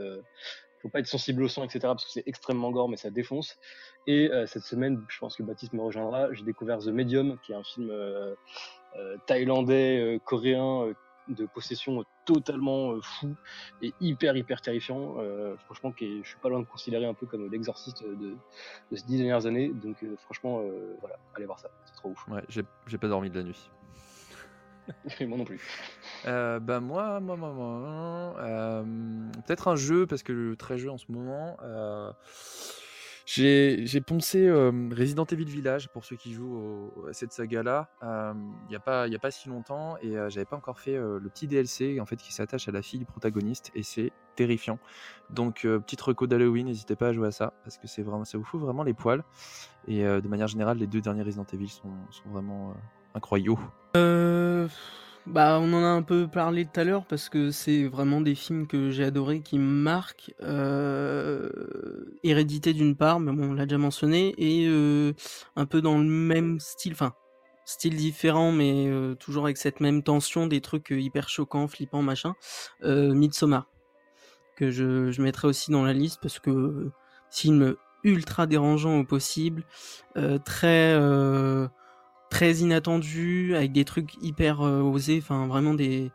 faut 0.80 0.88
pas 0.88 1.00
être 1.00 1.06
sensible 1.06 1.42
au 1.42 1.48
sang, 1.48 1.64
etc. 1.64 1.80
parce 1.82 2.06
que 2.06 2.12
c'est 2.12 2.26
extrêmement 2.26 2.70
gore, 2.70 2.88
mais 2.88 2.96
ça 2.96 3.10
défonce. 3.10 3.58
Et 4.06 4.30
cette 4.46 4.64
semaine, 4.64 5.04
je 5.08 5.18
pense 5.18 5.36
que 5.36 5.42
Baptiste 5.42 5.74
me 5.74 5.82
rejoindra. 5.82 6.32
J'ai 6.32 6.44
découvert 6.44 6.78
The 6.78 6.88
Medium, 6.88 7.38
qui 7.44 7.52
est 7.52 7.56
un 7.56 7.64
film 7.64 7.92
thaïlandais, 9.26 10.18
coréen 10.24 10.94
de 11.28 11.46
possession 11.46 12.04
totalement 12.34 12.92
euh, 12.92 13.00
fou 13.00 13.34
et 13.80 13.94
hyper 14.00 14.36
hyper 14.36 14.60
terrifiant. 14.60 15.16
Euh, 15.18 15.56
franchement, 15.64 15.92
qui 15.92 16.22
je 16.22 16.28
suis 16.28 16.38
pas 16.38 16.50
loin 16.50 16.60
de 16.60 16.66
considérer 16.66 17.06
un 17.06 17.14
peu 17.14 17.26
comme 17.26 17.50
l'exorciste 17.50 18.04
de, 18.04 18.36
de 18.90 18.96
ces 18.96 19.06
dix 19.06 19.16
dernières 19.16 19.46
années. 19.46 19.68
Donc 19.68 20.02
euh, 20.02 20.14
franchement, 20.18 20.62
voilà, 21.00 21.16
allez 21.34 21.46
voir 21.46 21.58
ça, 21.58 21.70
c'est 21.86 21.94
trop 21.94 22.10
ouf. 22.10 22.28
Ouais, 22.28 22.42
j'ai 22.48 22.98
pas 22.98 23.08
dormi 23.08 23.30
de 23.30 23.36
la 23.36 23.44
nuit. 23.44 23.70
Moi 25.20 25.38
non 25.38 25.44
plus. 25.44 25.60
Euh, 26.26 26.60
bah 26.60 26.80
moi, 26.80 27.20
moi, 27.20 27.36
moi, 27.36 27.52
moi, 27.52 28.84
peut-être 29.46 29.68
un 29.68 29.76
jeu 29.76 30.06
parce 30.06 30.22
que 30.22 30.54
très 30.54 30.78
jeu 30.78 30.90
en 30.90 30.98
ce 30.98 31.10
moment. 31.10 31.56
J'ai 33.30 34.00
poncé 34.00 34.46
euh, 34.46 34.70
Resident 34.96 35.26
Evil 35.26 35.44
Village 35.44 35.88
pour 35.90 36.04
ceux 36.04 36.16
qui 36.16 36.32
jouent 36.32 36.90
à 37.08 37.12
cette 37.12 37.32
saga-là. 37.32 37.90
euh, 38.02 38.32
Il 38.68 38.72
y 38.72 38.76
a 38.76 38.80
pas, 38.80 39.30
si 39.30 39.48
longtemps 39.50 39.98
et 40.00 40.16
euh, 40.16 40.30
j'avais 40.30 40.46
pas 40.46 40.56
encore 40.56 40.80
fait 40.80 40.96
le 40.96 41.28
petit 41.28 41.46
DLC 41.46 42.00
en 42.00 42.06
fait 42.06 42.16
qui 42.16 42.32
s'attache 42.32 42.68
à 42.68 42.72
la 42.72 42.80
fille 42.80 42.98
du 42.98 43.04
protagoniste 43.04 43.70
et 43.74 43.82
c'est 43.82 44.12
terrifiant. 44.34 44.78
Donc 45.28 45.62
petite 45.62 46.00
reco 46.00 46.26
d'Halloween, 46.26 46.66
n'hésitez 46.66 46.96
pas 46.96 47.08
à 47.08 47.12
jouer 47.12 47.28
à 47.28 47.32
ça 47.32 47.52
parce 47.64 47.76
que 47.76 47.86
c'est 47.86 48.02
vraiment, 48.02 48.24
ça 48.24 48.38
vous 48.38 48.44
fout 48.44 48.60
vraiment 48.60 48.82
les 48.82 48.94
poils. 48.94 49.22
Et 49.86 50.02
de 50.02 50.28
manière 50.28 50.48
générale, 50.48 50.78
les 50.78 50.86
deux 50.86 51.00
derniers 51.00 51.22
Resident 51.22 51.46
Evil 51.52 51.68
sont, 51.68 51.92
sont 52.10 52.28
vraiment 52.30 52.74
incroyables. 53.14 53.60
Euh, 53.96 54.68
bah, 55.32 55.58
on 55.60 55.72
en 55.72 55.82
a 55.84 55.88
un 55.88 56.02
peu 56.02 56.26
parlé 56.26 56.64
tout 56.64 56.80
à 56.80 56.84
l'heure 56.84 57.04
parce 57.06 57.28
que 57.28 57.50
c'est 57.50 57.84
vraiment 57.86 58.20
des 58.20 58.34
films 58.34 58.66
que 58.66 58.90
j'ai 58.90 59.04
adorés, 59.04 59.40
qui 59.40 59.58
me 59.58 59.64
marquent. 59.64 60.34
Euh, 60.42 61.48
Hérédité 62.24 62.72
d'une 62.72 62.96
part, 62.96 63.20
mais 63.20 63.32
bon, 63.32 63.50
on 63.50 63.52
l'a 63.54 63.66
déjà 63.66 63.78
mentionné, 63.78 64.34
et 64.38 64.66
euh, 64.68 65.12
un 65.56 65.66
peu 65.66 65.80
dans 65.80 65.98
le 65.98 66.04
même 66.04 66.58
style, 66.60 66.92
enfin, 66.92 67.12
style 67.64 67.96
différent, 67.96 68.50
mais 68.50 68.86
euh, 68.88 69.14
toujours 69.14 69.44
avec 69.44 69.56
cette 69.58 69.80
même 69.80 70.02
tension, 70.02 70.46
des 70.46 70.60
trucs 70.60 70.90
hyper 70.90 71.28
choquants, 71.28 71.68
flippants, 71.68 72.02
machin. 72.02 72.34
Euh, 72.82 73.12
Midsommar, 73.14 73.66
que 74.56 74.70
je, 74.70 75.10
je 75.10 75.22
mettrai 75.22 75.48
aussi 75.48 75.70
dans 75.70 75.84
la 75.84 75.92
liste 75.92 76.18
parce 76.22 76.38
que 76.38 76.50
euh, 76.50 76.92
film 77.30 77.76
ultra 78.04 78.46
dérangeant 78.46 78.98
au 79.00 79.04
possible, 79.04 79.64
euh, 80.16 80.38
très 80.38 80.94
très 82.30 82.54
inattendu, 82.56 83.54
avec 83.56 83.72
des 83.72 83.84
trucs 83.84 84.14
hyper 84.22 84.60
euh, 84.60 84.80
osés, 84.80 85.18
enfin 85.22 85.46
vraiment 85.46 85.74
des, 85.74 86.10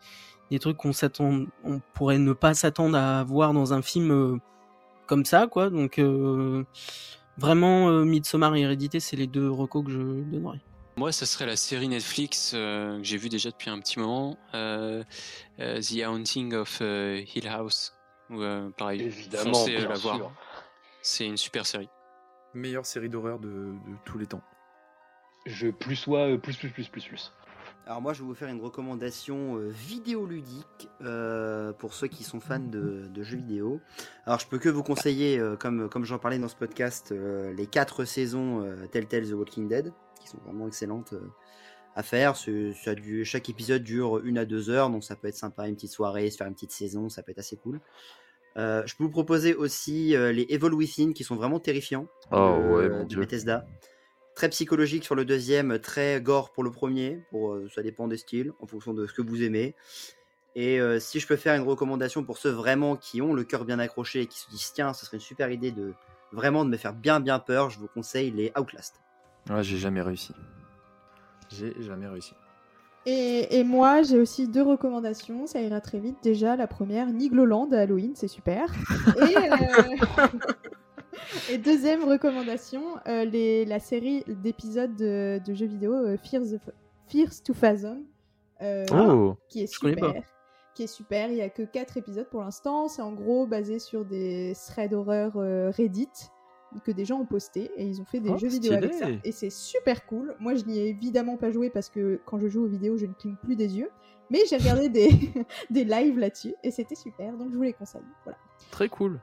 des 0.51 0.59
trucs 0.59 0.77
qu'on 0.77 0.93
s'attend, 0.93 1.45
on 1.63 1.81
pourrait 1.93 2.19
ne 2.19 2.33
pas 2.33 2.53
s'attendre 2.53 2.97
à 2.97 3.23
voir 3.23 3.53
dans 3.53 3.73
un 3.73 3.81
film 3.81 4.11
euh, 4.11 4.37
comme 5.07 5.25
ça, 5.25 5.47
quoi. 5.47 5.69
Donc 5.69 5.99
euh, 5.99 6.63
vraiment, 7.37 7.89
euh, 7.89 8.03
Midsommar 8.03 8.55
et 8.55 8.61
Hérédité, 8.61 8.99
c'est 8.99 9.15
les 9.15 9.27
deux 9.27 9.49
recos 9.49 9.85
que 9.85 9.91
je 9.91 9.99
donnerais. 9.99 10.61
Moi, 10.95 11.11
ça 11.11 11.25
serait 11.25 11.47
la 11.47 11.55
série 11.55 11.87
Netflix 11.87 12.51
euh, 12.53 12.99
que 12.99 13.03
j'ai 13.03 13.17
vue 13.17 13.29
déjà 13.29 13.49
depuis 13.49 13.71
un 13.71 13.79
petit 13.79 13.97
moment, 13.99 14.37
euh, 14.53 15.03
euh, 15.59 15.81
The 15.81 16.05
Haunting 16.05 16.53
of 16.53 16.79
euh, 16.81 17.23
Hill 17.33 17.47
House. 17.47 17.95
Où, 18.29 18.41
euh, 18.41 18.69
pareil, 18.77 19.01
Évidemment, 19.01 19.65
la 19.67 19.95
voir. 19.95 20.31
C'est 21.01 21.25
une 21.25 21.37
super 21.37 21.65
série. 21.65 21.89
Meilleure 22.53 22.85
série 22.85 23.09
d'horreur 23.09 23.39
de, 23.39 23.49
de 23.49 23.95
tous 24.05 24.19
les 24.19 24.27
temps. 24.27 24.43
Je 25.45 25.67
plus 25.69 25.95
sois 25.95 26.29
euh, 26.29 26.37
plus 26.37 26.55
plus 26.57 26.69
plus 26.69 26.87
plus 26.89 27.05
plus. 27.05 27.33
Alors 27.85 28.01
moi, 28.01 28.13
je 28.13 28.21
vais 28.21 28.27
vous 28.27 28.33
faire 28.33 28.47
une 28.47 28.61
recommandation 28.61 29.57
euh, 29.57 29.67
vidéoludique 29.69 30.89
euh, 31.01 31.73
pour 31.73 31.93
ceux 31.93 32.07
qui 32.07 32.23
sont 32.23 32.39
fans 32.39 32.59
de, 32.59 33.07
de 33.13 33.23
jeux 33.23 33.35
vidéo. 33.35 33.81
Alors 34.25 34.39
je 34.39 34.47
peux 34.47 34.57
que 34.57 34.69
vous 34.69 34.83
conseiller, 34.83 35.37
euh, 35.37 35.57
comme, 35.57 35.89
comme 35.89 36.05
j'en 36.05 36.17
parlais 36.17 36.39
dans 36.39 36.47
ce 36.47 36.55
podcast, 36.55 37.11
euh, 37.11 37.51
les 37.53 37.67
quatre 37.67 38.05
saisons 38.05 38.63
euh, 38.63 38.87
Telltale 38.87 39.27
The 39.27 39.33
Walking 39.33 39.67
Dead, 39.67 39.91
qui 40.21 40.29
sont 40.29 40.37
vraiment 40.45 40.65
excellentes 40.67 41.11
euh, 41.11 41.19
à 41.95 42.03
faire. 42.03 42.37
Ça 42.37 42.95
du, 42.95 43.25
chaque 43.25 43.49
épisode 43.49 43.83
dure 43.83 44.19
une 44.19 44.37
à 44.37 44.45
deux 44.45 44.69
heures, 44.69 44.89
donc 44.89 45.03
ça 45.03 45.17
peut 45.17 45.27
être 45.27 45.35
sympa, 45.35 45.67
une 45.67 45.75
petite 45.75 45.91
soirée, 45.91 46.29
se 46.31 46.37
faire 46.37 46.47
une 46.47 46.53
petite 46.53 46.71
saison, 46.71 47.09
ça 47.09 47.21
peut 47.21 47.33
être 47.33 47.39
assez 47.39 47.57
cool. 47.57 47.81
Euh, 48.55 48.83
je 48.85 48.95
peux 48.95 49.03
vous 49.03 49.09
proposer 49.11 49.55
aussi 49.55 50.15
euh, 50.15 50.31
les 50.31 50.43
Evil 50.47 50.73
Within, 50.73 51.11
qui 51.11 51.25
sont 51.25 51.35
vraiment 51.35 51.59
terrifiants, 51.59 52.07
Oh, 52.31 52.35
de- 52.37 52.73
ouais, 52.75 52.89
de 52.99 53.03
Dieu. 53.03 53.19
Très 54.35 54.49
psychologique 54.49 55.03
sur 55.03 55.15
le 55.15 55.25
deuxième, 55.25 55.79
très 55.79 56.21
gore 56.21 56.51
pour 56.51 56.63
le 56.63 56.71
premier. 56.71 57.21
Pour, 57.29 57.53
euh, 57.53 57.69
ça 57.73 57.83
dépend 57.83 58.07
des 58.07 58.17
styles, 58.17 58.51
en 58.59 58.67
fonction 58.67 58.93
de 58.93 59.05
ce 59.05 59.13
que 59.13 59.21
vous 59.21 59.43
aimez. 59.43 59.75
Et 60.55 60.79
euh, 60.79 60.99
si 60.99 61.19
je 61.19 61.27
peux 61.27 61.35
faire 61.35 61.55
une 61.55 61.67
recommandation 61.67 62.23
pour 62.23 62.37
ceux 62.37 62.49
vraiment 62.49 62.95
qui 62.95 63.21
ont 63.21 63.33
le 63.33 63.43
cœur 63.43 63.65
bien 63.65 63.79
accroché 63.79 64.21
et 64.21 64.27
qui 64.27 64.39
se 64.39 64.49
disent 64.49 64.71
tiens, 64.73 64.93
ce 64.93 65.05
serait 65.05 65.17
une 65.17 65.21
super 65.21 65.51
idée 65.51 65.71
de 65.71 65.93
vraiment 66.31 66.65
de 66.65 66.69
me 66.69 66.77
faire 66.77 66.93
bien 66.93 67.19
bien 67.19 67.39
peur, 67.39 67.69
je 67.69 67.79
vous 67.79 67.87
conseille 67.87 68.31
les 68.31 68.51
Outlast. 68.57 69.01
Ouais, 69.49 69.63
j'ai 69.63 69.77
jamais 69.77 70.01
réussi. 70.01 70.33
J'ai 71.49 71.73
jamais 71.81 72.07
réussi. 72.07 72.33
Et, 73.05 73.59
et 73.59 73.63
moi, 73.63 74.01
j'ai 74.01 74.17
aussi 74.17 74.47
deux 74.47 74.63
recommandations, 74.63 75.45
ça 75.45 75.59
ira 75.59 75.81
très 75.81 75.99
vite. 75.99 76.15
Déjà, 76.23 76.55
la 76.55 76.67
première, 76.67 77.07
Nigloland 77.07 77.69
à 77.73 77.79
Halloween, 77.79 78.13
c'est 78.15 78.29
super. 78.29 78.71
Et, 79.29 79.35
euh, 79.35 80.27
et 81.49 81.57
deuxième 81.57 82.03
recommandation, 82.03 82.81
euh, 83.07 83.25
les, 83.25 83.65
la 83.65 83.79
série 83.79 84.23
d'épisodes 84.27 84.95
de, 84.95 85.39
de 85.45 85.53
jeux 85.53 85.65
vidéo 85.65 85.93
euh, 85.93 86.17
Fears, 86.17 86.53
of- 86.53 86.69
Fears 87.07 87.43
to 87.43 87.53
Fathom, 87.53 88.03
euh, 88.61 88.85
Oh, 88.93 89.35
qui 89.49 89.63
est 89.63 89.67
super. 89.67 90.13
Qui 90.75 90.83
est 90.83 90.87
super, 90.87 91.29
il 91.29 91.35
y 91.37 91.41
a 91.41 91.49
que 91.49 91.61
4 91.63 91.97
épisodes 91.97 92.27
pour 92.29 92.41
l'instant. 92.41 92.87
C'est 92.87 93.01
en 93.03 93.11
gros 93.13 93.45
basé 93.45 93.77
sur 93.77 94.05
des 94.05 94.53
threads 94.67 94.93
horreur 94.93 95.33
Reddit 95.33 96.09
que 96.83 96.91
des 96.91 97.05
gens 97.05 97.19
ont 97.19 97.25
posté 97.27 97.69
et 97.77 97.85
ils 97.85 98.01
ont 98.01 98.05
fait 98.05 98.19
des 98.19 98.31
Oh, 98.31 98.37
jeux 98.39 98.47
vidéo 98.47 98.73
avec 98.73 98.93
ça. 98.95 99.05
Et 99.23 99.31
c'est 99.31 99.51
super 99.51 100.07
cool. 100.07 100.35
Moi, 100.39 100.55
je 100.55 100.65
n'y 100.65 100.79
ai 100.79 100.87
évidemment 100.89 101.37
pas 101.37 101.51
joué 101.51 101.69
parce 101.69 101.89
que 101.89 102.19
quand 102.25 102.39
je 102.39 102.47
joue 102.47 102.63
aux 102.63 102.67
vidéos, 102.67 102.97
je 102.97 103.05
ne 103.05 103.13
cligne 103.13 103.35
plus 103.35 103.55
des 103.55 103.77
yeux. 103.77 103.91
Mais 104.31 104.39
j'ai 104.49 104.57
regardé 104.57 104.89
des, 104.89 105.09
des 105.69 105.83
lives 105.83 106.17
là-dessus 106.17 106.55
et 106.63 106.71
c'était 106.71 106.95
super. 106.95 107.33
Donc 107.37 107.51
je 107.51 107.57
vous 107.57 107.61
les 107.61 107.73
conseille. 107.73 108.01
Voilà. 108.23 108.39
très 108.71 108.89
cool. 108.89 109.19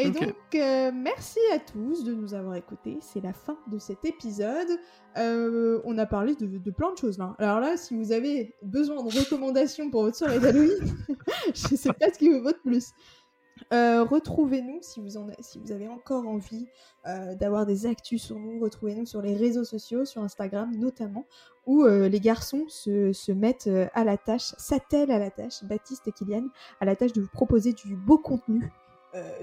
Et 0.00 0.10
donc, 0.10 0.34
euh, 0.54 0.92
merci 0.94 1.38
à 1.52 1.58
tous 1.58 2.04
de 2.04 2.14
nous 2.14 2.32
avoir 2.34 2.54
écoutés. 2.54 2.98
C'est 3.00 3.20
la 3.20 3.32
fin 3.32 3.58
de 3.66 3.78
cet 3.78 4.04
épisode. 4.04 4.68
Euh, 5.16 5.80
on 5.84 5.98
a 5.98 6.06
parlé 6.06 6.36
de, 6.36 6.46
de 6.46 6.70
plein 6.70 6.92
de 6.92 6.96
choses 6.98 7.18
là. 7.18 7.34
Alors 7.38 7.58
là, 7.60 7.76
si 7.76 7.96
vous 7.96 8.12
avez 8.12 8.54
besoin 8.62 9.02
de 9.02 9.10
recommandations 9.18 9.90
pour 9.90 10.02
votre 10.02 10.16
soirée 10.16 10.38
d'Halloween, 10.38 10.96
je 11.54 11.74
sais 11.76 11.92
pas 11.92 12.12
ce 12.12 12.18
qui 12.18 12.28
vous 12.30 12.40
vaut 12.42 12.52
de 12.52 12.58
plus. 12.64 12.92
Euh, 13.72 14.04
retrouvez-nous 14.04 14.78
si 14.82 15.00
vous, 15.00 15.16
en 15.16 15.28
a- 15.30 15.32
si 15.40 15.58
vous 15.58 15.72
avez 15.72 15.88
encore 15.88 16.28
envie 16.28 16.68
euh, 17.08 17.34
d'avoir 17.34 17.66
des 17.66 17.86
actus 17.86 18.22
sur 18.22 18.38
nous. 18.38 18.60
Retrouvez-nous 18.60 19.04
sur 19.04 19.20
les 19.20 19.34
réseaux 19.34 19.64
sociaux, 19.64 20.04
sur 20.04 20.22
Instagram 20.22 20.70
notamment, 20.76 21.26
où 21.66 21.82
euh, 21.82 22.08
les 22.08 22.20
garçons 22.20 22.66
se, 22.68 23.12
se 23.12 23.32
mettent 23.32 23.68
à 23.94 24.04
la 24.04 24.16
tâche, 24.16 24.54
s'attellent 24.58 25.10
à 25.10 25.18
la 25.18 25.32
tâche, 25.32 25.64
Baptiste 25.64 26.06
et 26.06 26.12
Kylian, 26.12 26.44
à 26.80 26.84
la 26.84 26.94
tâche 26.94 27.12
de 27.12 27.20
vous 27.20 27.28
proposer 27.32 27.72
du 27.72 27.96
beau 27.96 28.16
contenu 28.16 28.70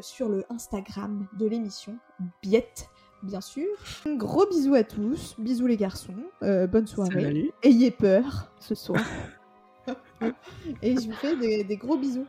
sur 0.02 0.30
le 0.30 0.46
Instagram 0.50 1.28
de 1.38 1.46
l'émission, 1.46 1.98
Biette, 2.42 2.90
bien 3.24 3.42
sûr. 3.42 3.68
Un 4.06 4.16
gros 4.16 4.48
bisous 4.48 4.76
à 4.76 4.84
tous, 4.84 5.36
bisous 5.38 5.68
les 5.68 5.78
garçons, 5.78 6.16
euh, 6.44 6.68
bonne 6.68 6.88
soirée. 6.88 7.24
Salut. 7.24 7.52
Ayez 7.64 7.92
peur 7.92 8.52
ce 8.60 8.76
soir. 8.76 9.04
et 10.82 10.96
je 10.96 11.08
vous 11.08 11.14
fais 11.14 11.36
des, 11.36 11.64
des 11.64 11.78
gros 11.78 11.98
bisous. 11.98 12.28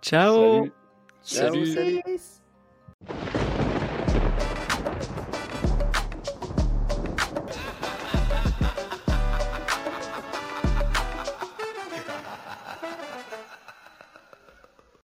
Ciao. 0.00 0.68
Salut. 1.22 1.74
Tchuss. 1.74 2.42